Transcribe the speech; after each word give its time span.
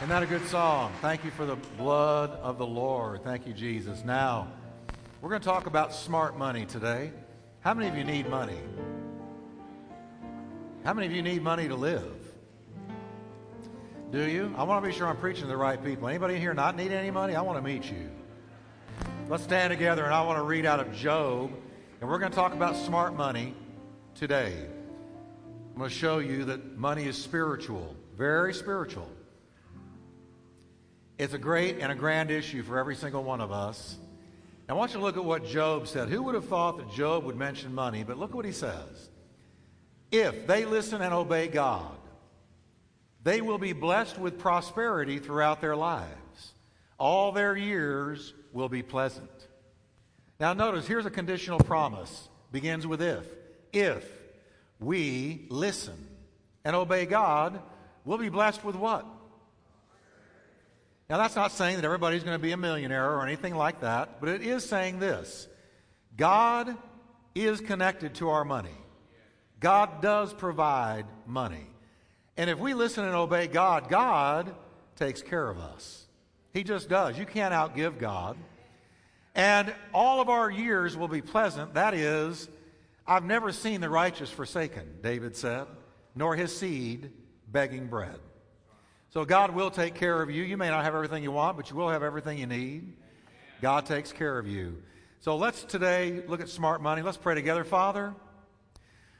Isn't 0.00 0.08
that 0.08 0.22
a 0.22 0.26
good 0.26 0.46
song? 0.46 0.94
Thank 1.02 1.26
you 1.26 1.30
for 1.30 1.44
the 1.44 1.56
blood 1.76 2.30
of 2.30 2.56
the 2.56 2.66
Lord. 2.66 3.22
Thank 3.22 3.46
you, 3.46 3.52
Jesus. 3.52 4.02
Now, 4.02 4.48
we're 5.20 5.28
going 5.28 5.42
to 5.42 5.46
talk 5.46 5.66
about 5.66 5.92
smart 5.92 6.38
money 6.38 6.64
today. 6.64 7.12
How 7.60 7.74
many 7.74 7.86
of 7.86 7.94
you 7.94 8.04
need 8.04 8.26
money? 8.30 8.56
How 10.84 10.94
many 10.94 11.06
of 11.06 11.12
you 11.12 11.20
need 11.20 11.42
money 11.42 11.68
to 11.68 11.74
live? 11.74 12.16
Do 14.10 14.22
you? 14.22 14.54
I 14.56 14.62
want 14.62 14.82
to 14.82 14.90
be 14.90 14.96
sure 14.96 15.06
I'm 15.06 15.18
preaching 15.18 15.42
to 15.42 15.48
the 15.48 15.56
right 15.58 15.84
people. 15.84 16.08
Anybody 16.08 16.36
in 16.36 16.40
here 16.40 16.54
not 16.54 16.76
need 16.76 16.92
any 16.92 17.10
money? 17.10 17.34
I 17.34 17.42
want 17.42 17.58
to 17.58 17.62
meet 17.62 17.84
you. 17.84 18.10
Let's 19.28 19.42
stand 19.42 19.70
together 19.70 20.06
and 20.06 20.14
I 20.14 20.22
want 20.22 20.38
to 20.38 20.44
read 20.44 20.64
out 20.64 20.80
of 20.80 20.94
Job. 20.94 21.52
And 22.00 22.08
we're 22.08 22.18
going 22.18 22.32
to 22.32 22.36
talk 22.36 22.54
about 22.54 22.74
smart 22.74 23.14
money 23.14 23.54
today. 24.14 24.54
I'm 25.74 25.76
going 25.76 25.90
to 25.90 25.94
show 25.94 26.20
you 26.20 26.46
that 26.46 26.78
money 26.78 27.04
is 27.04 27.22
spiritual, 27.22 27.94
very 28.16 28.54
spiritual. 28.54 29.06
It's 31.20 31.34
a 31.34 31.38
great 31.38 31.80
and 31.80 31.92
a 31.92 31.94
grand 31.94 32.30
issue 32.30 32.62
for 32.62 32.78
every 32.78 32.96
single 32.96 33.22
one 33.22 33.42
of 33.42 33.52
us. 33.52 33.98
I 34.66 34.72
want 34.72 34.92
you 34.92 35.00
to 35.00 35.04
look 35.04 35.18
at 35.18 35.24
what 35.24 35.44
Job 35.44 35.86
said. 35.86 36.08
Who 36.08 36.22
would 36.22 36.34
have 36.34 36.46
thought 36.46 36.78
that 36.78 36.90
Job 36.90 37.24
would 37.24 37.36
mention 37.36 37.74
money? 37.74 38.04
But 38.04 38.16
look 38.16 38.32
what 38.32 38.46
he 38.46 38.52
says. 38.52 39.10
If 40.10 40.46
they 40.46 40.64
listen 40.64 41.02
and 41.02 41.12
obey 41.12 41.48
God, 41.48 41.94
they 43.22 43.42
will 43.42 43.58
be 43.58 43.74
blessed 43.74 44.18
with 44.18 44.38
prosperity 44.38 45.18
throughout 45.18 45.60
their 45.60 45.76
lives. 45.76 46.54
All 46.96 47.32
their 47.32 47.54
years 47.54 48.32
will 48.54 48.70
be 48.70 48.82
pleasant. 48.82 49.28
Now, 50.38 50.54
notice 50.54 50.86
here's 50.86 51.04
a 51.04 51.10
conditional 51.10 51.58
promise. 51.58 52.30
Begins 52.50 52.86
with 52.86 53.02
if. 53.02 53.26
If 53.74 54.10
we 54.78 55.48
listen 55.50 56.08
and 56.64 56.74
obey 56.74 57.04
God, 57.04 57.60
we'll 58.06 58.16
be 58.16 58.30
blessed 58.30 58.64
with 58.64 58.74
what? 58.74 59.04
Now, 61.10 61.18
that's 61.18 61.34
not 61.34 61.50
saying 61.50 61.74
that 61.74 61.84
everybody's 61.84 62.22
going 62.22 62.36
to 62.36 62.42
be 62.42 62.52
a 62.52 62.56
millionaire 62.56 63.10
or 63.10 63.26
anything 63.26 63.56
like 63.56 63.80
that, 63.80 64.20
but 64.20 64.28
it 64.28 64.42
is 64.42 64.64
saying 64.64 65.00
this 65.00 65.48
God 66.16 66.76
is 67.34 67.60
connected 67.60 68.14
to 68.14 68.28
our 68.28 68.44
money. 68.44 68.76
God 69.58 70.00
does 70.00 70.32
provide 70.32 71.06
money. 71.26 71.66
And 72.36 72.48
if 72.48 72.60
we 72.60 72.74
listen 72.74 73.04
and 73.04 73.16
obey 73.16 73.48
God, 73.48 73.88
God 73.88 74.54
takes 74.94 75.20
care 75.20 75.50
of 75.50 75.58
us. 75.58 76.06
He 76.54 76.62
just 76.62 76.88
does. 76.88 77.18
You 77.18 77.26
can't 77.26 77.52
outgive 77.52 77.98
God. 77.98 78.36
And 79.34 79.74
all 79.92 80.20
of 80.20 80.28
our 80.28 80.48
years 80.48 80.96
will 80.96 81.08
be 81.08 81.22
pleasant. 81.22 81.74
That 81.74 81.92
is, 81.92 82.48
I've 83.04 83.24
never 83.24 83.50
seen 83.50 83.80
the 83.80 83.90
righteous 83.90 84.30
forsaken, 84.30 84.98
David 85.02 85.36
said, 85.36 85.66
nor 86.14 86.36
his 86.36 86.56
seed 86.56 87.10
begging 87.48 87.88
bread. 87.88 88.18
So 89.10 89.24
God 89.24 89.54
will 89.54 89.70
take 89.70 89.94
care 89.94 90.22
of 90.22 90.30
you. 90.30 90.44
You 90.44 90.56
may 90.56 90.68
not 90.68 90.84
have 90.84 90.94
everything 90.94 91.24
you 91.24 91.32
want, 91.32 91.56
but 91.56 91.68
you 91.68 91.76
will 91.76 91.88
have 91.88 92.04
everything 92.04 92.38
you 92.38 92.46
need. 92.46 92.96
God 93.60 93.84
takes 93.84 94.12
care 94.12 94.38
of 94.38 94.46
you. 94.46 94.82
So 95.18 95.36
let's 95.36 95.64
today 95.64 96.22
look 96.28 96.40
at 96.40 96.48
smart 96.48 96.80
money. 96.80 97.02
Let's 97.02 97.16
pray 97.16 97.34
together. 97.34 97.64
Father, 97.64 98.14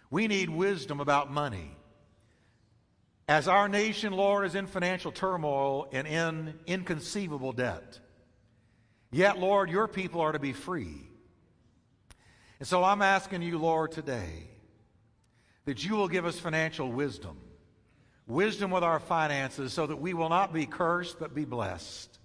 we 0.09 0.29
need 0.29 0.49
wisdom 0.49 1.01
about 1.01 1.33
money. 1.33 1.77
As 3.29 3.49
our 3.49 3.69
nation, 3.69 4.13
Lord, 4.13 4.47
is 4.47 4.55
in 4.55 4.67
financial 4.67 5.11
turmoil 5.11 5.89
and 5.93 6.07
in 6.07 6.55
inconceivable 6.67 7.53
debt. 7.53 7.99
Yet, 9.11 9.39
Lord, 9.39 9.71
your 9.71 9.89
people 9.89 10.21
are 10.21 10.33
to 10.33 10.39
be 10.39 10.53
free. 10.53 11.09
And 12.61 12.69
so 12.69 12.85
I'm 12.85 13.03
asking 13.03 13.43
you, 13.43 13.59
Lord, 13.59 13.91
today 13.91 14.49
that 15.65 15.85
you 15.85 15.97
will 15.97 16.09
give 16.09 16.27
us 16.27 16.39
financial 16.39 16.91
wisdom 16.91 17.37
wisdom 18.31 18.71
with 18.71 18.85
our 18.85 19.01
finances 19.01 19.73
so 19.73 19.87
that 19.87 19.97
we 19.97 20.15
will 20.15 20.29
not 20.29 20.53
be 20.53 20.67
cursed 20.67 21.19
but 21.19 21.35
be 21.35 21.45
blessed, 21.45 22.19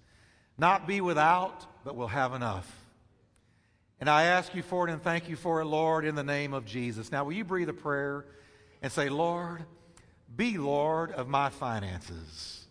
not 0.56 0.86
be 0.86 1.00
without 1.00 1.66
but 1.84 1.96
will 1.96 2.08
have 2.08 2.32
enough. 2.32 2.70
And 4.00 4.10
I 4.10 4.24
ask 4.24 4.54
you 4.54 4.62
for 4.62 4.88
it 4.88 4.92
and 4.92 5.02
thank 5.02 5.28
you 5.28 5.36
for 5.36 5.60
it, 5.60 5.64
Lord, 5.64 6.04
in 6.04 6.14
the 6.14 6.24
name 6.24 6.52
of 6.52 6.66
Jesus. 6.66 7.10
Now, 7.10 7.24
will 7.24 7.32
you 7.32 7.44
breathe 7.44 7.68
a 7.68 7.74
prayer 7.74 8.26
and 8.82 8.92
say, 8.92 9.08
Lord, 9.08 9.64
be 10.34 10.58
Lord 10.58 11.12
of 11.12 11.28
my 11.28 11.50
finances. 11.50 12.66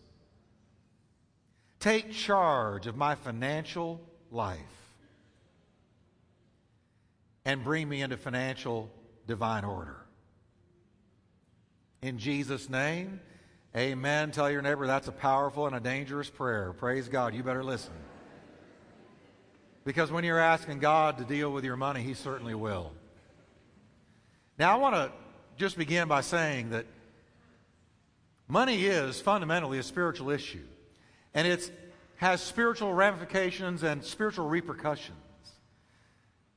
Take 1.80 2.12
charge 2.12 2.88
of 2.88 2.96
my 2.96 3.16
financial 3.16 4.02
life 4.32 4.60
and 7.46 7.64
bring 7.64 7.88
me 7.88 8.02
into 8.02 8.18
financial 8.18 8.92
divine 9.28 9.64
order. 9.64 10.05
In 12.06 12.20
Jesus' 12.20 12.70
name, 12.70 13.20
amen. 13.76 14.30
Tell 14.30 14.52
your 14.52 14.62
neighbor 14.62 14.86
that's 14.86 15.08
a 15.08 15.12
powerful 15.12 15.66
and 15.66 15.76
a 15.76 15.80
dangerous 15.80 16.30
prayer. 16.30 16.72
Praise 16.72 17.08
God. 17.08 17.34
You 17.34 17.42
better 17.42 17.64
listen. 17.64 17.94
Because 19.86 20.12
when 20.12 20.24
you're 20.24 20.38
asking 20.38 20.78
God 20.78 21.18
to 21.18 21.24
deal 21.24 21.52
with 21.52 21.64
your 21.64 21.76
money, 21.76 22.04
He 22.04 22.14
certainly 22.14 22.54
will. 22.54 22.92
Now, 24.60 24.72
I 24.72 24.76
want 24.76 24.94
to 24.94 25.12
just 25.58 25.80
begin 25.80 26.08
by 26.08 26.22
saying 26.22 26.70
that 26.70 26.86
money 28.48 28.86
is 28.86 29.20
fundamentally 29.20 29.80
a 29.80 29.84
spiritual 29.84 30.30
issue, 30.30 30.68
and 31.34 31.48
it 31.48 31.72
has 32.18 32.40
spiritual 32.40 32.94
ramifications 32.94 33.82
and 33.82 34.04
spiritual 34.04 34.48
repercussions. 34.48 35.18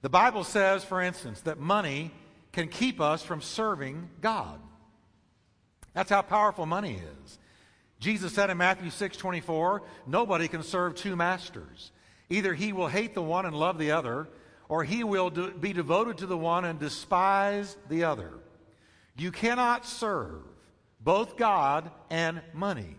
The 0.02 0.10
Bible 0.10 0.44
says, 0.44 0.84
for 0.84 1.00
instance, 1.00 1.40
that 1.40 1.58
money 1.58 2.10
can 2.52 2.68
keep 2.68 3.00
us 3.00 3.22
from 3.22 3.40
serving 3.40 4.10
God. 4.20 4.60
That's 5.98 6.10
how 6.10 6.22
powerful 6.22 6.64
money 6.64 7.00
is. 7.24 7.38
Jesus 7.98 8.32
said 8.32 8.50
in 8.50 8.56
Matthew 8.56 8.88
6 8.88 9.16
24, 9.16 9.82
nobody 10.06 10.46
can 10.46 10.62
serve 10.62 10.94
two 10.94 11.16
masters. 11.16 11.90
Either 12.30 12.54
he 12.54 12.72
will 12.72 12.86
hate 12.86 13.14
the 13.14 13.22
one 13.22 13.46
and 13.46 13.56
love 13.56 13.78
the 13.78 13.90
other, 13.90 14.28
or 14.68 14.84
he 14.84 15.02
will 15.02 15.28
do, 15.28 15.50
be 15.50 15.72
devoted 15.72 16.18
to 16.18 16.26
the 16.26 16.38
one 16.38 16.64
and 16.64 16.78
despise 16.78 17.76
the 17.88 18.04
other. 18.04 18.30
You 19.16 19.32
cannot 19.32 19.86
serve 19.86 20.42
both 21.00 21.36
God 21.36 21.90
and 22.10 22.42
money. 22.54 22.94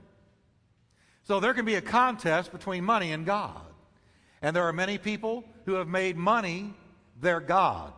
So 1.24 1.40
there 1.40 1.54
can 1.54 1.64
be 1.64 1.76
a 1.76 1.82
contest 1.82 2.52
between 2.52 2.84
money 2.84 3.14
and 3.14 3.26
God. 3.26 3.62
And 4.42 4.54
there 4.54 4.68
are 4.68 4.74
many 4.74 4.98
people 4.98 5.46
who 5.64 5.76
have 5.76 5.88
made 5.88 6.18
money 6.18 6.74
their 7.22 7.40
God. 7.40 7.94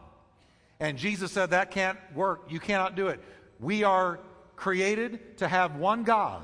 And 0.79 0.95
Jesus 0.95 1.31
said 1.31 1.49
that 1.49 1.71
can't 1.71 1.97
work. 2.13 2.43
You 2.49 2.59
cannot 2.59 2.95
do 2.95 3.07
it. 3.07 3.19
We 3.59 3.83
are 3.83 4.19
created 4.61 5.39
to 5.39 5.47
have 5.47 5.75
one 5.75 6.03
God. 6.03 6.43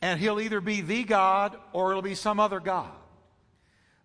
And 0.00 0.20
he'll 0.20 0.40
either 0.40 0.60
be 0.60 0.80
the 0.80 1.02
God 1.02 1.58
or 1.72 1.90
it'll 1.90 2.02
be 2.02 2.14
some 2.14 2.38
other 2.38 2.60
God. 2.60 2.92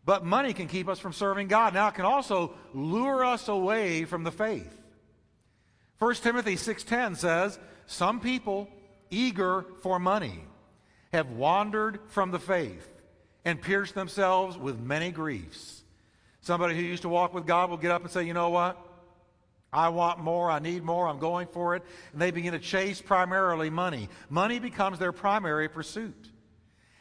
But 0.04 0.26
money 0.26 0.54
can 0.54 0.68
keep 0.68 0.90
us 0.90 0.98
from 0.98 1.14
serving 1.14 1.48
God. 1.50 1.76
Now 1.76 1.90
it 1.90 1.94
can 1.94 2.06
also 2.06 2.56
lure 2.74 3.24
us 3.24 3.48
away 3.48 4.06
from 4.06 4.24
the 4.24 4.32
faith. 4.32 4.76
1 6.00 6.24
Timothy 6.24 6.56
6:10 6.58 7.16
says, 7.16 7.60
"Some 7.86 8.20
people 8.20 8.68
eager 9.12 9.66
for 9.82 10.00
money 10.00 10.44
have 11.14 11.30
wandered 11.30 12.02
from 12.08 12.32
the 12.32 12.40
faith 12.40 12.90
and 13.46 13.62
pierced 13.62 13.94
themselves 13.94 14.58
with 14.58 14.80
many 14.80 15.12
griefs." 15.12 15.84
Somebody 16.42 16.76
who 16.76 16.82
used 16.82 17.04
to 17.04 17.10
walk 17.10 17.36
with 17.36 17.46
God 17.46 17.70
will 17.70 17.78
get 17.78 17.92
up 17.92 18.02
and 18.02 18.12
say, 18.12 18.24
"You 18.24 18.34
know 18.34 18.50
what? 18.50 18.78
I 19.74 19.90
want 19.90 20.20
more, 20.20 20.52
I 20.52 20.60
need 20.60 20.84
more, 20.84 21.08
I'm 21.08 21.20
going 21.20 21.48
for 21.48 21.76
it. 21.76 21.84
And 22.14 22.22
they 22.22 22.32
begin 22.32 22.54
to 22.54 22.60
chase 22.60 23.02
primarily 23.02 23.70
money. 23.70 24.08
Money 24.30 24.60
becomes 24.60 25.00
their 25.00 25.12
primary 25.12 25.68
pursuit. 25.68 26.30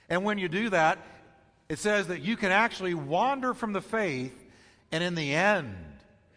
And 0.09 0.25
when 0.25 0.38
you 0.38 0.49
do 0.49 0.71
that, 0.71 0.99
it 1.69 1.78
says 1.78 2.09
that 2.09 2.22
you 2.22 2.37
can 2.37 2.50
actually 2.50 2.94
wander 2.94 3.55
from 3.55 3.72
the 3.72 3.81
faith, 3.81 4.34
and 4.91 5.05
in 5.05 5.15
the 5.15 5.34
end, 5.34 5.75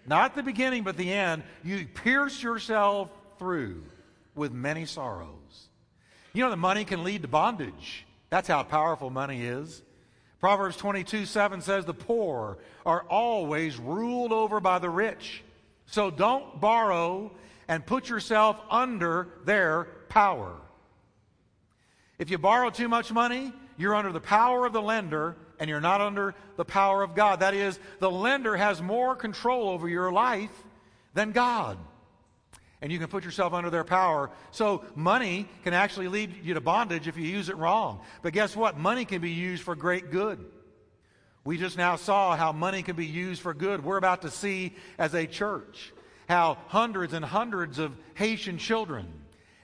not 0.06 0.36
the 0.36 0.44
beginning, 0.44 0.84
but 0.84 0.98
the 0.98 1.12
end, 1.12 1.44
you 1.64 1.88
pierce 1.88 2.44
yourself 2.44 3.10
through 3.40 3.84
with 4.36 4.52
many 4.52 4.86
sorrows. 4.86 5.70
You 6.34 6.44
know 6.44 6.50
the 6.50 6.58
money 6.58 6.84
can 6.84 7.04
lead 7.04 7.22
to 7.22 7.28
bondage. 7.28 8.06
That's 8.30 8.48
how 8.48 8.64
powerful 8.64 9.10
money 9.10 9.46
is. 9.46 9.82
Proverbs 10.42 10.76
22 10.76 11.26
7 11.26 11.62
says, 11.62 11.86
The 11.86 11.94
poor 11.94 12.58
are 12.86 13.04
always 13.10 13.78
ruled 13.78 14.34
over 14.34 14.60
by 14.60 14.80
the 14.80 14.90
rich 14.90 15.44
so 15.86 16.10
don't 16.10 16.60
borrow 16.60 17.32
and 17.68 17.86
put 17.86 18.10
yourself 18.10 18.60
under 18.70 19.30
their 19.46 19.86
power. 20.10 20.56
If 22.18 22.30
you 22.30 22.38
borrow 22.38 22.70
too 22.70 22.88
much 22.88 23.12
money, 23.12 23.52
you're 23.78 23.96
under 23.96 24.12
the 24.12 24.22
power 24.22 24.66
of 24.66 24.74
the 24.74 24.82
lender 24.82 25.36
and 25.60 25.70
you're 25.70 25.82
not 25.82 26.02
under 26.02 26.36
the 26.58 26.66
power 26.66 27.04
of 27.04 27.16
God. 27.16 27.40
That 27.42 27.54
is, 27.54 27.80
the 28.00 28.12
lender 28.12 28.56
has 28.56 28.82
more 28.82 29.16
control 29.16 29.70
over 29.70 29.88
your 29.88 30.12
life 30.12 30.52
than 31.14 31.32
God. 31.32 31.78
And 32.82 32.92
you 32.92 33.00
can 33.00 33.08
put 33.08 33.24
yourself 33.24 33.54
under 33.54 33.70
their 33.70 33.84
power. 33.84 34.30
So, 34.52 34.84
money 34.96 35.48
can 35.64 35.74
actually 35.74 36.08
lead 36.08 36.44
you 36.44 36.54
to 36.54 36.62
bondage 36.62 37.08
if 37.08 37.18
you 37.18 37.24
use 37.24 37.50
it 37.50 37.58
wrong. 37.58 38.02
But 38.22 38.34
guess 38.34 38.56
what? 38.56 38.78
Money 38.78 39.06
can 39.06 39.22
be 39.22 39.32
used 39.32 39.64
for 39.64 39.76
great 39.76 40.12
good. 40.12 40.46
We 41.46 41.60
just 41.60 41.78
now 41.78 41.96
saw 41.96 42.36
how 42.36 42.52
money 42.52 42.82
can 42.82 42.96
be 42.96 43.06
used 43.06 43.42
for 43.42 43.54
good. 43.54 43.86
We're 43.86 43.98
about 43.98 44.24
to 44.24 44.32
see 44.32 44.74
as 44.98 45.14
a 45.14 45.28
church 45.28 45.94
how 46.28 46.58
hundreds 46.68 47.14
and 47.14 47.24
hundreds 47.24 47.78
of 47.78 47.96
Haitian 48.16 48.58
children 48.58 49.08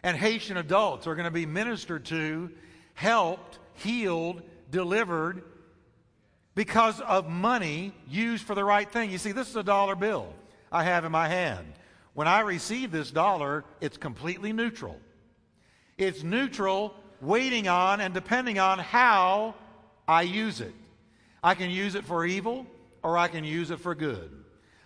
and 0.04 0.16
Haitian 0.16 0.58
adults 0.58 1.08
are 1.08 1.16
going 1.16 1.26
to 1.26 1.32
be 1.32 1.48
ministered 1.48 2.06
to 2.06 2.52
helped, 2.94 3.58
healed, 3.74 4.44
delivered 4.70 5.44
because 6.54 7.02
of 7.02 7.28
money 7.28 7.94
used 8.08 8.46
for 8.46 8.54
the 8.54 8.64
right 8.64 8.90
thing. 8.90 9.10
You 9.10 9.18
see, 9.18 9.32
this 9.32 9.50
is 9.50 9.56
a 9.56 9.64
dollar 9.64 9.96
bill 9.96 10.32
I 10.72 10.84
have 10.84 11.04
in 11.04 11.12
my 11.12 11.28
hand. 11.28 11.66
When 12.14 12.28
I 12.28 12.42
receive 12.42 12.92
this 12.92 13.10
dollar, 13.10 13.66
it's 13.80 13.98
completely 13.98 14.54
neutral. 14.54 15.00
It's 15.98 16.22
neutral, 16.22 16.94
waiting 17.22 17.68
on 17.68 18.02
and 18.02 18.14
depending 18.14 18.60
on 18.60 18.78
how 18.78 19.56
I 20.08 20.24
use 20.24 20.62
it. 20.62 20.76
I 21.44 21.56
can 21.56 21.70
use 21.70 21.96
it 21.96 22.06
for 22.06 22.26
evil 22.26 22.66
or 23.04 23.18
I 23.18 23.28
can 23.28 23.44
use 23.44 23.72
it 23.72 23.80
for 23.80 23.96
good. 23.96 24.32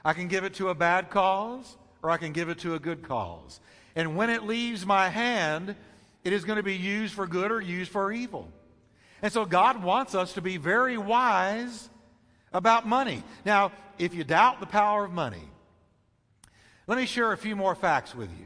I 0.04 0.13
can 0.13 0.28
give 0.28 0.44
it 0.44 0.56
to 0.56 0.69
a 0.69 0.75
bad 0.75 1.10
cause 1.10 1.78
or 2.02 2.12
I 2.12 2.18
can 2.18 2.31
give 2.31 2.50
it 2.50 2.60
to 2.60 2.75
a 2.75 2.80
good 2.80 3.04
cause. 3.04 3.60
And 3.96 4.16
when 4.16 4.30
it 4.30 4.44
leaves 4.44 4.86
my 4.86 5.10
hand, 5.10 5.75
it 6.24 6.34
is 6.34 6.46
going 6.46 6.57
to 6.57 6.63
be 6.63 6.75
used 6.75 7.13
for 7.13 7.28
good 7.28 7.52
or 7.52 7.62
used 7.62 7.92
for 7.92 8.12
evil. 8.12 8.52
And 9.22 9.31
so 9.31 9.46
God 9.46 9.81
wants 9.84 10.16
us 10.16 10.34
to 10.34 10.42
be 10.42 10.57
very 10.57 10.98
wise 10.98 11.90
about 12.54 12.88
money. 12.88 13.24
Now, 13.46 13.72
if 13.98 14.13
you 14.13 14.24
doubt 14.24 14.60
the 14.60 14.66
power 14.66 15.04
of 15.04 15.12
money, 15.12 15.50
let 16.88 16.98
me 16.98 17.06
share 17.06 17.31
a 17.31 17.38
few 17.38 17.56
more 17.56 17.75
facts 17.75 18.13
with 18.13 18.30
you. 18.30 18.46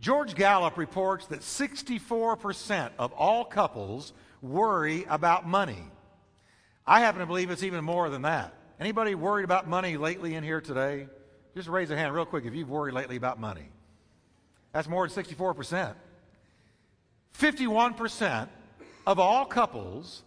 George 0.00 0.34
Gallup 0.34 0.76
reports 0.76 1.26
that 1.26 1.40
64% 1.40 2.90
of 2.98 3.12
all 3.12 3.44
couples 3.44 4.12
worry 4.40 5.04
about 5.08 5.46
money. 5.46 5.84
I 6.86 7.00
happen 7.00 7.20
to 7.20 7.26
believe 7.26 7.50
it's 7.50 7.62
even 7.62 7.84
more 7.84 8.10
than 8.10 8.22
that. 8.22 8.54
Anybody 8.80 9.14
worried 9.14 9.44
about 9.44 9.68
money 9.68 9.96
lately 9.96 10.34
in 10.34 10.42
here 10.42 10.60
today? 10.60 11.06
Just 11.54 11.68
raise 11.68 11.90
a 11.90 11.96
hand 11.96 12.14
real 12.14 12.24
quick 12.24 12.44
if 12.44 12.54
you've 12.54 12.70
worried 12.70 12.94
lately 12.94 13.16
about 13.16 13.38
money. 13.38 13.68
That's 14.72 14.88
more 14.88 15.06
than 15.06 15.24
64%. 15.24 15.94
51% 17.38 18.48
of 19.06 19.18
all 19.18 19.44
couples 19.44 20.22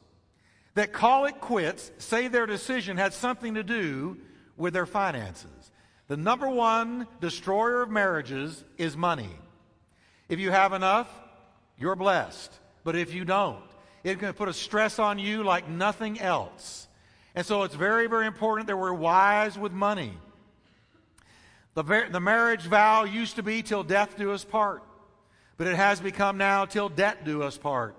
that 0.76 0.94
call 0.94 1.26
it 1.26 1.40
quits 1.42 1.92
say 1.98 2.28
their 2.28 2.46
decision 2.46 2.98
had 2.98 3.14
something 3.14 3.56
to 3.56 3.64
do 3.64 4.18
with 4.58 4.74
their 4.74 4.86
finances. 4.86 5.72
The 6.08 6.18
number 6.18 6.48
one 6.48 7.08
destroyer 7.20 7.82
of 7.82 7.90
marriages 7.90 8.64
is 8.78 8.96
money. 8.96 9.30
If 10.30 10.40
you 10.40 10.52
have 10.52 10.74
enough, 10.74 11.10
you're 11.78 11.96
blessed. 11.96 12.52
But 12.84 12.96
if 12.96 13.14
you 13.14 13.26
don't, 13.26 13.64
it's 14.06 14.20
can 14.20 14.34
put 14.34 14.48
a 14.48 14.54
stress 14.54 15.00
on 15.00 15.18
you 15.18 15.44
like 15.44 15.68
nothing 15.68 16.20
else. 16.20 16.88
And 17.34 17.44
so 17.44 17.64
it's 17.64 17.74
very, 17.74 18.06
very 18.06 18.28
important 18.28 18.68
that 18.68 18.78
we're 18.78 18.94
wise 18.94 19.58
with 19.58 19.72
money. 19.72 20.16
The, 21.74 22.08
the 22.12 22.20
marriage 22.20 22.62
vow 22.62 23.06
used 23.06 23.38
to 23.38 23.44
be 23.44 23.64
till 23.64 23.84
death 23.84 24.16
do 24.16 24.32
us 24.32 24.46
part, 24.46 24.84
but 25.58 25.66
it 25.66 25.76
has 25.76 26.00
become 26.00 26.38
now 26.38 26.66
till 26.66 26.88
debt 26.88 27.26
do 27.26 27.42
us 27.42 27.58
part. 27.58 27.96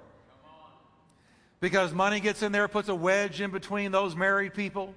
Because 1.58 1.92
money 1.92 2.20
gets 2.20 2.40
in 2.40 2.52
there, 2.52 2.68
puts 2.68 2.88
a 2.88 2.94
wedge 2.94 3.40
in 3.40 3.50
between 3.50 3.90
those 3.90 4.14
married 4.14 4.54
people, 4.54 4.94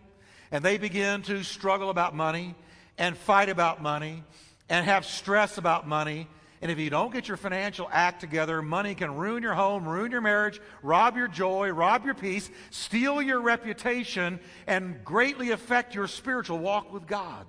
and 0.52 0.64
they 0.64 0.78
begin 0.78 1.24
to 1.24 1.42
struggle 1.42 1.90
about 1.90 2.16
money 2.16 2.54
and 3.00 3.18
fight 3.18 3.50
about 3.50 3.82
money 3.82 4.24
and 4.70 4.86
have 4.86 5.06
stress 5.06 5.58
about 5.58 5.88
money 5.88 6.28
and 6.62 6.70
if 6.70 6.78
you 6.78 6.90
don't 6.90 7.14
get 7.14 7.28
your 7.28 7.38
financial 7.38 7.90
act 7.92 8.20
together, 8.20 8.62
money 8.62 8.94
can 8.94 9.16
ruin 9.16 9.44
your 9.44 9.54
home, 9.54 9.88
ruin 9.88 10.12
your 10.12 10.22
marriage, 10.22 10.60
rob 10.84 11.16
your 11.16 11.30
joy, 11.30 11.70
rob 11.70 12.06
your 12.06 12.14
peace, 12.14 12.50
steal 12.70 13.22
your 13.22 13.40
reputation, 13.40 14.40
and 14.68 15.04
greatly 15.06 15.52
affect 15.52 15.96
your 15.96 16.08
spiritual 16.08 16.58
walk 16.58 16.92
with 16.92 17.08
God. 17.08 17.46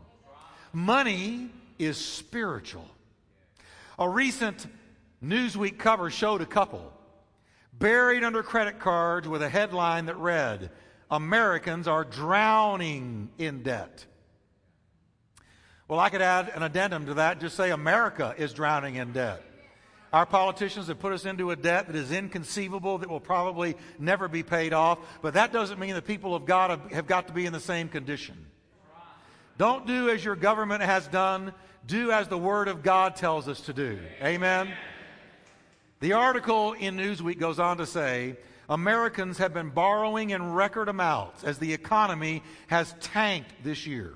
Money 0.73 1.51
is 1.79 1.97
spiritual. 1.97 2.89
A 3.99 4.09
recent 4.09 4.67
Newsweek 5.23 5.79
cover 5.79 6.09
showed 6.09 6.41
a 6.41 6.47
couple 6.47 6.93
buried 7.81 8.23
under 8.23 8.43
credit 8.43 8.79
cards 8.79 9.27
with 9.27 9.43
a 9.43 9.49
headline 9.49 10.07
that 10.07 10.17
read, 10.19 10.71
Americans 11.11 11.89
are 11.89 12.05
drowning 12.05 13.31
in 13.39 13.63
debt. 13.63 14.05
Well, 15.91 15.99
I 15.99 16.09
could 16.09 16.23
add 16.23 16.53
an 16.55 16.63
addendum 16.63 17.07
to 17.07 17.15
that, 17.15 17.41
just 17.41 17.57
say 17.57 17.73
America 17.73 18.33
is 18.39 18.53
drowning 18.53 18.95
in 18.95 19.11
debt. 19.11 19.43
Our 20.13 20.25
politicians 20.25 20.87
have 20.87 21.01
put 21.01 21.13
us 21.13 21.25
into 21.25 21.51
a 21.51 21.57
debt 21.57 21.89
that 21.89 21.97
is 21.97 22.13
inconceivable, 22.13 22.99
that 22.99 23.11
will 23.11 23.19
probably 23.19 23.75
never 23.99 24.29
be 24.29 24.45
paid 24.45 24.73
off, 24.73 25.01
but 25.21 25.35
that 25.35 25.53
doesn't 25.53 25.81
mean 25.81 25.97
the 25.97 26.01
people 26.01 26.37
of 26.37 26.47
God 26.47 26.81
have, 26.93 27.09
got 27.09 27.27
to 27.27 27.33
be 27.33 27.45
in 27.45 27.53
the 27.53 27.59
same 27.59 27.89
condition. 27.89 28.37
Don't 29.59 29.85
do 29.85 30.11
as 30.11 30.25
your 30.25 30.37
government 30.37 30.81
has 30.81 31.09
done, 31.09 31.53
do 31.89 32.13
as 32.13 32.29
the 32.29 32.39
Word 32.39 32.69
of 32.69 32.85
God 32.85 33.17
tells 33.17 33.49
us 33.49 33.61
to 33.63 33.73
do. 33.73 33.99
Amen? 34.23 34.73
The 35.99 36.13
article 36.13 36.75
in 36.75 36.97
Newsweek 36.99 37.41
goes 37.41 37.59
on 37.59 37.79
to 37.79 37.87
say 37.87 38.37
Americans 38.69 39.39
have 39.39 39.53
been 39.53 39.71
borrowing 39.71 40.31
in 40.31 40.53
record 40.53 40.89
amounts 40.89 41.43
as 41.43 41.59
the 41.59 41.73
economy 41.73 42.45
has 42.69 42.95
tanked 43.01 43.51
this 43.65 43.89
year. 43.89 44.15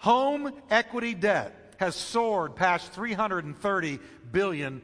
Home 0.00 0.52
equity 0.70 1.12
debt 1.12 1.74
has 1.76 1.94
soared 1.94 2.56
past 2.56 2.94
$330 2.94 4.00
billion. 4.32 4.80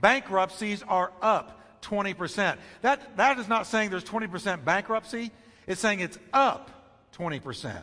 Bankruptcies 0.00 0.82
are 0.88 1.12
up 1.20 1.60
20%. 1.82 2.56
That, 2.80 3.16
that 3.18 3.38
is 3.38 3.48
not 3.48 3.66
saying 3.66 3.90
there's 3.90 4.04
20% 4.04 4.64
bankruptcy, 4.64 5.30
it's 5.66 5.82
saying 5.82 6.00
it's 6.00 6.18
up 6.32 6.70
20%. 7.18 7.82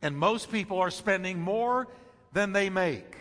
And 0.00 0.16
most 0.16 0.52
people 0.52 0.78
are 0.78 0.92
spending 0.92 1.40
more 1.40 1.88
than 2.32 2.52
they 2.52 2.70
make. 2.70 3.16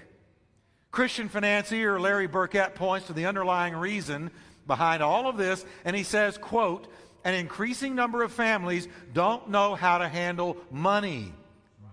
Christian 0.92 1.28
financier 1.28 2.00
Larry 2.00 2.28
Burkett 2.28 2.76
points 2.76 3.08
to 3.08 3.14
the 3.14 3.26
underlying 3.26 3.76
reason 3.76 4.30
behind 4.68 5.02
all 5.02 5.28
of 5.28 5.38
this, 5.38 5.66
and 5.86 5.96
he 5.96 6.04
says, 6.04 6.38
quote, 6.38 6.88
an 7.24 7.34
increasing 7.34 7.96
number 7.96 8.22
of 8.22 8.32
families 8.32 8.88
don't 9.12 9.50
know 9.50 9.74
how 9.74 9.98
to 9.98 10.08
handle 10.08 10.58
money 10.70 11.34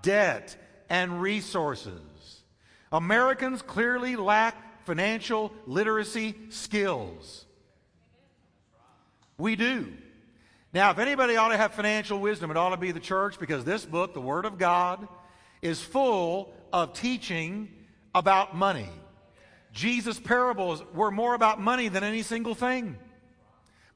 debt, 0.03 0.56
and 0.89 1.21
resources. 1.21 2.43
Americans 2.91 3.62
clearly 3.62 4.17
lack 4.17 4.85
financial 4.87 5.53
literacy 5.67 6.35
skills. 6.49 7.45
We 9.37 9.56
do. 9.56 9.93
Now, 10.73 10.91
if 10.91 10.99
anybody 10.99 11.37
ought 11.37 11.49
to 11.49 11.56
have 11.56 11.75
financial 11.75 12.19
wisdom, 12.19 12.50
it 12.50 12.56
ought 12.56 12.71
to 12.71 12.77
be 12.77 12.93
the 12.93 13.00
church 13.00 13.39
because 13.39 13.65
this 13.65 13.85
book, 13.85 14.15
the 14.15 14.21
Word 14.21 14.45
of 14.45 14.59
God, 14.59 15.06
is 15.62 15.81
full 15.81 16.53
of 16.73 16.93
teaching 16.93 17.69
about 18.15 18.56
money. 18.56 18.89
Jesus' 19.73 20.19
parables 20.19 20.83
were 20.94 21.11
more 21.11 21.35
about 21.35 21.61
money 21.61 21.89
than 21.89 22.05
any 22.05 22.23
single 22.23 22.55
thing. 22.55 22.97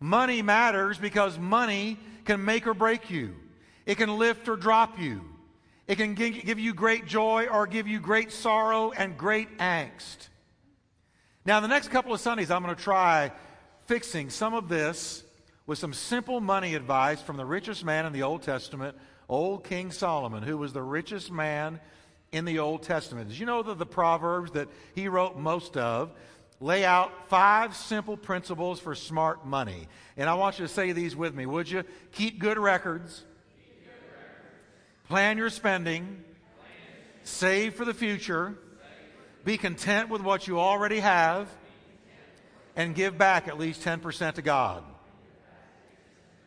Money 0.01 0.43
matters 0.43 0.99
because 0.99 1.39
money 1.39 1.99
can 2.25 2.45
make 2.45 2.67
or 2.67 2.75
break 2.75 3.11
you, 3.11 3.35
it 3.87 3.97
can 3.97 4.19
lift 4.19 4.49
or 4.49 4.57
drop 4.57 4.99
you. 4.99 5.32
It 5.89 5.97
can 5.97 6.15
give 6.15 6.59
you 6.59 6.75
great 6.75 7.07
joy 7.07 7.47
or 7.47 7.67
give 7.67 7.89
you 7.89 7.99
great 7.99 8.33
sorrow 8.33 8.93
and 8.93 9.19
great 9.19 9.59
angst. 9.59 10.29
Now, 11.45 11.61
the 11.61 11.69
next 11.69 11.89
couple 11.89 12.15
of 12.15 12.21
Sundays, 12.21 12.51
I'm 12.51 12.63
going 12.63 12.75
to 12.75 12.81
try 12.81 13.33
fixing 13.87 14.31
some 14.31 14.55
of 14.55 14.69
this 14.69 15.25
with 15.67 15.79
some 15.79 15.93
simple 15.93 16.41
money 16.41 16.75
advice 16.75 17.21
from 17.21 17.37
the 17.37 17.45
richest 17.45 17.85
man 17.85 18.07
in 18.07 18.13
the 18.13 18.23
Old 18.23 18.43
Testament, 18.43 18.97
old 19.29 19.65
King 19.65 19.91
Solomon, 19.91 20.43
who 20.43 20.57
was 20.57 20.73
the 20.73 20.83
richest 20.83 21.33
man 21.33 21.81
in 22.31 22.45
the 22.45 22.61
Old 22.61 22.85
Testament. 22.85 23.29
Did 23.29 23.39
you 23.39 23.47
know 23.47 23.63
that 23.63 23.79
the 23.79 23.87
Proverbs 23.87 24.53
that 24.53 24.69
he 24.95 25.09
wrote 25.09 25.37
most 25.37 25.77
of 25.77 26.13
lay 26.61 26.85
out 26.85 27.29
five 27.29 27.75
simple 27.75 28.17
principles 28.17 28.79
for 28.79 28.95
smart 28.95 29.45
money? 29.45 29.89
And 30.17 30.31
I 30.31 30.35
want 30.35 30.61
you 30.61 30.67
to 30.67 30.73
say 30.73 30.93
these 30.93 31.17
with 31.17 31.35
me, 31.35 31.45
would 31.45 31.69
you? 31.69 31.83
Keep 32.13 32.39
good 32.39 32.59
records 32.59 33.25
Plan 35.13 35.37
your 35.37 35.51
spending. 35.51 36.25
Save 37.23 37.75
for 37.75 37.85
the 37.85 37.93
future. 37.93 38.55
Be 39.45 39.59
content 39.59 40.09
with 40.09 40.23
what 40.23 40.49
you 40.49 40.59
already 40.59 41.01
have. 41.01 41.51
And 42.77 42.95
give 42.95 43.19
back 43.19 43.47
at 43.47 43.59
least 43.59 43.83
10% 43.83 44.37
to 44.37 44.41
God. 44.41 44.83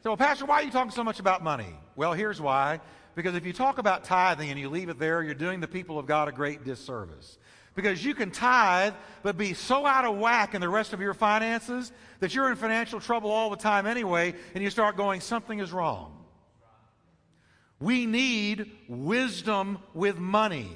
So, 0.02 0.10
well, 0.10 0.18
Pastor, 0.18 0.46
why 0.46 0.62
are 0.62 0.64
you 0.64 0.72
talking 0.72 0.90
so 0.90 1.04
much 1.04 1.20
about 1.20 1.44
money? 1.44 1.76
Well, 1.96 2.14
here's 2.14 2.42
why. 2.42 2.82
Because 3.14 3.36
if 3.36 3.46
you 3.46 3.54
talk 3.54 3.78
about 3.78 4.04
tithing 4.04 4.50
and 4.50 4.60
you 4.60 4.70
leave 4.70 4.90
it 4.90 4.98
there, 4.98 5.22
you're 5.22 5.36
doing 5.36 5.60
the 5.60 5.68
people 5.68 6.00
of 6.00 6.08
God 6.08 6.28
a 6.28 6.32
great 6.32 6.64
disservice. 6.64 7.38
Because 7.76 8.04
you 8.04 8.16
can 8.16 8.32
tithe, 8.32 8.96
but 9.22 9.38
be 9.38 9.54
so 9.54 9.86
out 9.86 10.06
of 10.06 10.18
whack 10.18 10.56
in 10.56 10.62
the 10.62 10.70
rest 10.70 10.92
of 10.92 11.00
your 11.00 11.14
finances 11.14 11.92
that 12.20 12.34
you're 12.34 12.50
in 12.50 12.56
financial 12.56 13.00
trouble 13.00 13.30
all 13.30 13.52
the 13.52 13.58
time 13.58 13.86
anyway, 13.86 14.34
and 14.56 14.64
you 14.64 14.72
start 14.72 14.98
going, 14.98 15.22
something 15.22 15.60
is 15.60 15.72
wrong. 15.72 16.25
We 17.80 18.06
need 18.06 18.72
wisdom 18.88 19.80
with 19.94 20.18
money 20.18 20.70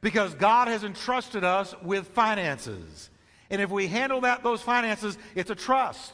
because 0.00 0.34
God 0.34 0.68
has 0.68 0.84
entrusted 0.84 1.44
us 1.44 1.74
with 1.82 2.08
finances. 2.08 3.10
And 3.50 3.60
if 3.60 3.70
we 3.70 3.86
handle 3.86 4.22
that 4.22 4.42
those 4.42 4.62
finances, 4.62 5.18
it's 5.34 5.50
a 5.50 5.54
trust. 5.54 6.12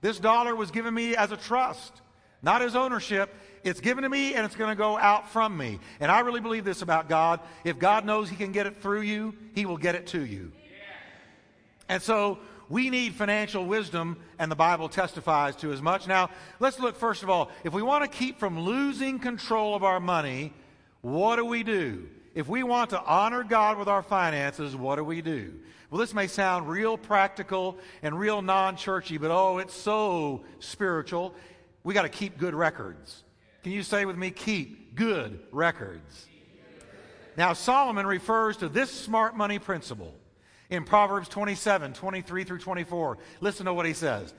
This 0.00 0.18
dollar 0.18 0.56
was 0.56 0.70
given 0.70 0.94
me 0.94 1.14
as 1.14 1.32
a 1.32 1.36
trust, 1.36 2.00
not 2.42 2.62
as 2.62 2.74
ownership. 2.74 3.34
It's 3.62 3.80
given 3.80 4.02
to 4.02 4.08
me 4.08 4.34
and 4.34 4.46
it's 4.46 4.56
going 4.56 4.70
to 4.70 4.76
go 4.76 4.96
out 4.96 5.28
from 5.28 5.56
me. 5.56 5.78
And 6.00 6.10
I 6.10 6.20
really 6.20 6.40
believe 6.40 6.64
this 6.64 6.80
about 6.80 7.08
God. 7.08 7.40
If 7.64 7.78
God 7.78 8.06
knows 8.06 8.30
he 8.30 8.36
can 8.36 8.52
get 8.52 8.66
it 8.66 8.80
through 8.80 9.02
you, 9.02 9.34
he 9.54 9.66
will 9.66 9.76
get 9.76 9.94
it 9.94 10.06
to 10.08 10.24
you. 10.24 10.52
And 11.88 12.02
so 12.02 12.38
we 12.70 12.88
need 12.88 13.14
financial 13.14 13.66
wisdom, 13.66 14.16
and 14.38 14.50
the 14.50 14.56
Bible 14.56 14.88
testifies 14.88 15.56
to 15.56 15.72
as 15.72 15.82
much. 15.82 16.06
Now, 16.06 16.30
let's 16.60 16.78
look 16.78 16.96
first 16.96 17.24
of 17.24 17.28
all. 17.28 17.50
If 17.64 17.72
we 17.72 17.82
want 17.82 18.04
to 18.04 18.18
keep 18.18 18.38
from 18.38 18.60
losing 18.60 19.18
control 19.18 19.74
of 19.74 19.82
our 19.82 19.98
money, 19.98 20.52
what 21.00 21.36
do 21.36 21.44
we 21.44 21.64
do? 21.64 22.08
If 22.32 22.48
we 22.48 22.62
want 22.62 22.90
to 22.90 23.02
honor 23.02 23.42
God 23.42 23.76
with 23.76 23.88
our 23.88 24.04
finances, 24.04 24.76
what 24.76 24.96
do 24.96 25.04
we 25.04 25.20
do? 25.20 25.52
Well, 25.90 25.98
this 25.98 26.14
may 26.14 26.28
sound 26.28 26.68
real 26.68 26.96
practical 26.96 27.76
and 28.02 28.16
real 28.16 28.40
non 28.40 28.76
churchy, 28.76 29.18
but 29.18 29.32
oh, 29.32 29.58
it's 29.58 29.74
so 29.74 30.44
spiritual. 30.60 31.34
We 31.82 31.92
got 31.92 32.02
to 32.02 32.08
keep 32.08 32.38
good 32.38 32.54
records. 32.54 33.24
Can 33.64 33.72
you 33.72 33.82
say 33.82 34.04
with 34.04 34.16
me, 34.16 34.30
keep 34.30 34.94
good 34.94 35.40
records? 35.50 36.28
Now, 37.36 37.52
Solomon 37.52 38.06
refers 38.06 38.58
to 38.58 38.68
this 38.68 38.92
smart 38.92 39.36
money 39.36 39.58
principle 39.58 40.14
in 40.70 40.84
Proverbs 40.84 41.28
27 41.28 41.92
23 41.92 42.44
through 42.44 42.58
24. 42.58 43.18
Listen 43.40 43.66
to 43.66 43.74
what 43.74 43.86
he 43.86 43.92
says 43.92 44.32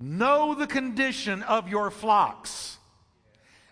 Know 0.00 0.54
the 0.54 0.66
condition 0.66 1.42
of 1.42 1.68
your 1.68 1.90
flocks 1.90 2.78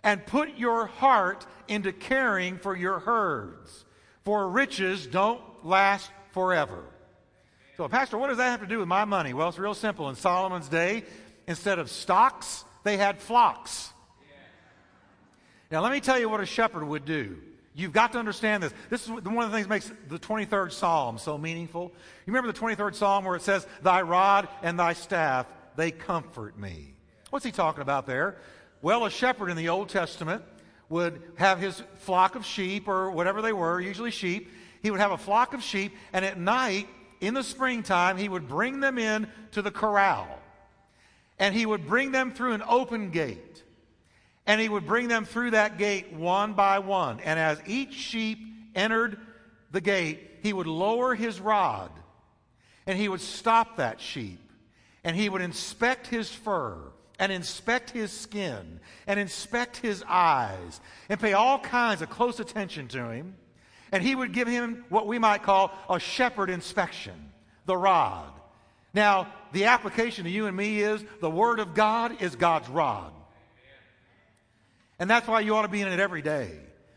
and 0.02 0.24
put 0.24 0.56
your 0.56 0.86
heart 0.86 1.46
into 1.66 1.92
caring 1.92 2.58
for 2.58 2.76
your 2.76 3.00
herds, 3.00 3.84
for 4.24 4.48
riches 4.48 5.06
don't 5.06 5.40
last 5.64 6.10
forever. 6.30 6.84
So, 7.76 7.88
Pastor, 7.88 8.16
what 8.16 8.28
does 8.28 8.38
that 8.38 8.50
have 8.50 8.60
to 8.60 8.66
do 8.66 8.78
with 8.78 8.88
my 8.88 9.04
money? 9.04 9.34
Well, 9.34 9.48
it's 9.48 9.58
real 9.58 9.74
simple. 9.74 10.08
In 10.08 10.14
Solomon's 10.14 10.68
day, 10.68 11.04
instead 11.46 11.78
of 11.78 11.90
stocks, 11.90 12.64
they 12.84 12.96
had 12.96 13.18
flocks. 13.18 13.92
Now, 15.70 15.80
let 15.82 15.92
me 15.92 16.00
tell 16.00 16.18
you 16.18 16.28
what 16.28 16.40
a 16.40 16.46
shepherd 16.46 16.84
would 16.84 17.04
do. 17.04 17.38
You've 17.76 17.92
got 17.92 18.12
to 18.12 18.18
understand 18.18 18.62
this. 18.62 18.72
This 18.88 19.04
is 19.04 19.10
one 19.10 19.44
of 19.44 19.50
the 19.50 19.56
things 19.56 19.66
that 19.66 19.68
makes 19.68 19.92
the 20.08 20.18
23rd 20.18 20.72
Psalm 20.72 21.18
so 21.18 21.36
meaningful. 21.36 21.92
You 22.24 22.32
remember 22.32 22.50
the 22.50 22.58
23rd 22.58 22.94
Psalm 22.94 23.26
where 23.26 23.36
it 23.36 23.42
says, 23.42 23.66
Thy 23.82 24.00
rod 24.00 24.48
and 24.62 24.78
thy 24.78 24.94
staff, 24.94 25.46
they 25.76 25.90
comfort 25.90 26.58
me. 26.58 26.94
What's 27.28 27.44
he 27.44 27.52
talking 27.52 27.82
about 27.82 28.06
there? 28.06 28.38
Well, 28.80 29.04
a 29.04 29.10
shepherd 29.10 29.50
in 29.50 29.58
the 29.58 29.68
Old 29.68 29.90
Testament 29.90 30.42
would 30.88 31.20
have 31.36 31.58
his 31.58 31.82
flock 31.98 32.34
of 32.34 32.46
sheep 32.46 32.88
or 32.88 33.10
whatever 33.10 33.42
they 33.42 33.52
were, 33.52 33.78
usually 33.78 34.10
sheep. 34.10 34.50
He 34.82 34.90
would 34.90 35.00
have 35.00 35.12
a 35.12 35.18
flock 35.18 35.52
of 35.52 35.62
sheep, 35.62 35.94
and 36.14 36.24
at 36.24 36.38
night, 36.38 36.88
in 37.20 37.34
the 37.34 37.42
springtime, 37.42 38.16
he 38.16 38.28
would 38.28 38.48
bring 38.48 38.80
them 38.80 38.96
in 38.96 39.28
to 39.52 39.60
the 39.60 39.70
corral. 39.70 40.28
And 41.38 41.54
he 41.54 41.66
would 41.66 41.86
bring 41.86 42.12
them 42.12 42.32
through 42.32 42.52
an 42.52 42.62
open 42.66 43.10
gate. 43.10 43.64
And 44.46 44.60
he 44.60 44.68
would 44.68 44.86
bring 44.86 45.08
them 45.08 45.24
through 45.24 45.52
that 45.52 45.78
gate 45.78 46.12
one 46.12 46.52
by 46.54 46.78
one. 46.78 47.20
And 47.20 47.38
as 47.38 47.60
each 47.66 47.94
sheep 47.94 48.38
entered 48.74 49.18
the 49.72 49.80
gate, 49.80 50.20
he 50.42 50.52
would 50.52 50.66
lower 50.66 51.14
his 51.14 51.40
rod 51.40 51.90
and 52.86 52.98
he 52.98 53.08
would 53.08 53.20
stop 53.20 53.76
that 53.76 54.00
sheep 54.00 54.40
and 55.04 55.16
he 55.16 55.28
would 55.28 55.42
inspect 55.42 56.06
his 56.06 56.30
fur 56.30 56.78
and 57.18 57.32
inspect 57.32 57.90
his 57.90 58.12
skin 58.12 58.80
and 59.06 59.18
inspect 59.18 59.78
his 59.78 60.04
eyes 60.06 60.80
and 61.08 61.18
pay 61.18 61.32
all 61.32 61.58
kinds 61.58 62.02
of 62.02 62.10
close 62.10 62.40
attention 62.40 62.88
to 62.88 63.10
him. 63.10 63.36
And 63.92 64.02
he 64.02 64.14
would 64.14 64.32
give 64.32 64.48
him 64.48 64.84
what 64.88 65.06
we 65.06 65.18
might 65.18 65.42
call 65.42 65.72
a 65.88 65.98
shepherd 65.98 66.50
inspection, 66.50 67.32
the 67.66 67.76
rod. 67.76 68.32
Now, 68.92 69.28
the 69.52 69.66
application 69.66 70.24
to 70.24 70.30
you 70.30 70.46
and 70.46 70.56
me 70.56 70.80
is 70.80 71.04
the 71.20 71.30
Word 71.30 71.60
of 71.60 71.74
God 71.74 72.20
is 72.20 72.34
God's 72.34 72.68
rod. 72.68 73.12
And 74.98 75.08
that's 75.10 75.26
why 75.26 75.40
you 75.40 75.54
ought 75.54 75.62
to 75.62 75.68
be 75.68 75.82
in 75.82 75.88
it 75.88 76.00
every 76.00 76.22
day. 76.22 76.50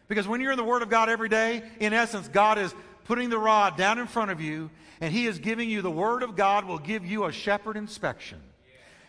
Because 0.07 0.27
when 0.27 0.41
you're 0.41 0.51
in 0.51 0.57
the 0.57 0.63
Word 0.63 0.81
of 0.81 0.89
God 0.89 1.09
every 1.09 1.29
day, 1.29 1.63
in 1.79 1.93
essence, 1.93 2.27
God 2.27 2.57
is 2.57 2.73
putting 3.05 3.29
the 3.29 3.37
rod 3.37 3.77
down 3.77 3.99
in 3.99 4.07
front 4.07 4.31
of 4.31 4.41
you, 4.41 4.69
and 5.01 5.13
He 5.13 5.27
is 5.27 5.39
giving 5.39 5.69
you 5.69 5.81
the 5.81 5.91
Word 5.91 6.23
of 6.23 6.35
God, 6.35 6.65
will 6.65 6.79
give 6.79 7.05
you 7.05 7.25
a 7.25 7.31
shepherd 7.31 7.77
inspection. 7.77 8.39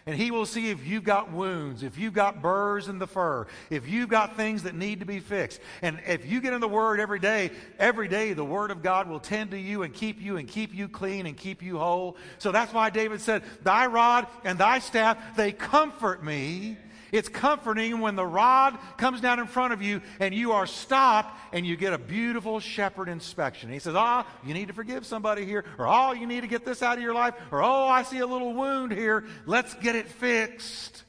And 0.06 0.16
he 0.16 0.30
will 0.30 0.46
see 0.46 0.70
if 0.70 0.86
you've 0.86 1.04
got 1.04 1.30
wounds, 1.30 1.82
if 1.82 1.98
you've 1.98 2.14
got 2.14 2.40
burrs 2.40 2.88
in 2.88 2.98
the 2.98 3.06
fur, 3.06 3.46
if 3.68 3.86
you've 3.86 4.08
got 4.08 4.36
things 4.36 4.62
that 4.62 4.74
need 4.74 5.00
to 5.00 5.06
be 5.06 5.20
fixed. 5.20 5.60
And 5.82 6.00
if 6.06 6.26
you 6.26 6.40
get 6.40 6.54
in 6.54 6.60
the 6.60 6.68
Word 6.68 7.00
every 7.00 7.18
day, 7.18 7.50
every 7.78 8.08
day 8.08 8.32
the 8.32 8.44
Word 8.44 8.70
of 8.70 8.82
God 8.82 9.08
will 9.08 9.20
tend 9.20 9.50
to 9.50 9.58
you 9.58 9.82
and 9.82 9.92
keep 9.92 10.20
you 10.20 10.38
and 10.38 10.48
keep 10.48 10.74
you 10.74 10.88
clean 10.88 11.26
and 11.26 11.36
keep 11.36 11.62
you 11.62 11.78
whole. 11.78 12.16
So 12.38 12.50
that's 12.50 12.72
why 12.72 12.90
David 12.90 13.20
said, 13.20 13.42
Thy 13.62 13.86
rod 13.86 14.26
and 14.42 14.58
thy 14.58 14.78
staff, 14.78 15.18
they 15.36 15.52
comfort 15.52 16.24
me. 16.24 16.78
It's 17.12 17.28
comforting 17.28 18.00
when 18.00 18.16
the 18.16 18.24
rod 18.24 18.78
comes 18.96 19.20
down 19.20 19.40
in 19.40 19.46
front 19.46 19.72
of 19.72 19.82
you 19.82 20.00
and 20.20 20.34
you 20.34 20.52
are 20.52 20.66
stopped 20.66 21.36
and 21.52 21.66
you 21.66 21.76
get 21.76 21.92
a 21.92 21.98
beautiful 21.98 22.60
shepherd 22.60 23.08
inspection. 23.08 23.70
He 23.70 23.78
says, 23.78 23.94
Ah, 23.96 24.26
oh, 24.26 24.46
you 24.46 24.54
need 24.54 24.68
to 24.68 24.74
forgive 24.74 25.04
somebody 25.04 25.44
here, 25.44 25.64
or 25.78 25.88
Oh, 25.88 26.12
you 26.12 26.26
need 26.26 26.42
to 26.42 26.46
get 26.46 26.64
this 26.64 26.82
out 26.82 26.98
of 26.98 27.02
your 27.02 27.14
life, 27.14 27.34
or 27.50 27.62
Oh, 27.62 27.86
I 27.86 28.02
see 28.04 28.18
a 28.18 28.26
little 28.26 28.54
wound 28.54 28.92
here. 28.92 29.24
Let's 29.46 29.74
get 29.74 29.96
it 29.96 30.08
fixed. 30.08 31.04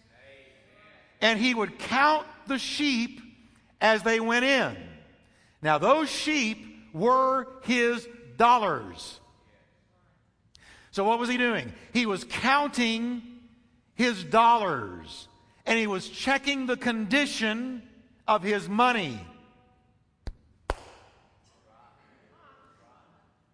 And 1.22 1.40
he 1.40 1.54
would 1.54 1.78
count 1.78 2.26
the 2.48 2.58
sheep 2.58 3.22
as 3.80 4.02
they 4.02 4.20
went 4.20 4.46
in. 4.46 4.76
Now, 5.62 5.78
those 5.78 6.10
sheep 6.10 6.90
were 6.94 7.48
his 7.62 8.08
dollars. 8.38 9.20
So, 10.90 11.04
what 11.04 11.20
was 11.20 11.30
he 11.30 11.38
doing? 11.38 11.72
He 11.94 12.06
was 12.06 12.24
counting 12.24 13.22
his 13.94 14.24
dollars 14.24 15.28
and 15.72 15.80
he 15.80 15.88
was 15.88 16.10
checking 16.10 16.66
the 16.66 16.76
condition 16.76 17.82
of 18.28 18.44
his 18.44 18.68
money. 18.68 19.26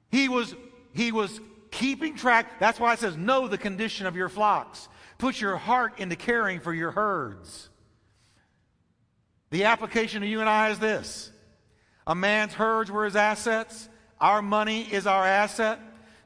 He 0.09 0.27
was, 0.27 0.55
he 0.93 1.11
was 1.11 1.39
keeping 1.69 2.15
track. 2.15 2.59
That's 2.59 2.79
why 2.79 2.93
it 2.93 2.99
says, 2.99 3.15
Know 3.15 3.47
the 3.47 3.59
condition 3.59 4.07
of 4.07 4.15
your 4.15 4.29
flocks. 4.29 4.89
Put 5.19 5.39
your 5.39 5.57
heart 5.57 5.99
into 5.99 6.15
caring 6.15 6.59
for 6.59 6.73
your 6.73 6.89
herds. 6.89 7.69
The 9.51 9.65
application 9.65 10.23
to 10.23 10.27
you 10.27 10.39
and 10.39 10.49
I 10.49 10.71
is 10.71 10.79
this 10.79 11.31
a 12.07 12.15
man's 12.15 12.53
herds 12.53 12.89
were 12.89 13.05
his 13.05 13.15
assets, 13.15 13.89
our 14.19 14.41
money 14.41 14.91
is 14.91 15.05
our 15.05 15.23
asset. 15.23 15.79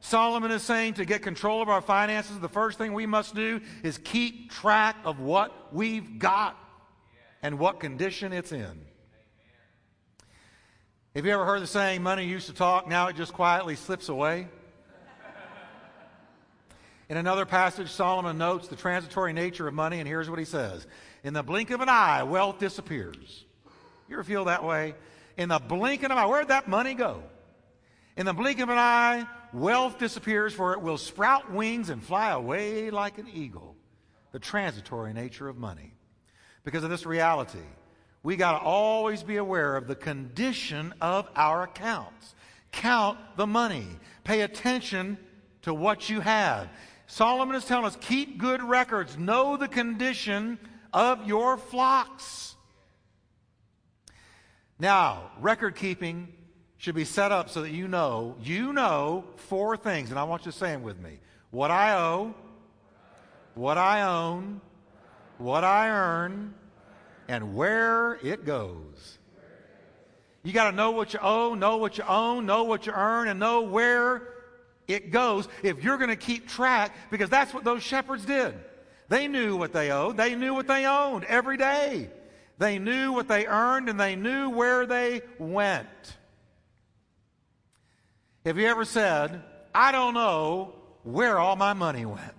Solomon 0.04 0.50
is 0.50 0.64
saying 0.64 0.94
to 0.94 1.04
get 1.04 1.22
control 1.22 1.62
of 1.62 1.68
our 1.68 1.80
finances, 1.80 2.40
the 2.40 2.48
first 2.48 2.76
thing 2.76 2.92
we 2.92 3.06
must 3.06 3.36
do 3.36 3.60
is 3.84 3.98
keep 3.98 4.50
track 4.50 4.96
of 5.04 5.20
what 5.20 5.72
we've 5.72 6.18
got 6.18 6.58
and 7.40 7.56
what 7.56 7.78
condition 7.78 8.32
it's 8.32 8.50
in. 8.50 8.80
Have 11.14 11.24
you 11.24 11.32
ever 11.32 11.46
heard 11.46 11.62
the 11.62 11.68
saying, 11.68 12.02
money 12.02 12.26
used 12.26 12.48
to 12.48 12.52
talk, 12.52 12.88
now 12.88 13.06
it 13.06 13.16
just 13.16 13.32
quietly 13.32 13.76
slips 13.76 14.08
away? 14.08 14.48
In 17.08 17.16
another 17.16 17.46
passage, 17.46 17.88
Solomon 17.88 18.36
notes 18.36 18.66
the 18.66 18.76
transitory 18.76 19.32
nature 19.32 19.68
of 19.68 19.74
money, 19.74 20.00
and 20.00 20.08
here's 20.08 20.28
what 20.28 20.40
he 20.40 20.44
says 20.44 20.84
In 21.22 21.32
the 21.32 21.44
blink 21.44 21.70
of 21.70 21.80
an 21.80 21.88
eye, 21.88 22.24
wealth 22.24 22.58
disappears. 22.58 23.44
You 24.08 24.16
ever 24.16 24.24
feel 24.24 24.46
that 24.46 24.64
way? 24.64 24.96
In 25.36 25.48
the 25.48 25.60
blink 25.60 26.02
of 26.02 26.10
an 26.10 26.18
eye, 26.18 26.26
where'd 26.26 26.48
that 26.48 26.66
money 26.66 26.94
go? 26.94 27.22
In 28.16 28.26
the 28.26 28.32
blink 28.32 28.58
of 28.58 28.68
an 28.68 28.78
eye, 28.78 29.26
wealth 29.52 29.98
disappears, 29.98 30.52
for 30.52 30.72
it 30.72 30.80
will 30.80 30.98
sprout 30.98 31.52
wings 31.52 31.90
and 31.90 32.02
fly 32.02 32.30
away 32.30 32.90
like 32.90 33.18
an 33.18 33.28
eagle. 33.32 33.76
The 34.32 34.38
transitory 34.38 35.12
nature 35.12 35.48
of 35.48 35.58
money. 35.58 35.92
Because 36.64 36.84
of 36.84 36.90
this 36.90 37.04
reality, 37.04 37.58
we 38.22 38.36
got 38.36 38.58
to 38.58 38.64
always 38.64 39.22
be 39.22 39.36
aware 39.36 39.76
of 39.76 39.86
the 39.86 39.94
condition 39.94 40.94
of 41.00 41.28
our 41.34 41.64
accounts. 41.64 42.34
Count 42.70 43.18
the 43.36 43.46
money. 43.46 43.86
Pay 44.24 44.42
attention 44.42 45.18
to 45.62 45.74
what 45.74 46.08
you 46.08 46.20
have. 46.20 46.68
Solomon 47.06 47.56
is 47.56 47.64
telling 47.64 47.84
us 47.84 47.96
keep 48.00 48.38
good 48.38 48.62
records, 48.62 49.18
know 49.18 49.56
the 49.56 49.68
condition 49.68 50.58
of 50.92 51.26
your 51.26 51.56
flocks. 51.56 52.54
Now, 54.78 55.30
record 55.40 55.76
keeping 55.76 56.32
should 56.82 56.96
be 56.96 57.04
set 57.04 57.30
up 57.30 57.48
so 57.48 57.62
that 57.62 57.70
you 57.70 57.86
know, 57.86 58.34
you 58.42 58.72
know 58.72 59.22
four 59.36 59.76
things, 59.76 60.10
and 60.10 60.18
I 60.18 60.24
want 60.24 60.44
you 60.44 60.50
to 60.50 60.58
say 60.58 60.72
them 60.72 60.82
with 60.82 60.98
me. 60.98 61.20
What 61.52 61.70
I 61.70 61.94
owe, 61.94 62.34
what 63.54 63.78
I 63.78 64.02
own, 64.02 64.60
what 65.38 65.62
I 65.62 65.90
earn, 65.90 66.54
and 67.28 67.54
where 67.54 68.18
it 68.24 68.44
goes. 68.44 69.18
You 70.42 70.52
got 70.52 70.72
to 70.72 70.76
know 70.76 70.90
what 70.90 71.12
you 71.12 71.20
owe, 71.22 71.54
know 71.54 71.76
what 71.76 71.98
you 71.98 72.04
own, 72.04 72.46
know 72.46 72.64
what 72.64 72.84
you 72.84 72.92
earn, 72.92 73.28
and 73.28 73.38
know 73.38 73.60
where 73.62 74.30
it 74.88 75.12
goes 75.12 75.46
if 75.62 75.84
you're 75.84 75.98
going 75.98 76.10
to 76.10 76.16
keep 76.16 76.48
track, 76.48 76.96
because 77.12 77.30
that's 77.30 77.54
what 77.54 77.62
those 77.62 77.84
shepherds 77.84 78.24
did. 78.24 78.54
They 79.08 79.28
knew 79.28 79.56
what 79.56 79.72
they 79.72 79.92
owed, 79.92 80.16
they 80.16 80.34
knew 80.34 80.52
what 80.52 80.66
they 80.66 80.84
owned 80.86 81.22
every 81.26 81.58
day. 81.58 82.10
They 82.58 82.80
knew 82.80 83.12
what 83.12 83.28
they 83.28 83.46
earned, 83.46 83.88
and 83.88 84.00
they 84.00 84.16
knew 84.16 84.50
where 84.50 84.84
they 84.84 85.22
went. 85.38 86.16
Have 88.44 88.58
you 88.58 88.66
ever 88.66 88.84
said, 88.84 89.42
I 89.74 89.92
don't 89.92 90.14
know 90.14 90.74
where 91.04 91.38
all 91.38 91.56
my 91.56 91.72
money 91.72 92.04
went? 92.04 92.34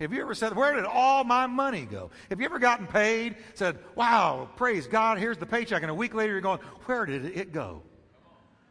Have 0.00 0.12
you 0.12 0.20
ever 0.20 0.34
said, 0.34 0.56
Where 0.56 0.74
did 0.74 0.84
all 0.84 1.22
my 1.22 1.46
money 1.46 1.82
go? 1.82 2.10
Have 2.28 2.40
you 2.40 2.46
ever 2.46 2.58
gotten 2.58 2.88
paid, 2.88 3.36
said, 3.54 3.78
Wow, 3.94 4.48
praise 4.56 4.88
God, 4.88 5.18
here's 5.18 5.38
the 5.38 5.46
paycheck, 5.46 5.82
and 5.82 5.90
a 5.90 5.94
week 5.94 6.12
later 6.12 6.32
you're 6.32 6.40
going, 6.40 6.58
Where 6.86 7.06
did 7.06 7.24
it 7.24 7.52
go? 7.52 7.82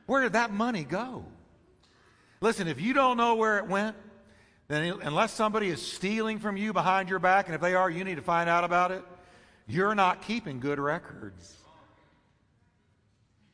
Where 0.07 0.21
did 0.21 0.33
that 0.33 0.51
money 0.51 0.83
go? 0.83 1.23
Listen, 2.41 2.67
if 2.67 2.81
you 2.81 2.93
don't 2.93 3.15
know 3.15 3.35
where 3.35 3.59
it 3.59 3.67
went, 3.67 3.95
then 4.67 4.99
unless 5.03 5.31
somebody 5.31 5.69
is 5.69 5.81
stealing 5.81 6.39
from 6.39 6.57
you 6.57 6.73
behind 6.73 7.07
your 7.07 7.19
back, 7.19 7.45
and 7.45 7.55
if 7.55 7.61
they 7.61 7.75
are, 7.75 7.89
you 7.89 8.03
need 8.03 8.15
to 8.15 8.21
find 8.21 8.49
out 8.49 8.63
about 8.63 8.91
it, 8.91 9.03
you're 9.67 9.95
not 9.95 10.23
keeping 10.23 10.59
good 10.59 10.79
records. 10.79 11.60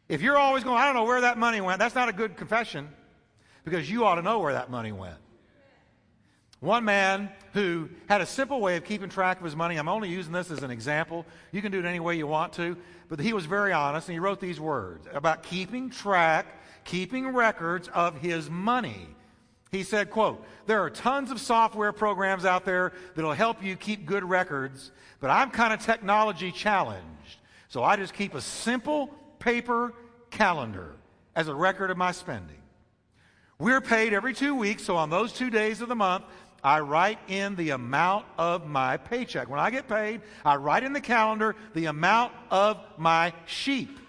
If 0.09 0.21
you're 0.21 0.37
always 0.37 0.63
going, 0.63 0.77
I 0.77 0.85
don't 0.85 0.95
know 0.95 1.03
where 1.03 1.21
that 1.21 1.37
money 1.37 1.61
went, 1.61 1.79
that's 1.79 1.95
not 1.95 2.09
a 2.09 2.13
good 2.13 2.37
confession 2.37 2.89
because 3.65 3.89
you 3.89 4.05
ought 4.05 4.15
to 4.15 4.21
know 4.21 4.39
where 4.39 4.53
that 4.53 4.69
money 4.69 4.91
went. 4.91 5.17
One 6.59 6.85
man 6.85 7.29
who 7.53 7.89
had 8.07 8.21
a 8.21 8.25
simple 8.25 8.61
way 8.61 8.77
of 8.77 8.83
keeping 8.83 9.09
track 9.09 9.37
of 9.37 9.43
his 9.43 9.55
money, 9.55 9.77
I'm 9.77 9.89
only 9.89 10.09
using 10.09 10.33
this 10.33 10.49
as 10.49 10.63
an 10.63 10.71
example. 10.71 11.25
You 11.51 11.61
can 11.61 11.71
do 11.71 11.79
it 11.79 11.85
any 11.85 11.99
way 11.99 12.15
you 12.15 12.25
want 12.25 12.53
to, 12.53 12.77
but 13.09 13.19
he 13.19 13.33
was 13.33 13.45
very 13.45 13.73
honest 13.73 14.07
and 14.07 14.13
he 14.13 14.19
wrote 14.19 14.39
these 14.39 14.59
words 14.59 15.05
about 15.13 15.43
keeping 15.43 15.89
track, 15.91 16.47
keeping 16.83 17.27
records 17.27 17.89
of 17.89 18.17
his 18.17 18.49
money. 18.49 19.07
He 19.71 19.83
said, 19.83 20.09
quote, 20.09 20.43
there 20.65 20.81
are 20.81 20.89
tons 20.89 21.29
of 21.29 21.39
software 21.39 21.91
programs 21.91 22.45
out 22.45 22.65
there 22.65 22.93
that'll 23.15 23.33
help 23.33 23.61
you 23.61 23.75
keep 23.75 24.05
good 24.05 24.23
records, 24.23 24.91
but 25.19 25.29
I'm 25.29 25.51
kind 25.51 25.73
of 25.73 25.81
technology 25.81 26.51
challenged. 26.51 27.03
So 27.67 27.83
I 27.83 27.97
just 27.97 28.13
keep 28.13 28.33
a 28.33 28.41
simple 28.41 29.13
paper 29.39 29.93
calendar 30.31 30.95
as 31.35 31.47
a 31.47 31.55
record 31.55 31.91
of 31.91 31.97
my 31.97 32.11
spending. 32.11 32.57
We're 33.59 33.81
paid 33.81 34.13
every 34.13 34.33
two 34.33 34.55
weeks, 34.55 34.83
so 34.83 34.97
on 34.97 35.09
those 35.09 35.33
two 35.33 35.49
days 35.49 35.81
of 35.81 35.89
the 35.89 35.95
month, 35.95 36.25
I 36.63 36.79
write 36.79 37.19
in 37.27 37.55
the 37.55 37.71
amount 37.71 38.25
of 38.37 38.67
my 38.67 38.97
paycheck. 38.97 39.49
When 39.49 39.59
I 39.59 39.69
get 39.69 39.87
paid, 39.87 40.21
I 40.43 40.55
write 40.55 40.83
in 40.83 40.93
the 40.93 41.01
calendar 41.01 41.55
the 41.73 41.85
amount 41.85 42.33
of 42.51 42.77
my 42.97 43.33
sheep. 43.45 43.99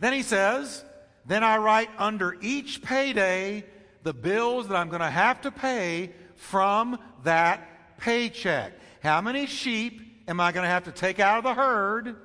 Then 0.00 0.12
he 0.12 0.22
says, 0.22 0.84
then 1.26 1.44
I 1.44 1.58
write 1.58 1.90
under 1.98 2.36
each 2.40 2.82
payday 2.82 3.64
the 4.02 4.12
bills 4.12 4.68
that 4.68 4.76
I'm 4.76 4.88
going 4.88 5.02
to 5.02 5.10
have 5.10 5.40
to 5.42 5.52
pay 5.52 6.12
from 6.34 6.98
that 7.22 7.98
paycheck. 7.98 8.72
How 9.00 9.20
many 9.20 9.46
sheep 9.46 10.24
am 10.26 10.40
I 10.40 10.50
going 10.50 10.64
to 10.64 10.70
have 10.70 10.84
to 10.84 10.92
take 10.92 11.20
out 11.20 11.38
of 11.38 11.44
the 11.44 11.54
herd 11.54 12.16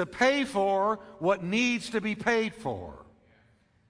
to 0.00 0.06
pay 0.06 0.44
for 0.44 0.98
what 1.18 1.44
needs 1.44 1.90
to 1.90 2.00
be 2.00 2.14
paid 2.14 2.54
for? 2.54 3.04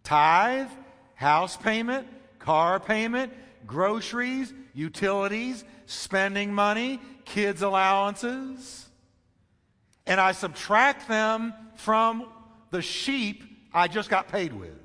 Tithe, 0.02 0.68
house 1.14 1.56
payment, 1.56 2.08
car 2.40 2.80
payment, 2.80 3.32
groceries, 3.64 4.52
utilities, 4.74 5.64
spending 5.86 6.52
money, 6.52 7.00
kids' 7.24 7.62
allowances. 7.62 8.88
And 10.04 10.20
I 10.20 10.32
subtract 10.32 11.06
them 11.06 11.54
from 11.76 12.26
the 12.70 12.82
sheep 12.82 13.44
I 13.72 13.86
just 13.86 14.10
got 14.10 14.26
paid 14.26 14.52
with. 14.52 14.76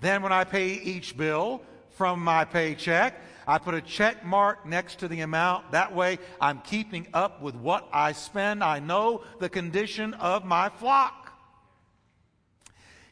Then, 0.00 0.22
when 0.22 0.32
I 0.32 0.44
pay 0.44 0.74
each 0.74 1.16
bill 1.16 1.62
from 1.96 2.22
my 2.22 2.44
paycheck, 2.44 3.20
I 3.46 3.58
put 3.58 3.74
a 3.74 3.80
check 3.80 4.24
mark 4.24 4.66
next 4.66 5.00
to 5.00 5.08
the 5.08 5.20
amount. 5.20 5.72
That 5.72 5.94
way, 5.94 6.18
I'm 6.40 6.60
keeping 6.60 7.06
up 7.14 7.40
with 7.40 7.54
what 7.54 7.88
I 7.92 8.12
spend. 8.12 8.64
I 8.64 8.80
know 8.80 9.22
the 9.38 9.48
condition 9.48 10.14
of 10.14 10.44
my 10.44 10.68
flock. 10.68 11.32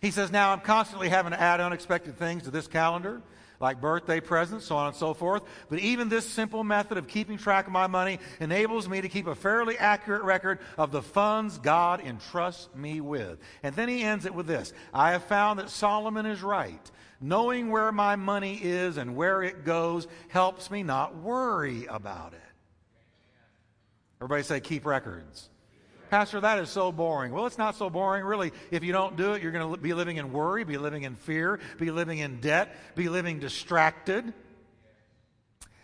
He 0.00 0.11
says, 0.11 0.31
Now 0.33 0.53
I'm 0.53 0.61
constantly 0.61 1.09
having 1.09 1.33
to 1.33 1.41
add 1.41 1.61
unexpected 1.61 2.19
things 2.19 2.43
to 2.45 2.50
this 2.50 2.67
calendar 2.67 3.23
like 3.61 3.81
birthday 3.81 4.21
presents, 4.21 4.67
so 4.67 4.76
on 4.76 4.88
and 4.88 4.97
so 4.97 5.14
forth. 5.14 5.43
But 5.69 5.79
even 5.79 6.09
this 6.09 6.29
simple 6.29 6.64
method 6.64 6.99
of 6.99 7.09
keeping 7.09 7.38
track 7.38 7.67
of 7.67 7.73
my 7.73 7.87
money 7.87 8.19
enables 8.41 8.88
me 8.88 9.00
to 9.00 9.09
keep 9.09 9.26
a 9.26 9.35
fairly 9.35 9.79
accurate 9.79 10.23
record 10.23 10.59
of 10.76 10.91
the 10.91 11.03
funds 11.03 11.59
God 11.59 12.00
entrusts 12.05 12.69
me 12.75 13.00
with. 13.00 13.38
And 13.62 13.75
then 13.75 13.88
he 13.88 14.03
ends 14.03 14.26
it 14.26 14.35
with 14.35 14.47
this 14.47 14.73
I 14.93 15.12
have 15.12 15.25
found 15.25 15.59
that 15.59 15.71
Solomon 15.71 16.26
is 16.26 16.43
right. 16.43 16.91
Knowing 17.21 17.71
where 17.71 17.92
my 17.92 18.16
money 18.16 18.59
is 18.62 18.97
and 18.97 19.16
where 19.16 19.42
it 19.42 19.64
goes 19.64 20.06
helps 20.28 20.71
me 20.71 20.83
not 20.83 21.16
worry 21.16 21.87
about 21.87 22.33
it. 22.33 22.40
Everybody 24.20 24.42
say, 24.42 24.61
keep 24.61 24.87
records. 24.87 25.48
Pastor, 26.11 26.40
that 26.40 26.59
is 26.59 26.70
so 26.70 26.92
boring. 26.92 27.33
Well, 27.33 27.46
it's 27.46 27.59
not 27.59 27.77
so 27.77 27.90
boring, 27.90 28.24
really. 28.24 28.53
If 28.70 28.85
you 28.85 28.92
don't 28.92 29.16
do 29.16 29.33
it, 29.33 29.42
you're 29.42 29.53
going 29.53 29.74
to 29.74 29.81
be 29.81 29.94
living 29.94 30.16
in 30.16 30.33
worry, 30.33 30.64
be 30.64 30.79
living 30.79 31.03
in 31.03 31.16
fear, 31.16 31.61
be 31.79 31.90
living 31.90 32.18
in 32.18 32.40
debt, 32.40 32.77
be 32.94 33.09
living 33.09 33.40
distracted. 33.40 34.33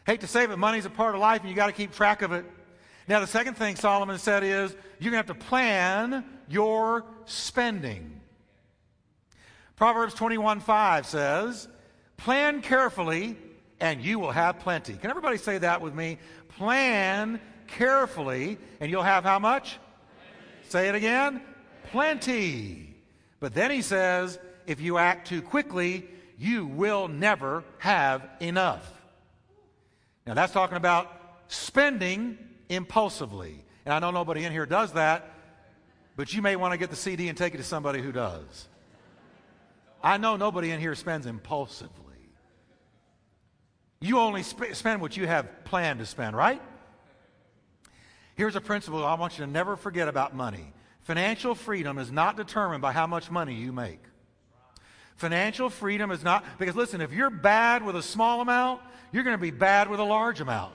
Hate 0.06 0.20
to 0.20 0.26
say 0.26 0.44
it, 0.44 0.58
money's 0.58 0.84
a 0.84 0.90
part 0.90 1.14
of 1.14 1.20
life, 1.20 1.40
and 1.40 1.50
you 1.50 1.56
got 1.56 1.66
to 1.66 1.72
keep 1.72 1.92
track 1.92 2.22
of 2.22 2.32
it. 2.32 2.44
Now, 3.08 3.20
the 3.20 3.26
second 3.26 3.54
thing 3.54 3.76
Solomon 3.76 4.18
said 4.18 4.44
is 4.44 4.74
you're 5.00 5.10
going 5.10 5.24
to 5.24 5.28
have 5.28 5.38
to 5.38 5.46
plan 5.46 6.24
your 6.48 7.04
spending. 7.24 8.19
Proverbs 9.80 10.12
21 10.12 10.60
5 10.60 11.06
says, 11.06 11.66
Plan 12.18 12.60
carefully, 12.60 13.38
and 13.80 14.02
you 14.02 14.18
will 14.18 14.30
have 14.30 14.58
plenty. 14.58 14.92
Can 14.92 15.08
everybody 15.08 15.38
say 15.38 15.56
that 15.56 15.80
with 15.80 15.94
me? 15.94 16.18
Plan 16.48 17.40
carefully, 17.66 18.58
and 18.78 18.90
you'll 18.90 19.02
have 19.02 19.24
how 19.24 19.38
much? 19.38 19.78
Say 20.68 20.90
it 20.90 20.94
again. 20.94 21.40
Plenty. 21.92 22.94
But 23.40 23.54
then 23.54 23.70
he 23.70 23.80
says, 23.80 24.38
if 24.66 24.82
you 24.82 24.98
act 24.98 25.28
too 25.28 25.40
quickly, 25.40 26.06
you 26.36 26.66
will 26.66 27.08
never 27.08 27.64
have 27.78 28.28
enough. 28.38 28.92
Now 30.26 30.34
that's 30.34 30.52
talking 30.52 30.76
about 30.76 31.10
spending 31.48 32.36
impulsively. 32.68 33.64
And 33.86 33.94
I 33.94 33.98
know 33.98 34.10
nobody 34.10 34.44
in 34.44 34.52
here 34.52 34.66
does 34.66 34.92
that, 34.92 35.32
but 36.16 36.34
you 36.34 36.42
may 36.42 36.54
want 36.56 36.72
to 36.72 36.78
get 36.78 36.90
the 36.90 36.96
CD 36.96 37.28
and 37.28 37.38
take 37.38 37.54
it 37.54 37.56
to 37.56 37.64
somebody 37.64 38.02
who 38.02 38.12
does. 38.12 38.66
I 40.02 40.16
know 40.16 40.36
nobody 40.36 40.70
in 40.70 40.80
here 40.80 40.94
spends 40.94 41.26
impulsively. 41.26 42.06
You 44.00 44.18
only 44.18 44.42
sp- 44.42 44.72
spend 44.72 45.02
what 45.02 45.16
you 45.16 45.26
have 45.26 45.64
planned 45.64 45.98
to 45.98 46.06
spend, 46.06 46.34
right? 46.34 46.62
Here's 48.34 48.56
a 48.56 48.60
principle 48.60 49.04
I 49.04 49.14
want 49.14 49.38
you 49.38 49.44
to 49.44 49.50
never 49.50 49.76
forget 49.76 50.08
about 50.08 50.34
money 50.34 50.72
financial 51.02 51.56
freedom 51.56 51.98
is 51.98 52.12
not 52.12 52.36
determined 52.36 52.80
by 52.80 52.92
how 52.92 53.04
much 53.04 53.32
money 53.32 53.54
you 53.54 53.72
make. 53.72 53.98
Financial 55.16 55.68
freedom 55.68 56.12
is 56.12 56.22
not, 56.22 56.44
because 56.56 56.76
listen, 56.76 57.00
if 57.00 57.12
you're 57.12 57.30
bad 57.30 57.84
with 57.84 57.96
a 57.96 58.02
small 58.02 58.40
amount, 58.40 58.80
you're 59.10 59.24
going 59.24 59.36
to 59.36 59.42
be 59.42 59.50
bad 59.50 59.90
with 59.90 59.98
a 59.98 60.04
large 60.04 60.40
amount. 60.40 60.72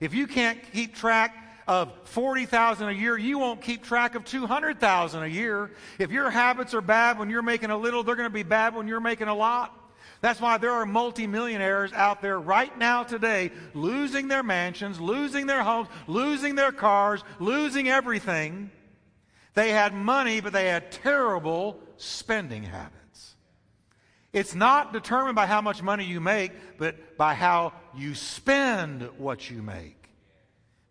If 0.00 0.12
you 0.12 0.26
can't 0.26 0.60
keep 0.72 0.94
track 0.94 1.34
of 1.68 1.92
40,000 2.04 2.88
a 2.88 2.92
year, 2.92 3.18
you 3.18 3.38
won't 3.38 3.60
keep 3.60 3.84
track 3.84 4.14
of 4.14 4.24
200,000 4.24 5.22
a 5.22 5.26
year. 5.26 5.70
If 5.98 6.10
your 6.10 6.30
habits 6.30 6.72
are 6.72 6.80
bad 6.80 7.18
when 7.18 7.28
you're 7.28 7.42
making 7.42 7.70
a 7.70 7.76
little, 7.76 8.02
they're 8.02 8.16
going 8.16 8.28
to 8.28 8.34
be 8.34 8.42
bad 8.42 8.74
when 8.74 8.88
you're 8.88 9.00
making 9.00 9.28
a 9.28 9.34
lot. 9.34 9.74
That's 10.22 10.40
why 10.40 10.56
there 10.56 10.72
are 10.72 10.86
multimillionaires 10.86 11.92
out 11.92 12.22
there 12.22 12.40
right 12.40 12.76
now 12.76 13.04
today 13.04 13.52
losing 13.74 14.28
their 14.28 14.42
mansions, 14.42 14.98
losing 14.98 15.46
their 15.46 15.62
homes, 15.62 15.88
losing 16.06 16.54
their 16.54 16.72
cars, 16.72 17.22
losing 17.38 17.88
everything. 17.88 18.70
They 19.54 19.70
had 19.70 19.92
money, 19.92 20.40
but 20.40 20.54
they 20.54 20.68
had 20.68 20.90
terrible 20.90 21.78
spending 21.98 22.62
habits. 22.62 23.36
It's 24.32 24.54
not 24.54 24.92
determined 24.92 25.36
by 25.36 25.46
how 25.46 25.60
much 25.60 25.82
money 25.82 26.04
you 26.04 26.20
make, 26.20 26.52
but 26.78 27.18
by 27.18 27.34
how 27.34 27.74
you 27.94 28.14
spend 28.14 29.02
what 29.18 29.50
you 29.50 29.62
make. 29.62 29.97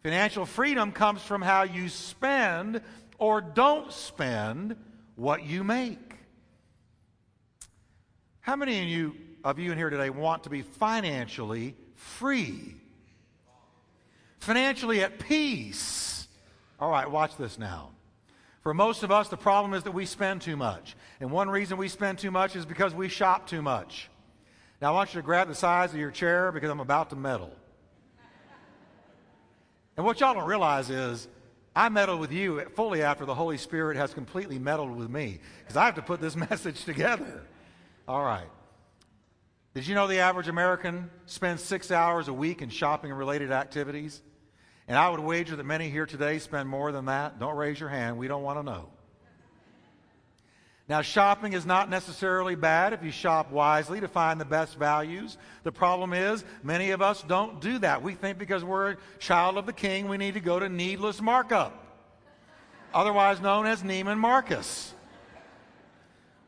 Financial 0.04 0.46
freedom 0.46 0.92
comes 0.92 1.22
from 1.22 1.42
how 1.42 1.64
you 1.64 1.90
spend 1.90 2.82
or 3.18 3.42
don't 3.42 3.92
spend 3.92 4.76
what 5.16 5.44
you 5.44 5.64
make. 5.64 6.14
How 8.42 8.56
many 8.56 8.80
of 8.80 8.88
you, 8.88 9.16
of 9.44 9.60
you 9.60 9.72
in 9.72 9.78
here 9.78 9.90
today 9.90 10.10
want 10.10 10.44
to 10.44 10.50
be 10.50 10.62
financially 10.62 11.76
free? 11.96 12.76
Financially 14.40 15.02
at 15.02 15.20
peace. 15.20 16.28
All 16.80 16.90
right, 16.90 17.10
watch 17.10 17.36
this 17.36 17.58
now. 17.58 17.90
For 18.62 18.74
most 18.74 19.04
of 19.04 19.12
us, 19.12 19.30
the 19.30 19.38
problem 19.38 19.74
is 19.74 19.84
that 19.84 19.94
we 19.94 20.06
spend 20.06 20.42
too 20.42 20.56
much. 20.56 20.96
And 21.20 21.32
one 21.32 21.50
reason 21.50 21.78
we 21.78 21.88
spend 21.88 22.20
too 22.20 22.32
much 22.32 22.56
is 22.56 22.66
because 22.66 22.94
we 22.94 23.10
shop 23.10 23.48
too 23.48 23.62
much. 23.62 24.10
Now, 24.82 24.90
I 24.90 24.92
want 24.92 25.14
you 25.14 25.22
to 25.22 25.26
grab 25.26 25.48
the 25.48 25.56
size 25.56 25.92
of 25.94 26.00
your 26.00 26.12
chair 26.12 26.52
because 26.52 26.70
I'm 26.70 26.80
about 26.80 27.10
to 27.10 27.16
meddle. 27.16 27.52
And 29.98 30.06
what 30.06 30.20
y'all 30.20 30.36
don't 30.36 30.48
realize 30.48 30.90
is 30.90 31.28
I 31.76 31.90
meddle 31.90 32.18
with 32.18 32.32
you 32.32 32.62
fully 32.76 33.02
after 33.02 33.26
the 33.26 33.36
Holy 33.36 33.58
Spirit 33.58 33.98
has 33.98 34.14
completely 34.14 34.60
meddled 34.60 34.96
with 34.96 35.10
me 35.10 35.40
because 35.60 35.76
I 35.76 35.86
have 35.86 35.96
to 35.96 36.02
put 36.02 36.22
this 36.22 36.36
message 36.50 36.86
together. 36.86 37.44
All 38.08 38.24
right. 38.24 38.48
Did 39.74 39.86
you 39.86 39.96
know 39.96 40.08
the 40.08 40.20
average 40.20 40.48
American 40.48 41.10
spends 41.26 41.62
six 41.62 41.92
hours 41.92 42.30
a 42.30 42.34
week 42.34 42.62
in 42.62 42.70
shopping 42.70 43.12
related 43.12 43.52
activities? 43.52 44.22
And 44.88 44.98
I 44.98 45.10
would 45.10 45.20
wager 45.20 45.56
that 45.56 45.66
many 45.66 45.90
here 45.90 46.06
today 46.06 46.40
spend 46.40 46.70
more 46.70 46.92
than 46.92 47.06
that. 47.06 47.40
Don't 47.40 47.56
raise 47.56 47.80
your 47.80 47.90
hand. 47.90 48.18
We 48.18 48.28
don't 48.28 48.44
want 48.44 48.58
to 48.58 48.64
know. 48.64 48.90
Now, 50.90 51.02
shopping 51.02 51.52
is 51.52 51.66
not 51.66 51.90
necessarily 51.90 52.56
bad 52.56 52.94
if 52.94 53.04
you 53.04 53.12
shop 53.12 53.52
wisely 53.52 54.00
to 54.00 54.08
find 54.08 54.40
the 54.40 54.46
best 54.46 54.78
values. 54.78 55.38
The 55.64 55.72
problem 55.72 56.14
is, 56.14 56.46
many 56.64 56.92
of 56.92 57.02
us 57.02 57.22
don't 57.24 57.60
do 57.60 57.80
that. 57.80 58.02
We 58.02 58.14
think 58.14 58.38
because 58.38 58.64
we're 58.64 58.92
a 58.92 58.98
child 59.20 59.58
of 59.58 59.66
the 59.66 59.74
king, 59.74 60.08
we 60.08 60.18
need 60.18 60.36
to 60.36 60.40
go 60.40 60.60
to 60.60 60.70
needless 60.70 61.22
markup, 61.22 61.74
otherwise 62.94 63.42
known 63.42 63.66
as 63.66 63.84
Neiman 63.84 64.18
Marcus. 64.18 64.94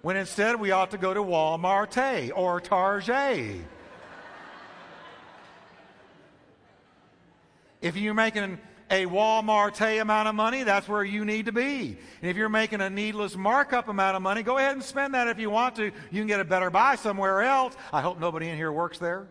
When 0.01 0.15
instead, 0.15 0.57
we 0.57 0.71
ought 0.71 0.91
to 0.91 0.97
go 0.97 1.13
to 1.13 1.21
Walmart 1.21 2.31
or 2.33 2.61
Target. 2.61 3.57
If 7.81 7.97
you're 7.97 8.13
making 8.13 8.57
a 8.89 9.05
Walmart 9.05 10.01
amount 10.01 10.27
of 10.27 10.35
money, 10.35 10.63
that's 10.63 10.87
where 10.87 11.03
you 11.03 11.23
need 11.23 11.45
to 11.45 11.51
be. 11.51 11.97
And 12.21 12.29
if 12.29 12.35
you're 12.35 12.49
making 12.49 12.81
a 12.81 12.89
needless 12.89 13.35
markup 13.35 13.87
amount 13.87 14.15
of 14.15 14.21
money, 14.21 14.41
go 14.43 14.57
ahead 14.57 14.73
and 14.73 14.83
spend 14.83 15.13
that 15.13 15.27
if 15.27 15.39
you 15.39 15.49
want 15.49 15.75
to. 15.75 15.85
You 15.85 16.21
can 16.21 16.27
get 16.27 16.39
a 16.39 16.45
better 16.45 16.69
buy 16.69 16.95
somewhere 16.95 17.41
else. 17.41 17.75
I 17.93 18.01
hope 18.01 18.19
nobody 18.19 18.49
in 18.49 18.57
here 18.57 18.71
works 18.71 18.97
there. 18.97 19.27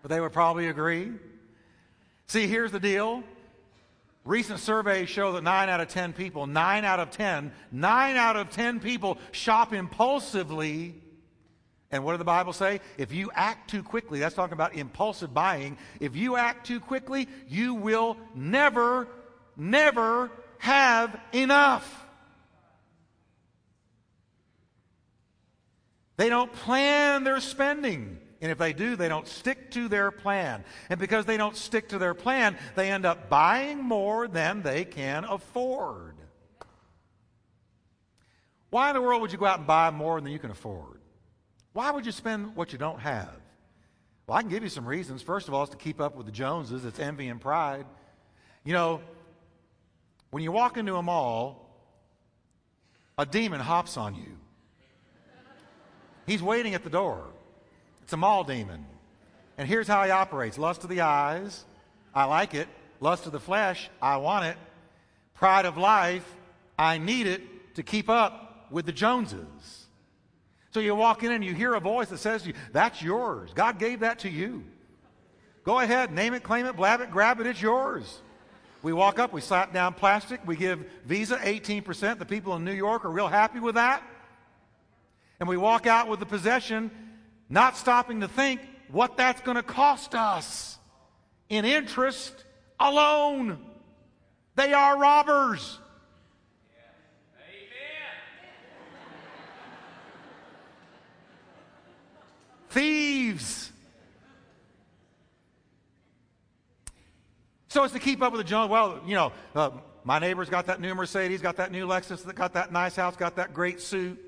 but 0.00 0.10
they 0.10 0.20
would 0.20 0.32
probably 0.32 0.68
agree. 0.68 1.12
See, 2.26 2.46
here's 2.46 2.72
the 2.72 2.80
deal. 2.80 3.22
Recent 4.24 4.60
surveys 4.60 5.08
show 5.08 5.32
that 5.32 5.42
9 5.42 5.68
out 5.68 5.80
of 5.80 5.88
10 5.88 6.12
people, 6.12 6.46
9 6.46 6.84
out 6.84 7.00
of 7.00 7.10
10, 7.10 7.52
9 7.72 8.16
out 8.16 8.36
of 8.36 8.50
10 8.50 8.78
people 8.78 9.18
shop 9.32 9.72
impulsively 9.72 11.01
and 11.92 12.02
what 12.02 12.12
did 12.12 12.20
the 12.20 12.24
Bible 12.24 12.54
say? 12.54 12.80
If 12.96 13.12
you 13.12 13.30
act 13.34 13.68
too 13.70 13.82
quickly, 13.82 14.18
that's 14.18 14.34
talking 14.34 14.54
about 14.54 14.74
impulsive 14.74 15.34
buying. 15.34 15.76
If 16.00 16.16
you 16.16 16.36
act 16.36 16.66
too 16.66 16.80
quickly, 16.80 17.28
you 17.48 17.74
will 17.74 18.16
never, 18.34 19.06
never 19.58 20.30
have 20.58 21.20
enough. 21.34 22.06
They 26.16 26.30
don't 26.30 26.50
plan 26.50 27.24
their 27.24 27.40
spending. 27.40 28.18
And 28.40 28.50
if 28.50 28.58
they 28.58 28.72
do, 28.72 28.96
they 28.96 29.08
don't 29.08 29.28
stick 29.28 29.70
to 29.72 29.88
their 29.88 30.10
plan. 30.10 30.64
And 30.88 30.98
because 30.98 31.26
they 31.26 31.36
don't 31.36 31.56
stick 31.56 31.90
to 31.90 31.98
their 31.98 32.14
plan, 32.14 32.56
they 32.74 32.90
end 32.90 33.04
up 33.04 33.28
buying 33.28 33.84
more 33.84 34.28
than 34.28 34.62
they 34.62 34.84
can 34.84 35.24
afford. 35.24 36.16
Why 38.70 38.88
in 38.88 38.94
the 38.94 39.02
world 39.02 39.20
would 39.20 39.30
you 39.30 39.38
go 39.38 39.44
out 39.44 39.58
and 39.58 39.66
buy 39.66 39.90
more 39.90 40.18
than 40.20 40.32
you 40.32 40.38
can 40.38 40.50
afford? 40.50 41.01
Why 41.72 41.90
would 41.90 42.06
you 42.06 42.12
spend 42.12 42.54
what 42.54 42.72
you 42.72 42.78
don't 42.78 43.00
have? 43.00 43.30
Well, 44.26 44.38
I 44.38 44.42
can 44.42 44.50
give 44.50 44.62
you 44.62 44.68
some 44.68 44.86
reasons. 44.86 45.22
First 45.22 45.48
of 45.48 45.54
all, 45.54 45.62
it's 45.62 45.72
to 45.72 45.76
keep 45.76 46.00
up 46.00 46.16
with 46.16 46.26
the 46.26 46.32
Joneses. 46.32 46.84
It's 46.84 46.98
envy 46.98 47.28
and 47.28 47.40
pride. 47.40 47.86
You 48.64 48.72
know, 48.72 49.00
when 50.30 50.42
you 50.42 50.52
walk 50.52 50.76
into 50.76 50.96
a 50.96 51.02
mall, 51.02 51.68
a 53.18 53.26
demon 53.26 53.60
hops 53.60 53.96
on 53.96 54.14
you. 54.14 54.38
He's 56.26 56.42
waiting 56.42 56.74
at 56.74 56.84
the 56.84 56.90
door. 56.90 57.24
It's 58.02 58.12
a 58.12 58.16
mall 58.16 58.44
demon. 58.44 58.86
And 59.58 59.68
here's 59.68 59.88
how 59.88 60.04
he 60.04 60.10
operates 60.10 60.58
lust 60.58 60.84
of 60.84 60.90
the 60.90 61.02
eyes, 61.02 61.64
I 62.14 62.24
like 62.24 62.54
it. 62.54 62.68
Lust 63.00 63.26
of 63.26 63.32
the 63.32 63.40
flesh, 63.40 63.90
I 64.00 64.18
want 64.18 64.44
it. 64.44 64.56
Pride 65.34 65.66
of 65.66 65.76
life, 65.76 66.24
I 66.78 66.98
need 66.98 67.26
it 67.26 67.74
to 67.74 67.82
keep 67.82 68.08
up 68.08 68.68
with 68.70 68.86
the 68.86 68.92
Joneses. 68.92 69.81
So 70.72 70.80
you 70.80 70.94
walk 70.94 71.22
in 71.22 71.32
and 71.32 71.44
you 71.44 71.54
hear 71.54 71.74
a 71.74 71.80
voice 71.80 72.08
that 72.08 72.18
says 72.18 72.42
to 72.42 72.48
you, 72.48 72.54
That's 72.72 73.02
yours. 73.02 73.50
God 73.54 73.78
gave 73.78 74.00
that 74.00 74.20
to 74.20 74.30
you. 74.30 74.64
Go 75.64 75.78
ahead, 75.78 76.12
name 76.12 76.34
it, 76.34 76.42
claim 76.42 76.66
it, 76.66 76.74
blab 76.74 77.00
it, 77.00 77.10
grab 77.10 77.38
it, 77.40 77.46
it's 77.46 77.62
yours. 77.62 78.20
We 78.82 78.92
walk 78.92 79.20
up, 79.20 79.32
we 79.32 79.40
slap 79.40 79.72
down 79.72 79.94
plastic, 79.94 80.40
we 80.44 80.56
give 80.56 80.84
Visa 81.04 81.36
18%. 81.36 82.18
The 82.18 82.26
people 82.26 82.56
in 82.56 82.64
New 82.64 82.72
York 82.72 83.04
are 83.04 83.10
real 83.10 83.28
happy 83.28 83.60
with 83.60 83.76
that. 83.76 84.02
And 85.38 85.48
we 85.48 85.56
walk 85.56 85.86
out 85.86 86.08
with 86.08 86.18
the 86.18 86.26
possession, 86.26 86.90
not 87.48 87.76
stopping 87.76 88.20
to 88.20 88.28
think 88.28 88.60
what 88.88 89.16
that's 89.16 89.40
going 89.42 89.56
to 89.56 89.62
cost 89.62 90.14
us 90.14 90.78
in 91.48 91.64
interest 91.64 92.44
alone. 92.80 93.58
They 94.56 94.72
are 94.72 94.98
robbers. 94.98 95.78
Thieves. 102.72 103.70
So 107.68 107.84
it's 107.84 107.94
to 107.94 107.98
keep 107.98 108.20
up 108.20 108.32
with 108.32 108.40
the 108.40 108.48
Jones. 108.48 108.70
Well, 108.70 109.00
you 109.06 109.14
know, 109.14 109.32
uh, 109.54 109.70
my 110.04 110.18
neighbor's 110.18 110.50
got 110.50 110.66
that 110.66 110.80
new 110.80 110.94
Mercedes, 110.94 111.40
got 111.40 111.56
that 111.56 111.72
new 111.72 111.86
Lexus, 111.86 112.34
got 112.34 112.54
that 112.54 112.72
nice 112.72 112.96
house, 112.96 113.16
got 113.16 113.36
that 113.36 113.54
great 113.54 113.80
suit, 113.80 114.20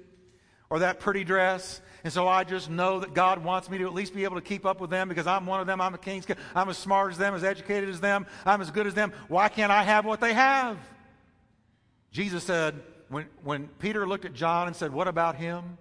or 0.71 0.79
that 0.79 1.01
pretty 1.01 1.25
dress. 1.25 1.81
And 2.05 2.13
so 2.13 2.29
I 2.29 2.45
just 2.45 2.71
know 2.71 3.01
that 3.01 3.13
God 3.13 3.45
wants 3.45 3.69
me 3.69 3.79
to 3.79 3.87
at 3.87 3.95
least 3.95 4.15
be 4.15 4.25
able 4.25 4.37
to 4.37 4.43
keep 4.43 4.65
up 4.65 4.81
with 4.81 4.91
them 4.91 5.09
because 5.09 5.27
I'm 5.27 5.47
one 5.47 5.61
of 5.61 5.67
them. 5.67 5.81
I'm 5.81 5.95
a 5.95 5.99
king's 5.99 6.27
kid. 6.27 6.39
I'm 6.55 6.69
as 6.69 6.79
smart 6.79 7.13
as 7.13 7.19
them, 7.19 7.35
as 7.35 7.45
educated 7.45 7.89
as 7.91 8.01
them. 8.01 8.27
I'm 8.47 8.61
as 8.61 8.71
good 8.71 8.87
as 8.87 8.95
them. 8.95 9.13
Why 9.29 9.49
can't 9.49 9.73
I 9.73 9.83
have 9.83 10.05
what 10.05 10.21
they 10.21 10.33
have? 10.33 10.79
Jesus 12.13 12.45
said, 12.45 12.81
when, 13.09 13.27
when 13.43 13.69
Peter 13.79 14.07
looked 14.07 14.25
at 14.25 14.33
John 14.33 14.69
and 14.69 14.77
said, 14.77 14.93
What 14.93 15.09
about 15.09 15.37
him? 15.37 15.77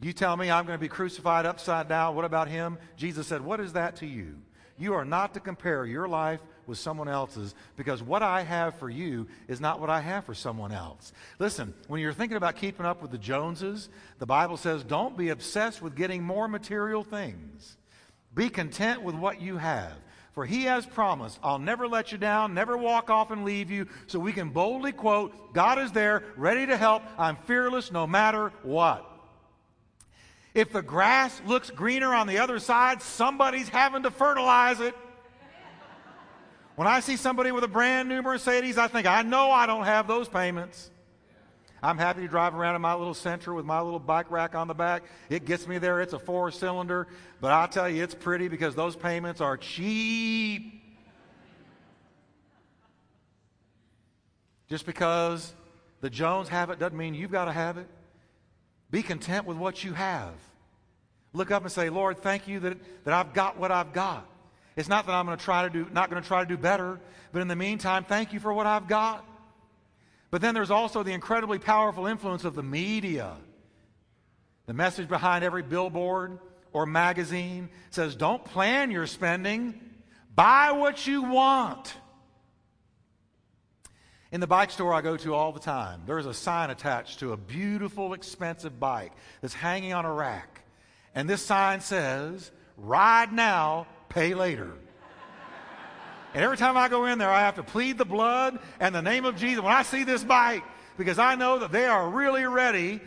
You 0.00 0.12
tell 0.12 0.36
me 0.36 0.50
I'm 0.50 0.64
going 0.64 0.78
to 0.78 0.80
be 0.80 0.88
crucified 0.88 1.44
upside 1.44 1.88
down. 1.88 2.14
What 2.14 2.24
about 2.24 2.48
him? 2.48 2.78
Jesus 2.96 3.26
said, 3.26 3.40
What 3.40 3.60
is 3.60 3.72
that 3.72 3.96
to 3.96 4.06
you? 4.06 4.36
You 4.78 4.94
are 4.94 5.04
not 5.04 5.34
to 5.34 5.40
compare 5.40 5.84
your 5.84 6.06
life 6.06 6.40
with 6.66 6.78
someone 6.78 7.08
else's 7.08 7.54
because 7.76 8.00
what 8.00 8.22
I 8.22 8.42
have 8.42 8.76
for 8.76 8.88
you 8.88 9.26
is 9.48 9.60
not 9.60 9.80
what 9.80 9.90
I 9.90 10.00
have 10.00 10.24
for 10.24 10.34
someone 10.34 10.70
else. 10.70 11.12
Listen, 11.40 11.74
when 11.88 12.00
you're 12.00 12.12
thinking 12.12 12.36
about 12.36 12.54
keeping 12.54 12.86
up 12.86 13.02
with 13.02 13.10
the 13.10 13.18
Joneses, 13.18 13.88
the 14.20 14.26
Bible 14.26 14.56
says 14.56 14.84
don't 14.84 15.16
be 15.16 15.30
obsessed 15.30 15.82
with 15.82 15.96
getting 15.96 16.22
more 16.22 16.46
material 16.46 17.02
things. 17.02 17.76
Be 18.34 18.48
content 18.50 19.02
with 19.02 19.16
what 19.16 19.40
you 19.40 19.56
have. 19.56 19.94
For 20.32 20.46
he 20.46 20.64
has 20.64 20.86
promised, 20.86 21.40
I'll 21.42 21.58
never 21.58 21.88
let 21.88 22.12
you 22.12 22.18
down, 22.18 22.54
never 22.54 22.76
walk 22.76 23.10
off 23.10 23.32
and 23.32 23.44
leave 23.44 23.72
you. 23.72 23.88
So 24.06 24.20
we 24.20 24.32
can 24.32 24.50
boldly 24.50 24.92
quote, 24.92 25.52
God 25.52 25.80
is 25.80 25.90
there, 25.90 26.22
ready 26.36 26.66
to 26.66 26.76
help. 26.76 27.02
I'm 27.18 27.34
fearless 27.34 27.90
no 27.90 28.06
matter 28.06 28.52
what. 28.62 29.17
If 30.54 30.72
the 30.72 30.82
grass 30.82 31.40
looks 31.46 31.70
greener 31.70 32.14
on 32.14 32.26
the 32.26 32.38
other 32.38 32.58
side, 32.58 33.02
somebody's 33.02 33.68
having 33.68 34.02
to 34.04 34.10
fertilize 34.10 34.80
it. 34.80 34.94
When 36.76 36.86
I 36.86 37.00
see 37.00 37.16
somebody 37.16 37.50
with 37.50 37.64
a 37.64 37.68
brand 37.68 38.08
new 38.08 38.22
Mercedes, 38.22 38.78
I 38.78 38.88
think, 38.88 39.06
I 39.06 39.22
know 39.22 39.50
I 39.50 39.66
don't 39.66 39.84
have 39.84 40.06
those 40.06 40.28
payments. 40.28 40.90
I'm 41.82 41.98
happy 41.98 42.22
to 42.22 42.28
drive 42.28 42.54
around 42.54 42.74
in 42.74 42.82
my 42.82 42.94
little 42.94 43.14
Sentra 43.14 43.54
with 43.54 43.64
my 43.64 43.80
little 43.80 44.00
bike 44.00 44.30
rack 44.30 44.54
on 44.54 44.66
the 44.66 44.74
back. 44.74 45.04
It 45.28 45.44
gets 45.44 45.68
me 45.68 45.78
there. 45.78 46.00
It's 46.00 46.12
a 46.12 46.18
four 46.18 46.50
cylinder. 46.50 47.06
But 47.40 47.52
I'll 47.52 47.68
tell 47.68 47.88
you, 47.88 48.02
it's 48.02 48.14
pretty 48.14 48.48
because 48.48 48.74
those 48.74 48.96
payments 48.96 49.40
are 49.40 49.56
cheap. 49.56 50.82
Just 54.68 54.86
because 54.86 55.54
the 56.00 56.10
Jones 56.10 56.48
have 56.48 56.70
it 56.70 56.78
doesn't 56.78 56.98
mean 56.98 57.14
you've 57.14 57.32
got 57.32 57.46
to 57.46 57.52
have 57.52 57.78
it. 57.78 57.86
Be 58.90 59.02
content 59.02 59.46
with 59.46 59.56
what 59.56 59.84
you 59.84 59.92
have. 59.92 60.32
Look 61.32 61.50
up 61.50 61.62
and 61.62 61.70
say, 61.70 61.90
Lord, 61.90 62.18
thank 62.18 62.48
you 62.48 62.60
that, 62.60 63.04
that 63.04 63.14
I've 63.14 63.34
got 63.34 63.58
what 63.58 63.70
I've 63.70 63.92
got. 63.92 64.26
It's 64.76 64.88
not 64.88 65.06
that 65.06 65.12
I'm 65.12 65.26
going 65.26 65.36
to 65.36 65.44
try 65.44 65.64
to 65.64 65.70
do, 65.70 65.86
not 65.92 66.08
going 66.08 66.22
to 66.22 66.26
try 66.26 66.42
to 66.42 66.48
do 66.48 66.56
better, 66.56 67.00
but 67.32 67.42
in 67.42 67.48
the 67.48 67.56
meantime, 67.56 68.04
thank 68.04 68.32
you 68.32 68.40
for 68.40 68.52
what 68.52 68.66
I've 68.66 68.88
got. 68.88 69.24
But 70.30 70.40
then 70.40 70.54
there's 70.54 70.70
also 70.70 71.02
the 71.02 71.12
incredibly 71.12 71.58
powerful 71.58 72.06
influence 72.06 72.44
of 72.44 72.54
the 72.54 72.62
media. 72.62 73.36
The 74.66 74.74
message 74.74 75.08
behind 75.08 75.44
every 75.44 75.62
billboard 75.62 76.38
or 76.72 76.86
magazine 76.86 77.70
says, 77.90 78.14
don't 78.14 78.44
plan 78.44 78.90
your 78.90 79.06
spending, 79.06 79.80
buy 80.34 80.72
what 80.72 81.06
you 81.06 81.22
want. 81.22 81.94
In 84.30 84.40
the 84.40 84.46
bike 84.46 84.70
store 84.70 84.92
I 84.92 85.00
go 85.00 85.16
to 85.16 85.34
all 85.34 85.52
the 85.52 85.60
time, 85.60 86.02
there's 86.06 86.26
a 86.26 86.34
sign 86.34 86.68
attached 86.68 87.20
to 87.20 87.32
a 87.32 87.36
beautiful, 87.36 88.12
expensive 88.12 88.78
bike 88.78 89.12
that's 89.40 89.54
hanging 89.54 89.94
on 89.94 90.04
a 90.04 90.12
rack. 90.12 90.62
And 91.14 91.28
this 91.28 91.40
sign 91.40 91.80
says, 91.80 92.50
Ride 92.76 93.32
now, 93.32 93.86
pay 94.10 94.34
later. 94.34 94.72
and 96.34 96.44
every 96.44 96.58
time 96.58 96.76
I 96.76 96.88
go 96.88 97.06
in 97.06 97.18
there, 97.18 97.30
I 97.30 97.40
have 97.40 97.54
to 97.54 97.62
plead 97.62 97.96
the 97.96 98.04
blood 98.04 98.58
and 98.80 98.94
the 98.94 99.00
name 99.00 99.24
of 99.24 99.36
Jesus 99.36 99.64
when 99.64 99.72
I 99.72 99.82
see 99.82 100.04
this 100.04 100.22
bike 100.22 100.62
because 100.98 101.18
I 101.18 101.34
know 101.34 101.60
that 101.60 101.72
they 101.72 101.86
are 101.86 102.10
really 102.10 102.44
ready 102.44 103.00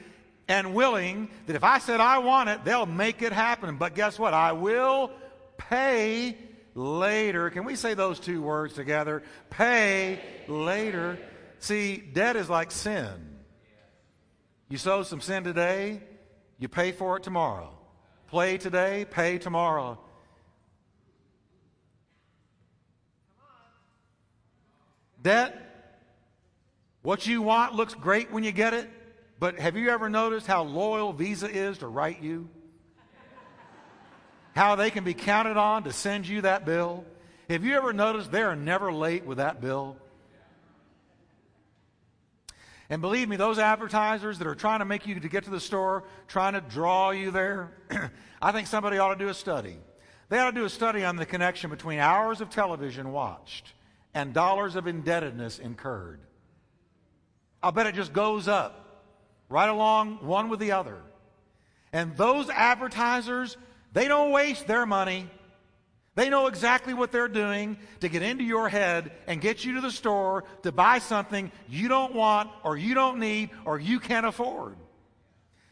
and 0.47 0.73
willing 0.73 1.29
that 1.45 1.55
if 1.55 1.63
I 1.63 1.77
said 1.77 1.99
I 1.99 2.17
want 2.17 2.49
it, 2.49 2.65
they'll 2.65 2.87
make 2.87 3.21
it 3.21 3.31
happen. 3.31 3.77
But 3.77 3.93
guess 3.93 4.17
what? 4.17 4.33
I 4.33 4.53
will 4.53 5.11
pay 5.57 6.35
later. 6.75 7.49
Can 7.49 7.65
we 7.65 7.75
say 7.75 7.93
those 7.93 8.19
two 8.19 8.41
words 8.41 8.73
together? 8.73 9.23
Pay 9.49 10.19
later. 10.47 11.17
See, 11.59 11.97
debt 11.97 12.35
is 12.35 12.49
like 12.49 12.71
sin. 12.71 13.31
You 14.69 14.77
sow 14.77 15.03
some 15.03 15.19
sin 15.19 15.43
today, 15.43 16.01
you 16.57 16.69
pay 16.69 16.93
for 16.93 17.17
it 17.17 17.23
tomorrow. 17.23 17.77
Play 18.27 18.57
today, 18.57 19.05
pay 19.09 19.37
tomorrow. 19.37 19.99
Debt, 25.21 25.57
what 27.01 27.27
you 27.27 27.41
want 27.41 27.75
looks 27.75 27.93
great 27.93 28.31
when 28.31 28.43
you 28.43 28.51
get 28.51 28.73
it, 28.73 28.89
but 29.39 29.59
have 29.59 29.75
you 29.75 29.89
ever 29.89 30.09
noticed 30.09 30.47
how 30.47 30.63
loyal 30.63 31.13
Visa 31.13 31.49
is 31.49 31.79
to 31.79 31.87
write 31.87 32.23
you? 32.23 32.49
How 34.55 34.75
they 34.75 34.91
can 34.91 35.03
be 35.03 35.13
counted 35.13 35.57
on 35.57 35.83
to 35.83 35.93
send 35.93 36.27
you 36.27 36.41
that 36.41 36.65
bill. 36.65 37.05
Have 37.49 37.63
you 37.63 37.75
ever 37.75 37.93
noticed 37.93 38.31
they 38.31 38.43
are 38.43 38.55
never 38.55 38.91
late 38.91 39.25
with 39.25 39.37
that 39.37 39.61
bill? 39.61 39.97
And 42.89 43.01
believe 43.01 43.29
me, 43.29 43.37
those 43.37 43.57
advertisers 43.57 44.37
that 44.39 44.47
are 44.47 44.55
trying 44.55 44.79
to 44.79 44.85
make 44.85 45.07
you 45.07 45.17
to 45.17 45.29
get 45.29 45.45
to 45.45 45.49
the 45.49 45.61
store, 45.61 46.03
trying 46.27 46.53
to 46.53 46.61
draw 46.61 47.11
you 47.11 47.31
there, 47.31 47.71
I 48.41 48.51
think 48.51 48.67
somebody 48.67 48.97
ought 48.97 49.13
to 49.13 49.19
do 49.19 49.29
a 49.29 49.33
study. 49.33 49.77
They 50.27 50.39
ought 50.39 50.51
to 50.51 50.59
do 50.59 50.65
a 50.65 50.69
study 50.69 51.05
on 51.05 51.15
the 51.15 51.25
connection 51.25 51.69
between 51.69 51.99
hours 51.99 52.41
of 52.41 52.49
television 52.49 53.13
watched 53.13 53.73
and 54.13 54.33
dollars 54.33 54.75
of 54.75 54.87
indebtedness 54.87 55.59
incurred. 55.59 56.19
I'll 57.63 57.71
bet 57.71 57.87
it 57.87 57.95
just 57.95 58.11
goes 58.11 58.47
up 58.47 59.05
right 59.47 59.69
along 59.69 60.25
one 60.25 60.49
with 60.49 60.59
the 60.59 60.71
other. 60.73 60.97
And 61.93 62.15
those 62.17 62.49
advertisers, 62.49 63.57
they 63.91 64.07
don't 64.07 64.31
waste 64.31 64.67
their 64.67 64.85
money. 64.85 65.29
They 66.15 66.29
know 66.29 66.47
exactly 66.47 66.93
what 66.93 67.11
they're 67.11 67.27
doing 67.27 67.77
to 68.01 68.09
get 68.09 68.21
into 68.21 68.43
your 68.43 68.67
head 68.67 69.11
and 69.27 69.39
get 69.39 69.63
you 69.63 69.75
to 69.75 69.81
the 69.81 69.91
store 69.91 70.43
to 70.63 70.71
buy 70.71 70.99
something 70.99 71.51
you 71.69 71.87
don't 71.87 72.13
want 72.13 72.49
or 72.63 72.77
you 72.77 72.93
don't 72.93 73.19
need 73.19 73.49
or 73.65 73.79
you 73.79 73.99
can't 73.99 74.25
afford. 74.25 74.75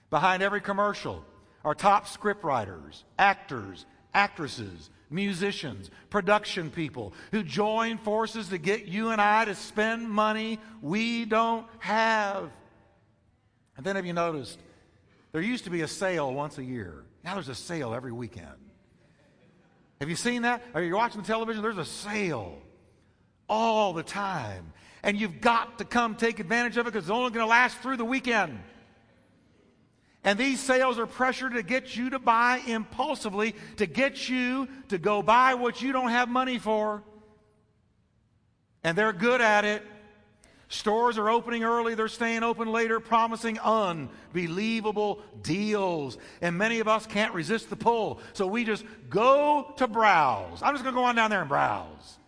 Behind 0.09 0.41
every 0.41 0.61
commercial 0.61 1.25
are 1.65 1.75
top 1.75 2.07
scriptwriters, 2.07 3.03
actors, 3.17 3.85
actresses, 4.13 4.89
musicians, 5.09 5.89
production 6.09 6.69
people 6.69 7.13
who 7.31 7.43
join 7.43 7.97
forces 7.97 8.49
to 8.49 8.57
get 8.57 8.85
you 8.85 9.09
and 9.09 9.19
I 9.19 9.45
to 9.45 9.55
spend 9.55 10.09
money 10.09 10.59
we 10.81 11.25
don't 11.25 11.65
have. 11.79 12.49
And 13.75 13.85
then 13.85 13.95
have 13.95 14.05
you 14.05 14.13
noticed 14.13 14.57
there 15.31 15.41
used 15.41 15.65
to 15.65 15.69
be 15.69 15.81
a 15.81 15.87
sale 15.87 16.33
once 16.33 16.57
a 16.57 16.63
year. 16.63 17.03
Now 17.23 17.35
there's 17.35 17.49
a 17.49 17.55
sale 17.55 17.93
every 17.93 18.11
weekend. 18.11 18.47
Have 19.99 20.09
you 20.09 20.15
seen 20.15 20.43
that? 20.43 20.63
Are 20.73 20.81
you 20.81 20.95
watching 20.95 21.21
the 21.21 21.27
television? 21.27 21.61
There's 21.61 21.77
a 21.77 21.85
sale 21.85 22.57
all 23.49 23.93
the 23.93 24.03
time. 24.03 24.71
And 25.03 25.19
you've 25.19 25.41
got 25.41 25.79
to 25.79 25.85
come 25.85 26.15
take 26.15 26.39
advantage 26.39 26.77
of 26.77 26.87
it 26.87 26.93
because 26.93 27.05
it's 27.05 27.11
only 27.11 27.31
going 27.31 27.45
to 27.45 27.49
last 27.49 27.77
through 27.79 27.97
the 27.97 28.05
weekend. 28.05 28.59
And 30.23 30.37
these 30.37 30.59
sales 30.59 30.99
are 30.99 31.05
pressured 31.05 31.53
to 31.53 31.63
get 31.63 31.95
you 31.95 32.09
to 32.09 32.19
buy 32.19 32.61
impulsively, 32.67 33.55
to 33.77 33.85
get 33.85 34.27
you 34.27 34.67
to 34.89 34.97
go 34.97 35.21
buy 35.21 35.53
what 35.53 35.81
you 35.81 35.93
don't 35.93 36.09
have 36.09 36.27
money 36.27 36.59
for. 36.59 37.03
And 38.83 38.97
they're 38.97 39.13
good 39.13 39.41
at 39.41 39.65
it. 39.65 39.83
Stores 40.71 41.17
are 41.17 41.31
opening 41.31 41.63
early, 41.63 41.95
they're 41.95 42.07
staying 42.07 42.43
open 42.43 42.71
later, 42.71 42.99
promising 42.99 43.57
unbelievable 43.59 45.19
deals. 45.41 46.19
And 46.41 46.59
many 46.59 46.79
of 46.79 46.87
us 46.87 47.07
can't 47.07 47.33
resist 47.33 47.71
the 47.71 47.75
pull. 47.75 48.19
So 48.33 48.45
we 48.45 48.63
just 48.63 48.85
go 49.09 49.73
to 49.77 49.87
browse. 49.87 50.61
I'm 50.61 50.75
just 50.75 50.83
going 50.83 50.93
to 50.93 51.01
go 51.01 51.05
on 51.05 51.15
down 51.15 51.31
there 51.31 51.39
and 51.39 51.49
browse. 51.49 52.19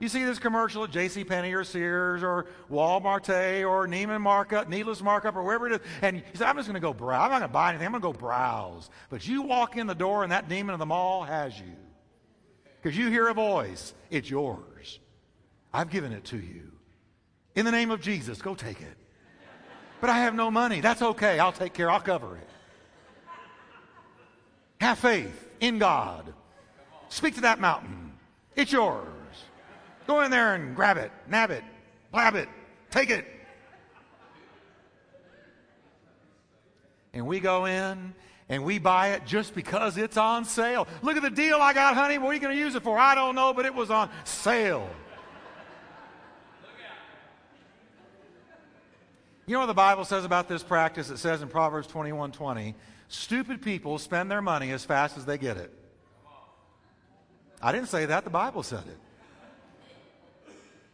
You 0.00 0.08
see 0.08 0.24
this 0.24 0.40
commercial 0.40 0.82
at 0.82 0.90
J.C. 0.90 1.22
Penney 1.22 1.54
or 1.54 1.62
Sears 1.62 2.24
or 2.24 2.46
Walmart 2.68 3.28
eh, 3.30 3.62
or 3.62 3.86
Neiman 3.86 4.20
Markup, 4.20 4.68
Needless 4.68 5.00
Markup 5.00 5.36
or 5.36 5.44
wherever 5.44 5.68
it 5.68 5.74
is, 5.74 5.80
and 6.02 6.16
you 6.16 6.22
say, 6.34 6.44
I'm 6.44 6.56
just 6.56 6.66
going 6.66 6.74
to 6.74 6.80
go 6.80 6.92
browse. 6.92 7.26
I'm 7.26 7.30
not 7.30 7.38
going 7.38 7.48
to 7.48 7.54
buy 7.54 7.68
anything. 7.70 7.86
I'm 7.86 7.92
going 7.92 8.02
to 8.02 8.12
go 8.12 8.18
browse. 8.18 8.90
But 9.10 9.26
you 9.26 9.42
walk 9.42 9.76
in 9.76 9.86
the 9.86 9.94
door 9.94 10.24
and 10.24 10.32
that 10.32 10.48
demon 10.48 10.72
of 10.72 10.80
the 10.80 10.86
mall 10.86 11.22
has 11.22 11.56
you. 11.56 11.76
Because 12.82 12.98
you 12.98 13.10
hear 13.10 13.28
a 13.28 13.34
voice. 13.34 13.94
It's 14.10 14.28
yours. 14.28 14.98
I've 15.72 15.88
given 15.88 16.12
it 16.12 16.24
to 16.24 16.36
you. 16.36 16.72
In 17.56 17.64
the 17.64 17.72
name 17.72 17.90
of 17.90 18.00
Jesus, 18.00 18.40
go 18.40 18.54
take 18.54 18.80
it. 18.80 18.96
But 20.00 20.10
I 20.10 20.18
have 20.18 20.34
no 20.34 20.50
money. 20.50 20.80
That's 20.80 21.02
okay. 21.02 21.38
I'll 21.38 21.52
take 21.52 21.72
care. 21.72 21.90
I'll 21.90 22.00
cover 22.00 22.36
it. 22.36 22.48
Have 24.80 24.98
faith 24.98 25.48
in 25.60 25.78
God. 25.78 26.34
Speak 27.08 27.34
to 27.36 27.40
that 27.40 27.58
mountain. 27.58 28.12
It's 28.54 28.70
yours. 28.70 29.08
Go 30.06 30.20
in 30.20 30.30
there 30.30 30.54
and 30.54 30.76
grab 30.76 30.98
it, 30.98 31.10
nab 31.28 31.50
it, 31.50 31.64
blab 32.12 32.36
it, 32.36 32.48
take 32.90 33.10
it. 33.10 33.26
And 37.12 37.26
we 37.26 37.40
go 37.40 37.64
in 37.64 38.14
and 38.48 38.64
we 38.64 38.78
buy 38.78 39.08
it 39.08 39.24
just 39.24 39.54
because 39.54 39.96
it's 39.96 40.16
on 40.16 40.44
sale. 40.44 40.86
Look 41.02 41.16
at 41.16 41.22
the 41.22 41.30
deal 41.30 41.56
I 41.56 41.72
got, 41.72 41.94
honey. 41.94 42.18
What 42.18 42.30
are 42.30 42.34
you 42.34 42.40
going 42.40 42.54
to 42.54 42.60
use 42.60 42.74
it 42.74 42.82
for? 42.82 42.98
I 42.98 43.14
don't 43.14 43.34
know, 43.34 43.52
but 43.52 43.64
it 43.64 43.74
was 43.74 43.90
on 43.90 44.10
sale. 44.24 44.88
You 49.48 49.52
know 49.52 49.60
what 49.60 49.66
the 49.66 49.74
Bible 49.74 50.04
says 50.04 50.24
about 50.24 50.48
this 50.48 50.64
practice? 50.64 51.08
It 51.08 51.18
says 51.18 51.40
in 51.40 51.48
Proverbs 51.48 51.86
21 51.86 52.32
20, 52.32 52.74
stupid 53.06 53.62
people 53.62 53.96
spend 53.98 54.28
their 54.28 54.42
money 54.42 54.72
as 54.72 54.84
fast 54.84 55.16
as 55.16 55.24
they 55.24 55.38
get 55.38 55.56
it. 55.56 55.72
I 57.62 57.70
didn't 57.70 57.88
say 57.88 58.06
that, 58.06 58.24
the 58.24 58.30
Bible 58.30 58.64
said 58.64 58.82
it. 58.88 58.98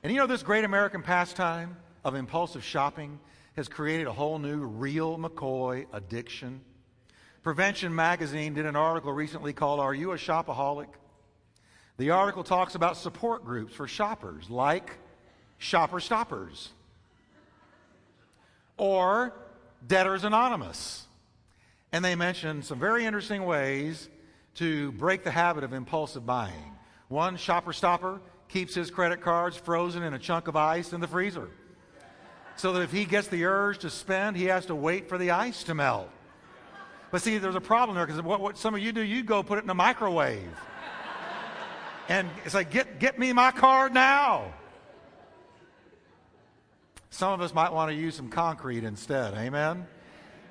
And 0.02 0.12
you 0.12 0.18
know, 0.18 0.26
this 0.26 0.42
great 0.42 0.64
American 0.64 1.02
pastime 1.02 1.76
of 2.04 2.14
impulsive 2.14 2.62
shopping 2.62 3.18
has 3.56 3.68
created 3.68 4.06
a 4.06 4.12
whole 4.12 4.38
new 4.38 4.58
real 4.58 5.16
McCoy 5.16 5.86
addiction. 5.90 6.60
Prevention 7.42 7.94
Magazine 7.94 8.52
did 8.52 8.66
an 8.66 8.76
article 8.76 9.14
recently 9.14 9.54
called 9.54 9.80
Are 9.80 9.94
You 9.94 10.12
a 10.12 10.16
Shopaholic? 10.16 10.88
The 11.96 12.10
article 12.10 12.44
talks 12.44 12.74
about 12.74 12.98
support 12.98 13.46
groups 13.46 13.74
for 13.74 13.88
shoppers 13.88 14.50
like 14.50 14.98
Shopper 15.56 16.00
Stoppers 16.00 16.72
or 18.76 19.32
Debtors 19.86 20.24
Anonymous. 20.24 21.06
And 21.92 22.04
they 22.04 22.14
mention 22.14 22.62
some 22.62 22.78
very 22.78 23.04
interesting 23.04 23.44
ways 23.44 24.08
to 24.54 24.92
break 24.92 25.24
the 25.24 25.30
habit 25.30 25.64
of 25.64 25.72
impulsive 25.72 26.24
buying. 26.24 26.76
One, 27.08 27.36
Shopper 27.36 27.72
Stopper, 27.72 28.20
keeps 28.48 28.74
his 28.74 28.90
credit 28.90 29.20
cards 29.20 29.56
frozen 29.56 30.02
in 30.02 30.14
a 30.14 30.18
chunk 30.18 30.48
of 30.48 30.56
ice 30.56 30.92
in 30.92 31.00
the 31.00 31.08
freezer. 31.08 31.48
So 32.56 32.72
that 32.74 32.82
if 32.82 32.92
he 32.92 33.04
gets 33.04 33.28
the 33.28 33.44
urge 33.44 33.78
to 33.78 33.90
spend, 33.90 34.36
he 34.36 34.44
has 34.44 34.66
to 34.66 34.74
wait 34.74 35.08
for 35.08 35.16
the 35.16 35.30
ice 35.30 35.64
to 35.64 35.74
melt. 35.74 36.10
But 37.10 37.22
see, 37.22 37.38
there's 37.38 37.54
a 37.54 37.60
problem 37.60 37.96
there 37.96 38.06
because 38.06 38.22
what, 38.22 38.40
what 38.40 38.58
some 38.58 38.74
of 38.74 38.80
you 38.80 38.92
do, 38.92 39.02
you 39.02 39.22
go 39.22 39.42
put 39.42 39.58
it 39.58 39.64
in 39.64 39.70
a 39.70 39.74
microwave. 39.74 40.48
And 42.08 42.28
it's 42.44 42.54
like, 42.54 42.70
get, 42.70 42.98
get 42.98 43.18
me 43.18 43.32
my 43.32 43.52
card 43.52 43.94
now. 43.94 44.52
Some 47.12 47.34
of 47.34 47.42
us 47.42 47.52
might 47.52 47.74
want 47.74 47.90
to 47.90 47.94
use 47.94 48.14
some 48.14 48.30
concrete 48.30 48.84
instead. 48.84 49.34
Amen? 49.34 49.86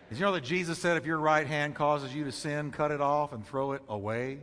Did 0.10 0.20
you 0.20 0.26
know 0.26 0.34
that 0.34 0.44
Jesus 0.44 0.78
said 0.78 0.96
if 0.96 1.08
your 1.08 1.18
right 1.18 1.48
hand 1.48 1.74
causes 1.74 2.14
you 2.14 2.24
to 2.26 2.32
sin, 2.32 2.70
cut 2.70 2.92
it 2.92 3.02
off 3.02 3.34
and 3.34 3.44
throw 3.44 3.72
it 3.72 3.82
away? 3.90 4.38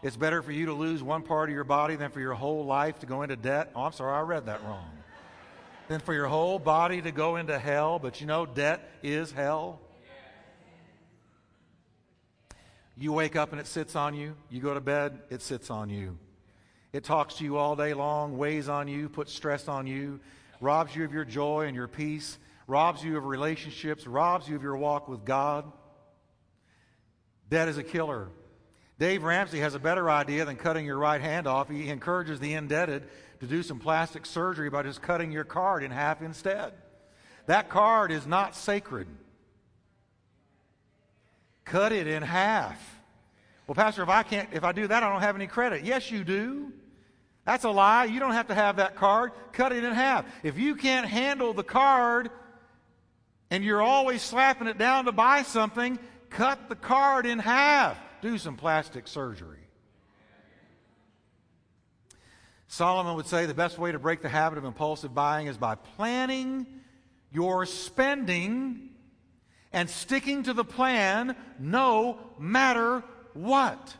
It's 0.00 0.16
better 0.16 0.40
for 0.40 0.52
you 0.52 0.66
to 0.66 0.72
lose 0.72 1.02
one 1.02 1.22
part 1.22 1.48
of 1.48 1.54
your 1.54 1.64
body 1.64 1.96
than 1.96 2.12
for 2.12 2.20
your 2.20 2.34
whole 2.34 2.64
life 2.64 3.00
to 3.00 3.06
go 3.06 3.22
into 3.22 3.34
debt. 3.34 3.72
Oh, 3.74 3.82
I'm 3.82 3.92
sorry, 3.92 4.14
I 4.14 4.20
read 4.20 4.46
that 4.46 4.62
wrong. 4.62 4.88
Than 5.88 5.98
for 5.98 6.14
your 6.14 6.28
whole 6.28 6.60
body 6.60 7.02
to 7.02 7.10
go 7.10 7.34
into 7.34 7.58
hell. 7.58 7.98
But 7.98 8.20
you 8.20 8.28
know, 8.28 8.46
debt 8.46 8.88
is 9.02 9.32
hell. 9.32 9.80
You 12.96 13.12
wake 13.12 13.34
up 13.34 13.50
and 13.50 13.60
it 13.60 13.66
sits 13.66 13.96
on 13.96 14.14
you. 14.14 14.36
You 14.48 14.60
go 14.60 14.74
to 14.74 14.80
bed, 14.80 15.18
it 15.28 15.42
sits 15.42 15.70
on 15.70 15.90
you. 15.90 16.18
It 16.92 17.02
talks 17.02 17.34
to 17.38 17.44
you 17.44 17.56
all 17.56 17.74
day 17.74 17.94
long, 17.94 18.38
weighs 18.38 18.68
on 18.68 18.86
you, 18.86 19.08
puts 19.08 19.32
stress 19.32 19.66
on 19.66 19.88
you, 19.88 20.20
robs 20.64 20.96
you 20.96 21.04
of 21.04 21.12
your 21.12 21.26
joy 21.26 21.66
and 21.66 21.76
your 21.76 21.86
peace, 21.86 22.38
robs 22.66 23.04
you 23.04 23.16
of 23.16 23.26
relationships, 23.26 24.06
robs 24.06 24.48
you 24.48 24.56
of 24.56 24.62
your 24.62 24.76
walk 24.76 25.06
with 25.08 25.24
God. 25.24 25.70
Debt 27.50 27.68
is 27.68 27.76
a 27.76 27.82
killer. 27.82 28.30
Dave 28.98 29.22
Ramsey 29.22 29.60
has 29.60 29.74
a 29.74 29.78
better 29.78 30.10
idea 30.10 30.44
than 30.44 30.56
cutting 30.56 30.86
your 30.86 30.96
right 30.96 31.20
hand 31.20 31.46
off. 31.46 31.68
He 31.68 31.90
encourages 31.90 32.40
the 32.40 32.54
indebted 32.54 33.04
to 33.40 33.46
do 33.46 33.62
some 33.62 33.78
plastic 33.78 34.24
surgery 34.24 34.70
by 34.70 34.82
just 34.82 35.02
cutting 35.02 35.30
your 35.30 35.44
card 35.44 35.82
in 35.82 35.90
half 35.90 36.22
instead. 36.22 36.72
That 37.46 37.68
card 37.68 38.10
is 38.10 38.26
not 38.26 38.56
sacred. 38.56 39.06
Cut 41.66 41.92
it 41.92 42.06
in 42.06 42.22
half. 42.22 42.80
Well, 43.66 43.74
Pastor, 43.74 44.02
if 44.02 44.08
I 44.08 44.22
can't, 44.22 44.48
if 44.52 44.64
I 44.64 44.72
do 44.72 44.86
that, 44.86 45.02
I 45.02 45.10
don't 45.10 45.20
have 45.20 45.36
any 45.36 45.46
credit. 45.46 45.84
Yes, 45.84 46.10
you 46.10 46.24
do. 46.24 46.72
That's 47.44 47.64
a 47.64 47.70
lie. 47.70 48.04
You 48.06 48.20
don't 48.20 48.32
have 48.32 48.48
to 48.48 48.54
have 48.54 48.76
that 48.76 48.96
card. 48.96 49.32
Cut 49.52 49.72
it 49.72 49.84
in 49.84 49.92
half. 49.92 50.24
If 50.42 50.58
you 50.58 50.76
can't 50.76 51.06
handle 51.06 51.52
the 51.52 51.62
card 51.62 52.30
and 53.50 53.62
you're 53.62 53.82
always 53.82 54.22
slapping 54.22 54.66
it 54.66 54.78
down 54.78 55.04
to 55.04 55.12
buy 55.12 55.42
something, 55.42 55.98
cut 56.30 56.68
the 56.68 56.76
card 56.76 57.26
in 57.26 57.38
half 57.38 57.98
do 58.24 58.38
some 58.38 58.56
plastic 58.56 59.06
surgery. 59.06 59.58
Solomon 62.68 63.16
would 63.16 63.26
say 63.26 63.44
the 63.44 63.52
best 63.52 63.78
way 63.78 63.92
to 63.92 63.98
break 63.98 64.22
the 64.22 64.30
habit 64.30 64.56
of 64.56 64.64
impulsive 64.64 65.14
buying 65.14 65.46
is 65.46 65.58
by 65.58 65.74
planning 65.74 66.66
your 67.30 67.66
spending 67.66 68.88
and 69.74 69.90
sticking 69.90 70.42
to 70.44 70.54
the 70.54 70.64
plan 70.64 71.36
no 71.58 72.18
matter 72.38 73.04
what. 73.34 73.94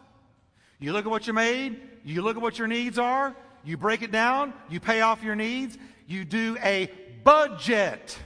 You 0.81 0.95
look 0.95 1.05
at 1.05 1.11
what 1.11 1.27
you 1.27 1.35
made, 1.35 1.79
you 2.05 2.23
look 2.23 2.37
at 2.37 2.43
what 2.43 2.59
your 2.59 2.69
needs 2.69 2.99
are, 2.99 3.35
you 3.65 3.77
break 3.77 4.03
it 4.03 4.13
down, 4.13 4.53
you 4.69 4.79
pay 4.79 5.01
off 5.01 5.23
your 5.23 5.35
needs, 5.35 5.79
you 6.07 6.25
do 6.25 6.57
a 6.63 6.91
budget. 7.25 8.19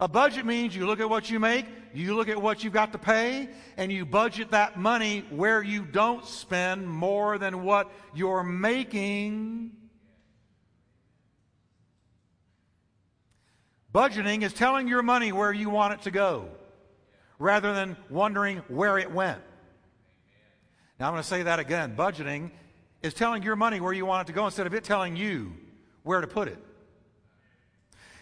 A 0.00 0.08
budget 0.08 0.44
means 0.44 0.74
you 0.74 0.86
look 0.86 1.00
at 1.00 1.08
what 1.08 1.30
you 1.30 1.38
make, 1.38 1.66
you 1.94 2.14
look 2.14 2.28
at 2.28 2.40
what 2.40 2.62
you've 2.64 2.72
got 2.72 2.92
to 2.92 2.98
pay, 2.98 3.48
and 3.76 3.90
you 3.90 4.04
budget 4.04 4.50
that 4.50 4.78
money 4.78 5.24
where 5.30 5.62
you 5.62 5.84
don't 5.84 6.24
spend 6.24 6.86
more 6.88 7.38
than 7.38 7.62
what 7.62 7.90
you're 8.14 8.42
making. 8.42 9.72
Budgeting 13.94 14.42
is 14.42 14.52
telling 14.52 14.88
your 14.88 15.02
money 15.02 15.32
where 15.32 15.52
you 15.52 15.70
want 15.70 15.94
it 15.94 16.02
to 16.02 16.10
go 16.10 16.48
rather 17.38 17.72
than 17.72 17.96
wondering 18.10 18.58
where 18.68 18.98
it 18.98 19.10
went. 19.10 19.40
Now, 20.98 21.08
I'm 21.08 21.12
going 21.12 21.22
to 21.22 21.28
say 21.28 21.42
that 21.42 21.58
again. 21.58 21.94
Budgeting 21.96 22.50
is 23.02 23.14
telling 23.14 23.42
your 23.42 23.56
money 23.56 23.80
where 23.80 23.92
you 23.92 24.06
want 24.06 24.26
it 24.26 24.32
to 24.32 24.34
go 24.34 24.46
instead 24.46 24.66
of 24.66 24.74
it 24.74 24.84
telling 24.84 25.16
you 25.16 25.52
where 26.02 26.20
to 26.20 26.26
put 26.26 26.48
it. 26.48 26.58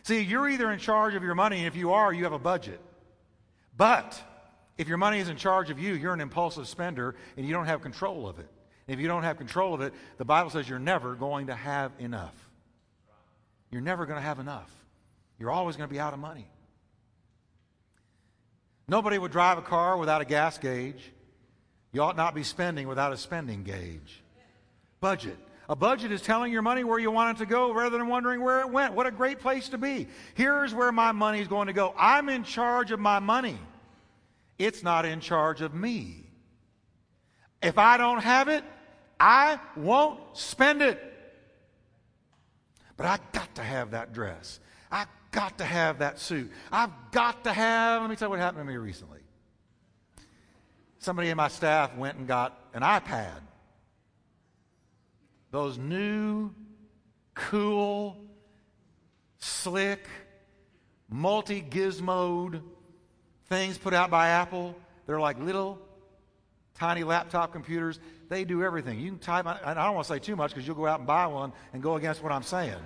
See, 0.03 0.21
you're 0.21 0.49
either 0.49 0.71
in 0.71 0.79
charge 0.79 1.15
of 1.15 1.23
your 1.23 1.35
money, 1.35 1.59
and 1.59 1.67
if 1.67 1.77
you 1.77 1.93
are, 1.93 2.13
you 2.13 2.25
have 2.25 2.33
a 2.33 2.39
budget. 2.39 2.81
But 3.77 4.21
if 4.77 4.89
your 4.89 4.99
money 4.99 5.19
is 5.19 5.29
in 5.29 5.37
charge 5.37 5.71
of 5.71 5.79
you, 5.79 5.95
you're 5.95 6.13
an 6.13 6.21
impulsive 6.21 6.69
spender 6.69 7.15
and 7.37 7.47
you 7.47 7.53
don't 7.53 7.67
have 7.67 7.81
control 7.81 8.29
of 8.29 8.39
it. 8.39 8.49
And 8.87 8.95
if 8.95 9.01
you 9.01 9.09
don't 9.09 9.23
have 9.23 9.39
control 9.39 9.75
of 9.75 9.81
it, 9.81 9.95
the 10.19 10.25
Bible 10.25 10.51
says 10.51 10.69
you're 10.69 10.79
never 10.79 11.15
going 11.15 11.47
to 11.47 11.55
have 11.55 11.93
enough. 11.99 12.35
You're 13.71 13.83
never 13.83 14.05
going 14.07 14.19
to 14.19 14.23
have 14.23 14.39
enough. 14.39 14.71
You're 15.39 15.51
always 15.51 15.77
going 15.77 15.89
to 15.89 15.93
be 15.93 16.01
out 16.01 16.13
of 16.13 16.19
money. 16.19 16.49
Nobody 18.87 19.17
would 19.17 19.33
drive 19.33 19.59
a 19.59 19.63
car 19.63 19.97
without 19.97 20.21
a 20.21 20.25
gas 20.25 20.59
gauge. 20.59 21.13
You 21.95 22.03
ought 22.03 22.17
not 22.17 22.35
be 22.35 22.43
spending 22.43 22.89
without 22.89 23.13
a 23.13 23.17
spending 23.17 23.63
gauge. 23.63 24.21
Budget. 25.01 25.39
A 25.69 25.77
budget 25.77 26.11
is 26.11 26.21
telling 26.21 26.53
your 26.53 26.61
money 26.61 26.83
where 26.83 26.99
you 26.99 27.11
want 27.13 27.39
it 27.39 27.45
to 27.45 27.47
go 27.47 27.73
rather 27.73 27.97
than 27.97 28.09
wondering 28.09 28.43
where 28.43 28.61
it 28.61 28.69
went. 28.69 28.95
What 28.95 29.07
a 29.07 29.13
great 29.13 29.39
place 29.39 29.69
to 29.69 29.79
be. 29.79 30.09
Here's 30.35 30.75
where 30.75 30.91
my 30.91 31.13
money 31.13 31.41
is 31.41 31.47
going 31.47 31.69
to 31.69 31.73
go. 31.73 31.95
I'm 31.97 32.29
in 32.29 32.43
charge 32.43 32.91
of 32.91 32.99
my 32.99 33.21
money. 33.21 33.59
It's 34.59 34.83
not 34.83 35.07
in 35.07 35.21
charge 35.21 35.61
of 35.61 35.73
me. 35.73 36.27
If 37.63 37.79
I 37.79 37.97
don't 37.97 38.21
have 38.21 38.49
it, 38.49 38.65
I 39.19 39.61
won't 39.77 40.21
spend 40.33 40.83
it. 40.83 41.01
But 42.97 43.07
I 43.07 43.19
got 43.33 43.55
to 43.55 43.63
have 43.63 43.93
that 43.93 44.13
dress. 44.13 44.59
I 44.91 45.07
got 45.31 45.59
to 45.59 45.65
have 45.65 46.01
that 46.01 46.19
suit. 46.19 46.51
I've 46.73 46.91
got 47.13 47.45
to 47.45 47.53
have, 47.53 48.03
let 48.03 48.11
me 48.11 48.17
tell 48.17 48.27
you 48.27 48.31
what 48.31 48.41
happened 48.41 48.67
to 48.67 48.71
me 48.71 48.77
recently. 48.77 49.21
Somebody 51.05 51.29
in 51.29 51.37
my 51.37 51.49
staff 51.49 51.95
went 51.99 52.17
and 52.17 52.27
got 52.27 52.59
an 52.73 52.81
iPad. 52.81 53.41
Those 55.51 55.77
new, 55.77 56.51
cool, 57.35 58.17
slick, 59.37 60.09
multi 61.11 61.61
gizmoed 61.61 62.63
things 63.51 63.77
put 63.77 63.93
out 63.93 64.11
by 64.11 64.29
Apple. 64.29 64.75
They're 65.05 65.21
like 65.21 65.39
little, 65.39 65.79
tiny 66.73 67.05
laptop 67.05 67.53
computers. 67.53 68.01
They 68.31 68.47
do 68.47 68.63
everything. 68.63 68.99
You 68.99 69.11
can 69.11 69.19
type, 69.19 69.45
I 69.47 69.75
don't 69.75 69.95
want 69.95 70.07
to 70.07 70.15
say 70.15 70.19
too 70.19 70.37
much 70.37 70.53
because 70.53 70.67
you'll 70.67 70.75
go 70.75 70.87
out 70.87 71.01
and 71.01 71.07
buy 71.07 71.27
one 71.27 71.53
and 71.75 71.83
go 71.83 71.97
against 71.97 72.23
what 72.23 72.33
I'm 72.33 72.43
saying. 72.43 72.81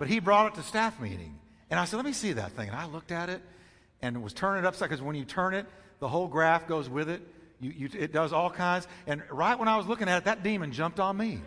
But 0.00 0.08
he 0.08 0.18
brought 0.18 0.52
it 0.52 0.56
to 0.56 0.64
staff 0.64 0.98
meeting. 0.98 1.38
And 1.70 1.78
I 1.78 1.84
said, 1.84 1.94
let 1.94 2.06
me 2.06 2.12
see 2.12 2.32
that 2.32 2.50
thing. 2.56 2.70
And 2.70 2.76
I 2.76 2.86
looked 2.86 3.12
at 3.12 3.28
it 3.28 3.40
and 4.02 4.20
was 4.20 4.32
turning 4.32 4.64
it 4.64 4.66
upside 4.66 4.88
because 4.88 5.00
when 5.00 5.14
you 5.14 5.24
turn 5.24 5.54
it, 5.54 5.66
the 6.00 6.08
whole 6.08 6.28
graph 6.28 6.66
goes 6.66 6.88
with 6.88 7.08
it. 7.08 7.22
You, 7.60 7.72
you, 7.76 7.88
it 7.98 8.12
does 8.12 8.32
all 8.32 8.50
kinds. 8.50 8.86
And 9.06 9.22
right 9.30 9.58
when 9.58 9.68
I 9.68 9.76
was 9.76 9.86
looking 9.86 10.08
at 10.08 10.18
it, 10.18 10.24
that 10.24 10.42
demon 10.42 10.72
jumped 10.72 11.00
on 11.00 11.16
me. 11.16 11.40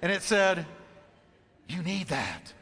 and 0.00 0.10
it 0.10 0.22
said, 0.22 0.66
You 1.68 1.82
need 1.82 2.08
that. 2.08 2.52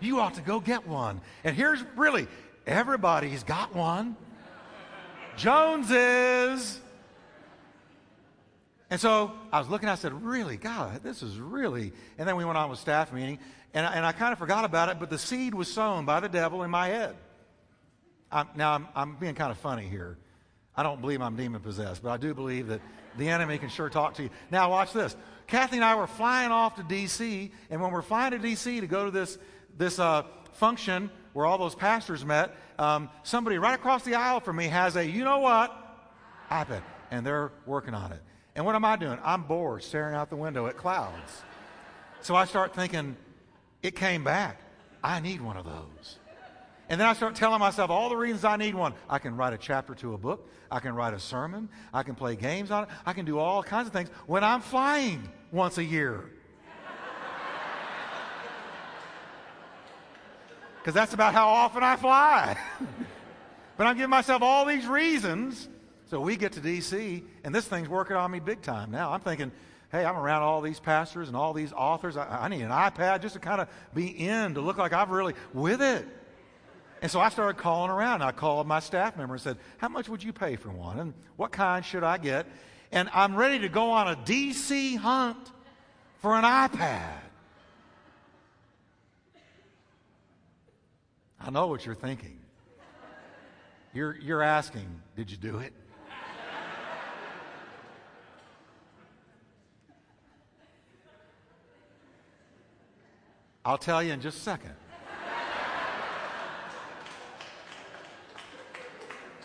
You 0.00 0.20
ought 0.20 0.34
to 0.34 0.40
go 0.40 0.60
get 0.60 0.86
one. 0.86 1.20
And 1.44 1.56
here's 1.56 1.82
really 1.96 2.28
everybody's 2.66 3.42
got 3.44 3.74
one. 3.74 4.16
Jones 5.36 5.90
is. 5.90 6.80
And 8.90 9.00
so 9.00 9.32
I 9.50 9.58
was 9.58 9.68
looking, 9.68 9.88
I 9.88 9.94
said, 9.94 10.12
Really, 10.22 10.56
God, 10.56 11.02
this 11.02 11.22
is 11.22 11.38
really. 11.38 11.92
And 12.18 12.28
then 12.28 12.36
we 12.36 12.44
went 12.44 12.58
on 12.58 12.68
with 12.68 12.78
staff 12.78 13.12
meeting, 13.12 13.38
and 13.72 13.86
I, 13.86 13.94
and 13.94 14.04
I 14.04 14.12
kind 14.12 14.32
of 14.32 14.38
forgot 14.38 14.64
about 14.64 14.90
it, 14.90 15.00
but 15.00 15.08
the 15.08 15.18
seed 15.18 15.54
was 15.54 15.72
sown 15.72 16.04
by 16.04 16.20
the 16.20 16.28
devil 16.28 16.62
in 16.62 16.70
my 16.70 16.88
head. 16.88 17.16
I'm, 18.32 18.48
now, 18.56 18.74
I'm, 18.74 18.88
I'm 18.94 19.16
being 19.16 19.34
kind 19.34 19.50
of 19.50 19.58
funny 19.58 19.86
here. 19.86 20.18
I 20.74 20.82
don't 20.82 21.00
believe 21.00 21.20
I'm 21.20 21.36
demon 21.36 21.60
possessed, 21.60 22.02
but 22.02 22.10
I 22.10 22.16
do 22.16 22.32
believe 22.32 22.68
that 22.68 22.80
the 23.18 23.28
enemy 23.28 23.58
can 23.58 23.68
sure 23.68 23.90
talk 23.90 24.14
to 24.14 24.22
you. 24.22 24.30
Now, 24.50 24.70
watch 24.70 24.92
this. 24.92 25.14
Kathy 25.46 25.76
and 25.76 25.84
I 25.84 25.94
were 25.96 26.06
flying 26.06 26.50
off 26.50 26.76
to 26.76 26.82
D.C., 26.82 27.50
and 27.68 27.80
when 27.80 27.92
we're 27.92 28.00
flying 28.00 28.30
to 28.30 28.38
D.C. 28.38 28.80
to 28.80 28.86
go 28.86 29.04
to 29.04 29.10
this, 29.10 29.36
this 29.76 29.98
uh, 29.98 30.22
function 30.52 31.10
where 31.34 31.44
all 31.44 31.58
those 31.58 31.74
pastors 31.74 32.24
met, 32.24 32.56
um, 32.78 33.10
somebody 33.22 33.58
right 33.58 33.74
across 33.74 34.02
the 34.04 34.14
aisle 34.14 34.40
from 34.40 34.56
me 34.56 34.68
has 34.68 34.96
a, 34.96 35.06
you 35.06 35.24
know 35.24 35.38
what, 35.38 35.70
iPad, 36.50 36.82
and 37.10 37.26
they're 37.26 37.52
working 37.66 37.92
on 37.92 38.12
it. 38.12 38.20
And 38.54 38.64
what 38.64 38.74
am 38.74 38.84
I 38.84 38.96
doing? 38.96 39.18
I'm 39.22 39.42
bored, 39.42 39.82
staring 39.82 40.14
out 40.14 40.30
the 40.30 40.36
window 40.36 40.66
at 40.66 40.76
clouds. 40.76 41.42
So 42.22 42.34
I 42.34 42.44
start 42.44 42.74
thinking, 42.74 43.16
it 43.82 43.96
came 43.96 44.24
back. 44.24 44.60
I 45.02 45.20
need 45.20 45.40
one 45.40 45.56
of 45.56 45.64
those. 45.64 46.18
And 46.92 47.00
then 47.00 47.08
I 47.08 47.14
start 47.14 47.34
telling 47.34 47.58
myself 47.58 47.90
all 47.90 48.10
the 48.10 48.18
reasons 48.18 48.44
I 48.44 48.58
need 48.58 48.74
one. 48.74 48.92
I 49.08 49.18
can 49.18 49.34
write 49.34 49.54
a 49.54 49.56
chapter 49.56 49.94
to 49.94 50.12
a 50.12 50.18
book. 50.18 50.46
I 50.70 50.78
can 50.78 50.94
write 50.94 51.14
a 51.14 51.18
sermon. 51.18 51.70
I 51.90 52.02
can 52.02 52.14
play 52.14 52.36
games 52.36 52.70
on 52.70 52.82
it. 52.82 52.90
I 53.06 53.14
can 53.14 53.24
do 53.24 53.38
all 53.38 53.62
kinds 53.62 53.86
of 53.86 53.94
things 53.94 54.10
when 54.26 54.44
I'm 54.44 54.60
flying 54.60 55.26
once 55.50 55.78
a 55.78 55.84
year. 55.84 56.28
Because 60.80 60.92
that's 60.92 61.14
about 61.14 61.32
how 61.32 61.48
often 61.48 61.82
I 61.82 61.96
fly. 61.96 62.58
but 63.78 63.86
I'm 63.86 63.96
giving 63.96 64.10
myself 64.10 64.42
all 64.42 64.66
these 64.66 64.86
reasons. 64.86 65.70
So 66.10 66.20
we 66.20 66.36
get 66.36 66.52
to 66.52 66.60
D.C., 66.60 67.24
and 67.42 67.54
this 67.54 67.66
thing's 67.66 67.88
working 67.88 68.16
on 68.16 68.30
me 68.30 68.38
big 68.38 68.60
time 68.60 68.90
now. 68.90 69.12
I'm 69.12 69.20
thinking, 69.20 69.50
hey, 69.92 70.04
I'm 70.04 70.16
around 70.16 70.42
all 70.42 70.60
these 70.60 70.78
pastors 70.78 71.28
and 71.28 71.36
all 71.38 71.54
these 71.54 71.72
authors. 71.72 72.18
I, 72.18 72.44
I 72.44 72.48
need 72.48 72.60
an 72.60 72.70
iPad 72.70 73.22
just 73.22 73.32
to 73.32 73.40
kind 73.40 73.62
of 73.62 73.68
be 73.94 74.08
in, 74.08 74.52
to 74.54 74.60
look 74.60 74.76
like 74.76 74.92
I've 74.92 75.08
really 75.08 75.32
with 75.54 75.80
it. 75.80 76.06
And 77.02 77.10
so 77.10 77.18
I 77.18 77.30
started 77.30 77.60
calling 77.60 77.90
around. 77.90 78.22
I 78.22 78.30
called 78.30 78.68
my 78.68 78.78
staff 78.78 79.16
member 79.16 79.34
and 79.34 79.42
said, 79.42 79.58
How 79.78 79.88
much 79.88 80.08
would 80.08 80.22
you 80.22 80.32
pay 80.32 80.54
for 80.54 80.70
one? 80.70 81.00
And 81.00 81.14
what 81.36 81.50
kind 81.50 81.84
should 81.84 82.04
I 82.04 82.16
get? 82.16 82.46
And 82.92 83.10
I'm 83.12 83.34
ready 83.34 83.58
to 83.58 83.68
go 83.68 83.90
on 83.90 84.06
a 84.06 84.14
DC 84.14 84.96
hunt 84.98 85.50
for 86.20 86.36
an 86.36 86.44
iPad. 86.44 87.18
I 91.40 91.50
know 91.50 91.66
what 91.66 91.84
you're 91.84 91.96
thinking. 91.96 92.38
You're, 93.92 94.16
you're 94.18 94.42
asking, 94.42 94.86
Did 95.16 95.28
you 95.28 95.36
do 95.36 95.58
it? 95.58 95.72
I'll 103.64 103.78
tell 103.78 104.00
you 104.02 104.12
in 104.12 104.20
just 104.20 104.38
a 104.38 104.40
second. 104.40 104.74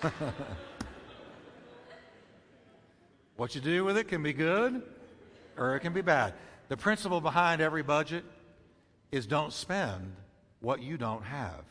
what 3.36 3.56
you 3.56 3.62
do 3.62 3.84
with 3.84 3.98
it 3.98 4.08
can 4.08 4.22
be 4.24 4.34
good 4.34 4.82
or 5.58 5.76
it 5.76 5.80
can 5.82 5.94
be 5.94 6.02
bad. 6.02 6.34
The 6.70 6.78
principle 6.78 7.22
behind 7.22 7.62
every 7.62 7.84
budget 7.84 8.24
is 9.12 9.26
don't 9.26 9.54
spend 9.54 10.16
what 10.60 10.82
you 10.82 10.98
don't 10.98 11.24
have. 11.24 11.64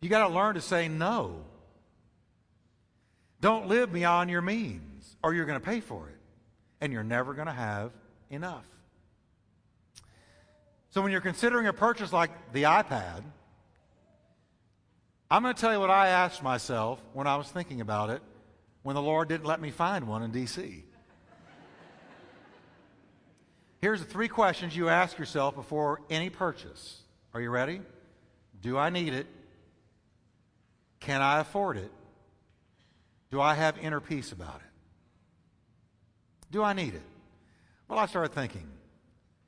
You 0.00 0.08
got 0.08 0.28
to 0.28 0.34
learn 0.34 0.54
to 0.56 0.60
say 0.60 0.88
no. 0.88 1.44
Don't 3.40 3.68
live 3.68 3.92
beyond 3.92 4.30
your 4.30 4.42
means, 4.42 5.16
or 5.22 5.34
you're 5.34 5.46
going 5.46 5.60
to 5.60 5.64
pay 5.64 5.80
for 5.80 6.08
it, 6.08 6.18
and 6.80 6.92
you're 6.92 7.04
never 7.04 7.34
going 7.34 7.46
to 7.46 7.52
have 7.52 7.92
enough. 8.30 8.64
So, 10.90 11.02
when 11.02 11.12
you're 11.12 11.20
considering 11.20 11.66
a 11.66 11.72
purchase 11.72 12.12
like 12.12 12.30
the 12.52 12.64
iPad, 12.64 13.22
I'm 15.30 15.42
going 15.42 15.54
to 15.54 15.60
tell 15.60 15.72
you 15.72 15.80
what 15.80 15.90
I 15.90 16.08
asked 16.08 16.42
myself 16.42 17.00
when 17.12 17.26
I 17.26 17.36
was 17.36 17.48
thinking 17.48 17.80
about 17.80 18.10
it 18.10 18.22
when 18.82 18.94
the 18.94 19.02
Lord 19.02 19.28
didn't 19.28 19.46
let 19.46 19.60
me 19.60 19.70
find 19.70 20.06
one 20.06 20.22
in 20.22 20.30
D.C. 20.30 20.84
Here's 23.80 24.00
the 24.00 24.06
three 24.06 24.28
questions 24.28 24.76
you 24.76 24.88
ask 24.88 25.18
yourself 25.18 25.56
before 25.56 26.00
any 26.08 26.30
purchase. 26.30 27.02
Are 27.34 27.40
you 27.40 27.50
ready? 27.50 27.80
Do 28.60 28.78
I 28.78 28.90
need 28.90 29.12
it? 29.12 29.26
Can 31.00 31.20
I 31.20 31.40
afford 31.40 31.76
it? 31.76 31.90
Do 33.30 33.40
I 33.40 33.54
have 33.54 33.76
inner 33.78 34.00
peace 34.00 34.30
about 34.30 34.56
it? 34.56 36.52
Do 36.52 36.62
I 36.62 36.72
need 36.72 36.94
it? 36.94 37.02
Well, 37.88 37.98
I 37.98 38.06
started 38.06 38.32
thinking, 38.32 38.66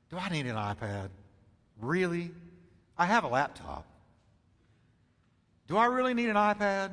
do 0.09 0.17
I 0.17 0.29
need 0.29 0.45
an 0.45 0.55
iPad? 0.55 1.09
Really? 1.81 2.31
I 2.97 3.05
have 3.05 3.23
a 3.23 3.27
laptop. 3.29 3.85
Do 5.69 5.77
I 5.77 5.85
really 5.85 6.15
need 6.15 6.29
an 6.29 6.35
iPad? 6.35 6.89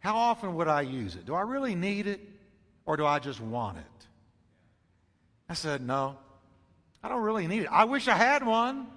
How 0.00 0.16
often 0.16 0.56
would 0.56 0.66
I 0.66 0.82
use 0.82 1.14
it? 1.14 1.24
Do 1.24 1.34
I 1.34 1.42
really 1.42 1.76
need 1.76 2.08
it 2.08 2.20
or 2.84 2.96
do 2.96 3.06
I 3.06 3.20
just 3.20 3.40
want 3.40 3.78
it? 3.78 3.84
I 5.48 5.54
said, 5.54 5.80
No, 5.80 6.18
I 7.02 7.08
don't 7.08 7.22
really 7.22 7.46
need 7.46 7.62
it. 7.62 7.68
I 7.70 7.84
wish 7.84 8.08
I 8.08 8.16
had 8.16 8.44
one, 8.44 8.88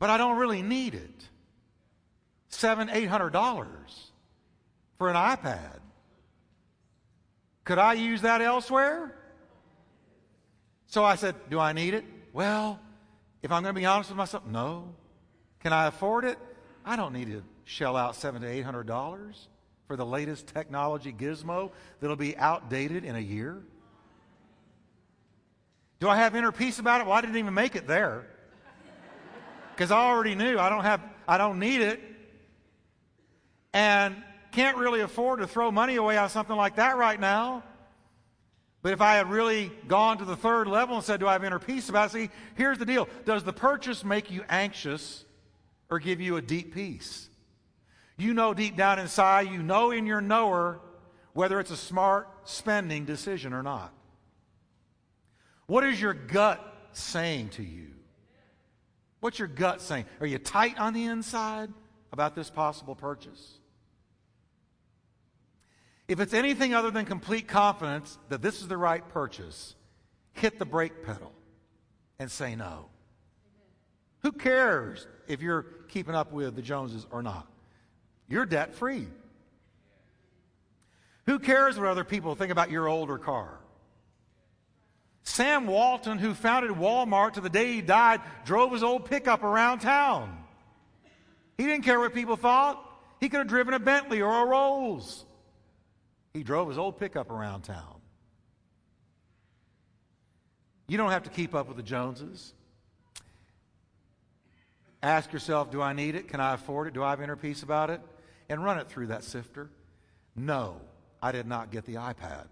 but 0.00 0.10
I 0.10 0.18
don't 0.18 0.36
really 0.36 0.62
need 0.62 0.94
it. 0.94 1.28
Seven, 2.48 2.90
eight 2.90 3.06
hundred 3.06 3.30
dollars 3.30 4.10
for 4.98 5.08
an 5.08 5.14
iPad. 5.14 5.78
Could 7.64 7.78
I 7.78 7.92
use 7.92 8.22
that 8.22 8.40
elsewhere? 8.40 9.14
So 10.88 11.04
I 11.04 11.14
said, 11.14 11.36
Do 11.48 11.60
I 11.60 11.72
need 11.72 11.94
it? 11.94 12.04
Well, 12.32 12.80
if 13.44 13.52
I'm 13.52 13.62
going 13.62 13.74
to 13.74 13.80
be 13.80 13.86
honest 13.86 14.10
with 14.10 14.16
myself, 14.16 14.44
no. 14.44 14.92
Can 15.60 15.72
I 15.72 15.86
afford 15.86 16.24
it? 16.24 16.38
I 16.84 16.96
don't 16.96 17.12
need 17.12 17.26
to 17.26 17.44
shell 17.70 17.96
out 17.96 18.16
seven 18.16 18.42
to 18.42 18.48
eight 18.48 18.62
hundred 18.62 18.88
dollars 18.88 19.46
for 19.86 19.96
the 19.96 20.04
latest 20.04 20.48
technology 20.48 21.12
gizmo 21.12 21.70
that'll 22.00 22.16
be 22.16 22.36
outdated 22.36 23.04
in 23.04 23.14
a 23.14 23.20
year? 23.20 23.62
Do 26.00 26.08
I 26.08 26.16
have 26.16 26.34
inner 26.34 26.50
peace 26.50 26.80
about 26.80 27.00
it? 27.00 27.06
Well, 27.06 27.16
I 27.16 27.20
didn't 27.20 27.36
even 27.36 27.54
make 27.54 27.76
it 27.76 27.86
there. 27.86 28.26
Because 29.74 29.92
I 29.92 29.98
already 29.98 30.34
knew 30.34 30.58
I 30.58 30.68
don't 30.68 30.82
have 30.82 31.00
I 31.28 31.38
don't 31.38 31.60
need 31.60 31.80
it. 31.80 32.00
And 33.72 34.16
can't 34.50 34.76
really 34.76 35.00
afford 35.00 35.38
to 35.38 35.46
throw 35.46 35.70
money 35.70 35.94
away 35.94 36.18
on 36.18 36.28
something 36.28 36.56
like 36.56 36.76
that 36.76 36.96
right 36.96 37.20
now. 37.20 37.62
But 38.82 38.94
if 38.94 39.00
I 39.00 39.14
had 39.14 39.30
really 39.30 39.70
gone 39.86 40.18
to 40.18 40.24
the 40.24 40.34
third 40.34 40.66
level 40.66 40.96
and 40.96 41.04
said, 41.04 41.20
Do 41.20 41.28
I 41.28 41.34
have 41.34 41.44
inner 41.44 41.60
peace 41.60 41.88
about 41.88 42.08
it? 42.08 42.12
See, 42.12 42.30
here's 42.56 42.78
the 42.78 42.86
deal. 42.86 43.08
Does 43.24 43.44
the 43.44 43.52
purchase 43.52 44.04
make 44.04 44.28
you 44.28 44.42
anxious 44.48 45.24
or 45.88 46.00
give 46.00 46.20
you 46.20 46.36
a 46.36 46.42
deep 46.42 46.74
peace? 46.74 47.29
You 48.20 48.34
know 48.34 48.52
deep 48.52 48.76
down 48.76 48.98
inside, 48.98 49.50
you 49.50 49.62
know 49.62 49.92
in 49.92 50.04
your 50.04 50.20
knower 50.20 50.78
whether 51.32 51.58
it's 51.58 51.70
a 51.70 51.76
smart 51.76 52.28
spending 52.44 53.06
decision 53.06 53.54
or 53.54 53.62
not. 53.62 53.94
What 55.66 55.84
is 55.84 55.98
your 55.98 56.12
gut 56.12 56.60
saying 56.92 57.48
to 57.50 57.62
you? 57.62 57.92
What's 59.20 59.38
your 59.38 59.48
gut 59.48 59.80
saying? 59.80 60.04
Are 60.20 60.26
you 60.26 60.38
tight 60.38 60.78
on 60.78 60.92
the 60.92 61.04
inside 61.04 61.72
about 62.12 62.34
this 62.34 62.50
possible 62.50 62.94
purchase? 62.94 63.58
If 66.06 66.20
it's 66.20 66.34
anything 66.34 66.74
other 66.74 66.90
than 66.90 67.06
complete 67.06 67.48
confidence 67.48 68.18
that 68.28 68.42
this 68.42 68.60
is 68.60 68.68
the 68.68 68.76
right 68.76 69.08
purchase, 69.08 69.76
hit 70.34 70.58
the 70.58 70.66
brake 70.66 71.04
pedal 71.06 71.32
and 72.18 72.30
say 72.30 72.54
no. 72.54 72.86
Who 74.22 74.32
cares 74.32 75.06
if 75.26 75.40
you're 75.40 75.62
keeping 75.88 76.14
up 76.14 76.32
with 76.32 76.54
the 76.54 76.62
Joneses 76.62 77.06
or 77.10 77.22
not? 77.22 77.46
You're 78.30 78.46
debt 78.46 78.74
free. 78.74 79.08
Who 81.26 81.38
cares 81.38 81.76
what 81.76 81.88
other 81.88 82.04
people 82.04 82.34
think 82.34 82.50
about 82.50 82.70
your 82.70 82.88
older 82.88 83.18
car? 83.18 83.58
Sam 85.24 85.66
Walton, 85.66 86.16
who 86.18 86.32
founded 86.32 86.70
Walmart 86.72 87.34
to 87.34 87.40
the 87.40 87.50
day 87.50 87.72
he 87.72 87.82
died, 87.82 88.20
drove 88.44 88.72
his 88.72 88.82
old 88.82 89.04
pickup 89.04 89.42
around 89.42 89.80
town. 89.80 90.44
He 91.58 91.66
didn't 91.66 91.84
care 91.84 92.00
what 92.00 92.14
people 92.14 92.36
thought. 92.36 92.82
He 93.20 93.28
could 93.28 93.38
have 93.38 93.48
driven 93.48 93.74
a 93.74 93.78
Bentley 93.78 94.22
or 94.22 94.42
a 94.42 94.46
Rolls. 94.46 95.26
He 96.32 96.42
drove 96.42 96.68
his 96.68 96.78
old 96.78 96.98
pickup 96.98 97.30
around 97.30 97.62
town. 97.62 98.00
You 100.88 100.96
don't 100.96 101.10
have 101.10 101.24
to 101.24 101.30
keep 101.30 101.54
up 101.54 101.68
with 101.68 101.76
the 101.76 101.82
Joneses. 101.82 102.54
Ask 105.02 105.32
yourself, 105.32 105.70
do 105.70 105.82
I 105.82 105.92
need 105.92 106.14
it? 106.14 106.28
Can 106.28 106.40
I 106.40 106.54
afford 106.54 106.88
it? 106.88 106.94
Do 106.94 107.02
I 107.02 107.10
have 107.10 107.20
inner 107.20 107.36
peace 107.36 107.62
about 107.62 107.90
it? 107.90 108.00
And 108.50 108.62
run 108.62 108.78
it 108.78 108.88
through 108.88 109.06
that 109.06 109.22
sifter. 109.22 109.70
No, 110.34 110.80
I 111.22 111.30
did 111.30 111.46
not 111.46 111.70
get 111.70 111.84
the 111.86 111.94
iPad. 111.94 112.46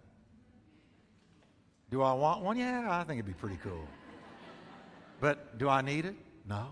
Do 1.90 2.02
I 2.02 2.12
want 2.12 2.42
one? 2.42 2.56
Yeah, 2.56 2.86
I 2.88 3.02
think 3.02 3.18
it'd 3.18 3.26
be 3.26 3.32
pretty 3.32 3.58
cool. 3.62 3.86
But 5.20 5.58
do 5.58 5.68
I 5.68 5.82
need 5.82 6.04
it? 6.04 6.14
No. 6.46 6.68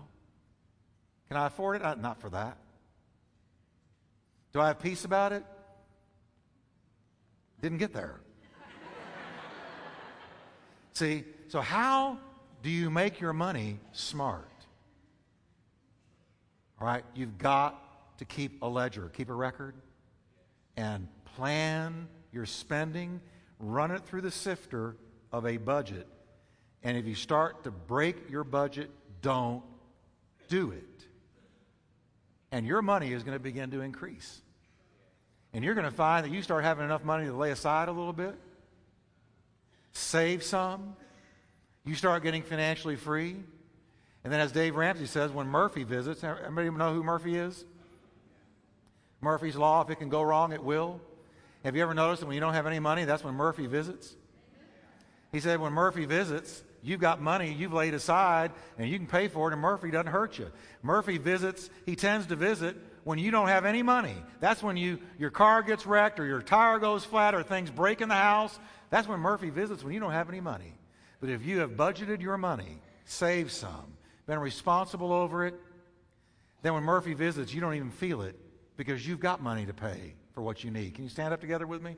Can 1.27 1.35
I 1.35 1.47
afford 1.47 1.75
it? 1.75 1.81
Uh, 1.83 1.95
not 1.95 2.21
for 2.21 2.29
that. 2.29 2.57
Do 4.53 4.61
I 4.61 4.67
have 4.67 4.79
peace 4.79 5.03
about 5.03 5.33
it? 5.33 5.43
Didn't 7.61 7.79
get 7.79 7.93
there. 7.93 8.21
See, 10.93 11.25
so 11.49 11.59
how 11.59 12.17
do 12.63 12.69
you 12.69 12.89
make 12.89 13.19
your 13.19 13.33
money 13.33 13.79
smart? 13.91 14.49
All 16.79 16.87
right, 16.87 17.03
you've 17.13 17.37
got 17.37 17.86
to 18.17 18.25
keep 18.25 18.61
a 18.61 18.67
ledger, 18.67 19.09
keep 19.15 19.29
a 19.29 19.33
record, 19.33 19.75
and 20.75 21.07
plan 21.35 22.07
your 22.31 22.45
spending, 22.45 23.21
run 23.59 23.91
it 23.91 24.03
through 24.05 24.21
the 24.21 24.31
sifter 24.31 24.95
of 25.31 25.45
a 25.45 25.57
budget. 25.57 26.07
And 26.83 26.97
if 26.97 27.05
you 27.05 27.15
start 27.15 27.63
to 27.63 27.71
break 27.71 28.29
your 28.29 28.43
budget, 28.43 28.89
don't 29.21 29.63
do 30.47 30.71
it. 30.71 30.83
And 32.51 32.65
your 32.65 32.81
money 32.81 33.11
is 33.13 33.23
going 33.23 33.35
to 33.35 33.43
begin 33.43 33.71
to 33.71 33.81
increase. 33.81 34.41
And 35.53 35.63
you're 35.63 35.73
going 35.73 35.89
to 35.89 35.95
find 35.95 36.25
that 36.25 36.31
you 36.31 36.41
start 36.41 36.63
having 36.63 36.85
enough 36.85 37.03
money 37.03 37.25
to 37.25 37.33
lay 37.33 37.51
aside 37.51 37.89
a 37.89 37.91
little 37.91 38.13
bit, 38.13 38.35
save 39.91 40.43
some, 40.43 40.95
you 41.85 41.95
start 41.95 42.21
getting 42.21 42.43
financially 42.43 42.95
free. 42.95 43.37
And 44.23 44.33
then, 44.33 44.41
as 44.41 44.51
Dave 44.51 44.75
Ramsey 44.75 45.05
says, 45.05 45.31
when 45.31 45.47
Murphy 45.47 45.83
visits, 45.83 46.23
everybody 46.23 46.69
know 46.69 46.93
who 46.93 47.01
Murphy 47.01 47.37
is? 47.37 47.63
Murphy's 49.27 49.57
Law, 49.57 49.81
if 49.81 49.89
it 49.89 49.95
can 49.95 50.07
go 50.07 50.21
wrong, 50.21 50.53
it 50.53 50.63
will. 50.63 51.01
Have 51.65 51.75
you 51.75 51.81
ever 51.81 51.93
noticed 51.93 52.21
that 52.21 52.27
when 52.27 52.35
you 52.35 52.39
don't 52.39 52.53
have 52.53 52.65
any 52.65 52.79
money, 52.79 53.03
that's 53.03 53.25
when 53.25 53.33
Murphy 53.33 53.67
visits? 53.67 54.15
He 55.33 55.41
said, 55.41 55.59
when 55.59 55.73
Murphy 55.73 56.05
visits, 56.05 56.63
you've 56.81 57.01
got 57.01 57.21
money 57.21 57.51
you've 57.51 57.73
laid 57.73 57.93
aside 57.93 58.53
and 58.77 58.89
you 58.89 58.97
can 58.97 59.05
pay 59.05 59.27
for 59.27 59.49
it, 59.49 59.53
and 59.53 59.61
Murphy 59.61 59.91
doesn't 59.91 60.13
hurt 60.13 60.39
you. 60.39 60.49
Murphy 60.81 61.17
visits, 61.17 61.69
he 61.85 61.93
tends 61.97 62.27
to 62.27 62.37
visit 62.37 62.77
when 63.03 63.19
you 63.19 63.29
don't 63.29 63.49
have 63.49 63.65
any 63.65 63.83
money. 63.83 64.15
That's 64.39 64.63
when 64.63 64.77
you, 64.77 64.97
your 65.19 65.29
car 65.29 65.61
gets 65.61 65.85
wrecked 65.85 66.21
or 66.21 66.25
your 66.25 66.41
tire 66.41 66.79
goes 66.79 67.03
flat 67.03 67.35
or 67.35 67.43
things 67.43 67.69
break 67.69 67.99
in 67.99 68.07
the 68.07 68.15
house. 68.15 68.57
That's 68.91 69.09
when 69.09 69.19
Murphy 69.19 69.49
visits 69.49 69.83
when 69.83 69.93
you 69.93 69.99
don't 69.99 70.13
have 70.13 70.29
any 70.29 70.39
money. 70.39 70.73
But 71.19 71.31
if 71.31 71.45
you 71.45 71.59
have 71.59 71.71
budgeted 71.71 72.21
your 72.21 72.37
money, 72.37 72.79
saved 73.03 73.51
some, 73.51 73.97
been 74.25 74.39
responsible 74.39 75.11
over 75.11 75.45
it, 75.45 75.55
then 76.61 76.73
when 76.73 76.83
Murphy 76.83 77.13
visits, 77.13 77.53
you 77.53 77.59
don't 77.59 77.73
even 77.73 77.91
feel 77.91 78.21
it 78.21 78.39
because 78.77 79.05
you've 79.05 79.19
got 79.19 79.41
money 79.41 79.65
to 79.65 79.73
pay 79.73 80.13
for 80.33 80.41
what 80.41 80.63
you 80.63 80.71
need. 80.71 80.93
Can 80.93 81.03
you 81.03 81.09
stand 81.09 81.33
up 81.33 81.41
together 81.41 81.67
with 81.67 81.81
me? 81.81 81.95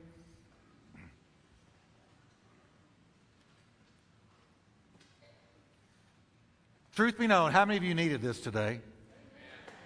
Truth 6.96 7.18
be 7.18 7.26
known, 7.26 7.52
how 7.52 7.64
many 7.64 7.76
of 7.76 7.84
you 7.84 7.94
needed 7.94 8.20
this 8.20 8.40
today? 8.40 8.80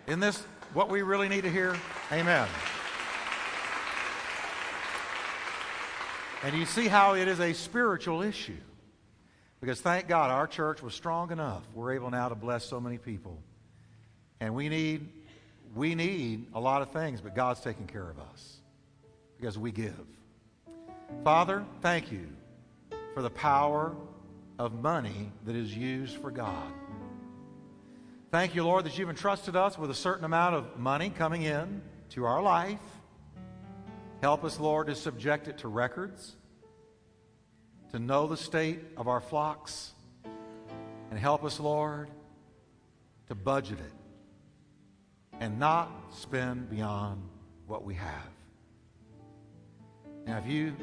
In 0.07 0.21
this 0.21 0.43
what 0.73 0.89
we 0.89 1.03
really 1.03 1.29
need 1.29 1.43
to 1.43 1.51
hear? 1.51 1.77
Amen. 2.11 2.49
And 6.43 6.57
you 6.57 6.67
see 6.67 6.89
how 6.89 7.15
it 7.15 7.29
is 7.29 7.41
a 7.41 7.53
spiritual 7.53 8.23
issue. 8.23 8.57
Because 9.61 9.81
thank 9.81 10.09
God 10.09 10.31
our 10.31 10.47
church 10.47 10.83
was 10.83 10.95
strong 10.95 11.31
enough. 11.31 11.63
We're 11.75 11.95
able 11.95 12.11
now 12.11 12.29
to 12.29 12.35
bless 12.35 12.65
so 12.65 12.81
many 12.81 12.99
people. 12.99 13.41
And 14.41 14.55
we 14.55 14.69
need 14.69 15.09
we 15.75 15.95
need 15.95 16.47
a 16.55 16.61
lot 16.61 16.83
of 16.83 16.91
things, 16.91 17.21
but 17.21 17.35
God's 17.35 17.61
taking 17.61 17.87
care 17.87 18.09
of 18.09 18.19
us 18.19 18.59
because 19.37 19.59
we 19.59 19.73
give. 19.73 20.07
Father, 21.25 21.65
thank 21.81 22.13
you 22.13 22.29
for 23.13 23.23
the 23.23 23.31
power 23.31 23.95
of 24.59 24.73
money 24.73 25.33
that 25.45 25.57
is 25.57 25.77
used 25.77 26.17
for 26.17 26.31
God. 26.31 26.73
Thank 28.31 28.55
you, 28.55 28.65
Lord, 28.65 28.85
that 28.85 28.99
you've 28.99 29.11
entrusted 29.11 29.57
us 29.57 29.79
with 29.79 29.91
a 29.91 29.95
certain 29.95 30.25
amount 30.25 30.55
of 30.55 30.79
money 30.79 31.11
coming 31.11 31.43
in 31.43 31.83
to 32.11 32.25
our 32.25 32.43
life. 32.43 32.79
Help 34.23 34.45
us, 34.45 34.59
Lord, 34.59 34.87
to 34.89 34.95
subject 34.95 35.49
it 35.49 35.59
to 35.59 35.69
records, 35.69 36.37
to 37.93 37.99
know 37.99 38.27
the 38.27 38.37
state 38.37 38.81
of 38.97 39.07
our 39.09 39.21
flocks, 39.21 39.93
and 41.11 41.19
help 41.19 41.45
us, 41.45 41.61
Lord, 41.61 42.11
to 43.29 43.35
budget 43.35 43.79
it 43.79 44.04
and 45.45 45.59
not 45.59 45.91
spend 46.11 46.71
beyond 46.71 47.21
what 47.67 47.85
we 47.85 47.93
have. 47.93 48.31
Now, 50.27 50.39
if 50.39 50.47
you 50.47 50.75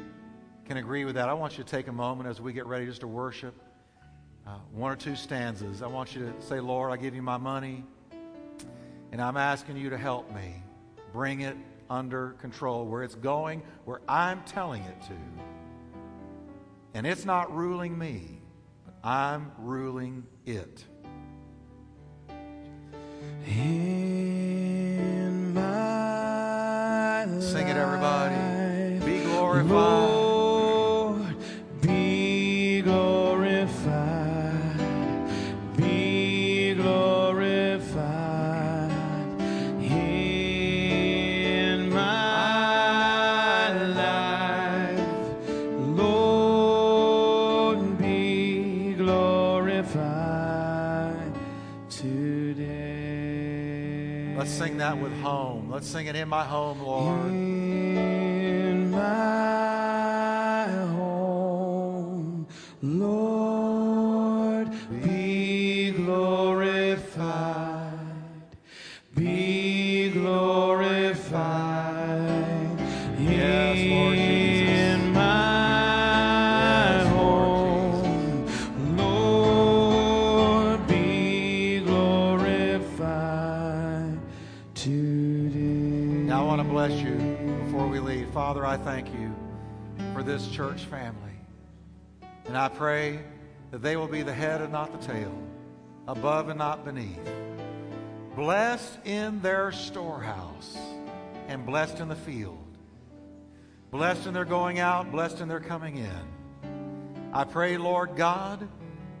can 0.66 0.76
agree 0.76 1.04
with 1.04 1.16
that, 1.16 1.28
I 1.28 1.32
want 1.32 1.58
you 1.58 1.64
to 1.64 1.68
take 1.68 1.88
a 1.88 1.92
moment 1.92 2.28
as 2.28 2.40
we 2.40 2.52
get 2.52 2.66
ready 2.66 2.86
just 2.86 3.00
to 3.00 3.08
worship 3.08 3.54
uh, 4.46 4.58
one 4.70 4.92
or 4.92 4.94
two 4.94 5.16
stanzas. 5.16 5.82
I 5.82 5.88
want 5.88 6.14
you 6.14 6.26
to 6.26 6.46
say, 6.46 6.60
Lord, 6.60 6.92
I 6.92 6.96
give 6.96 7.12
you 7.12 7.22
my 7.22 7.38
money, 7.38 7.84
and 9.10 9.20
I'm 9.20 9.36
asking 9.36 9.78
you 9.78 9.90
to 9.90 9.98
help 9.98 10.32
me 10.32 10.62
bring 11.12 11.40
it 11.40 11.56
under 11.90 12.36
control 12.40 12.86
where 12.86 13.02
it's 13.02 13.16
going, 13.16 13.64
where 13.84 14.00
I'm 14.06 14.44
telling 14.44 14.84
it 14.84 15.02
to. 15.08 15.14
And 16.94 17.04
it's 17.04 17.24
not 17.24 17.52
ruling 17.52 17.98
me, 17.98 18.38
but 18.84 18.94
I'm 19.02 19.50
ruling 19.58 20.24
it. 20.46 20.84
Sing 27.52 27.68
it, 27.68 27.76
everybody. 27.76 28.34
Be 29.04 29.20
glorified. 29.24 29.68
Lord, 29.68 31.36
be 31.82 32.80
glorified, 32.80 34.80
be 35.76 36.72
glorified 36.72 37.90
in 39.82 41.90
my 41.90 43.68
life. 43.98 45.38
Lord, 45.98 47.98
be 47.98 48.94
glorified 48.94 49.92
today. 51.90 52.31
Let's 54.36 54.50
sing 54.50 54.78
that 54.78 54.98
with 54.98 55.12
home. 55.20 55.70
Let's 55.70 55.86
sing 55.86 56.06
it 56.06 56.16
in 56.16 56.28
my 56.28 56.44
home, 56.44 56.80
Lord. 56.80 57.51
Church 90.62 90.84
family. 90.84 91.34
And 92.46 92.56
I 92.56 92.68
pray 92.68 93.18
that 93.72 93.82
they 93.82 93.96
will 93.96 94.06
be 94.06 94.22
the 94.22 94.32
head 94.32 94.60
and 94.60 94.70
not 94.70 94.92
the 94.92 95.12
tail, 95.12 95.36
above 96.06 96.50
and 96.50 96.58
not 96.58 96.84
beneath. 96.84 97.18
Blessed 98.36 98.96
in 99.04 99.42
their 99.42 99.72
storehouse 99.72 100.78
and 101.48 101.66
blessed 101.66 101.98
in 101.98 102.06
the 102.06 102.14
field. 102.14 102.64
Blessed 103.90 104.28
in 104.28 104.34
their 104.34 104.44
going 104.44 104.78
out, 104.78 105.10
blessed 105.10 105.40
in 105.40 105.48
their 105.48 105.58
coming 105.58 105.96
in. 105.96 107.32
I 107.32 107.42
pray, 107.42 107.76
Lord 107.76 108.14
God, 108.14 108.68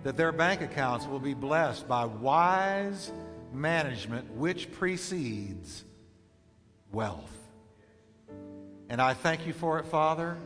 that 0.04 0.16
their 0.16 0.30
bank 0.30 0.60
accounts 0.60 1.06
will 1.06 1.18
be 1.18 1.34
blessed 1.34 1.88
by 1.88 2.04
wise 2.04 3.10
management 3.52 4.30
which 4.34 4.70
precedes 4.70 5.82
wealth. 6.92 7.36
And 8.88 9.02
I 9.02 9.14
thank 9.14 9.44
you 9.44 9.52
for 9.52 9.80
it, 9.80 9.86
Father, 9.86 10.36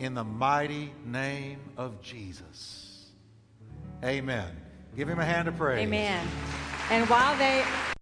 in 0.00 0.14
the 0.14 0.24
mighty 0.24 0.92
name 1.04 1.60
of 1.76 2.00
Jesus. 2.02 3.10
Amen. 4.02 4.48
Give 4.96 5.08
him 5.08 5.20
a 5.20 5.24
hand 5.24 5.46
of 5.46 5.56
praise. 5.56 5.86
Amen. 5.86 6.26
And 6.90 7.08
while 7.08 7.36
they 7.36 7.62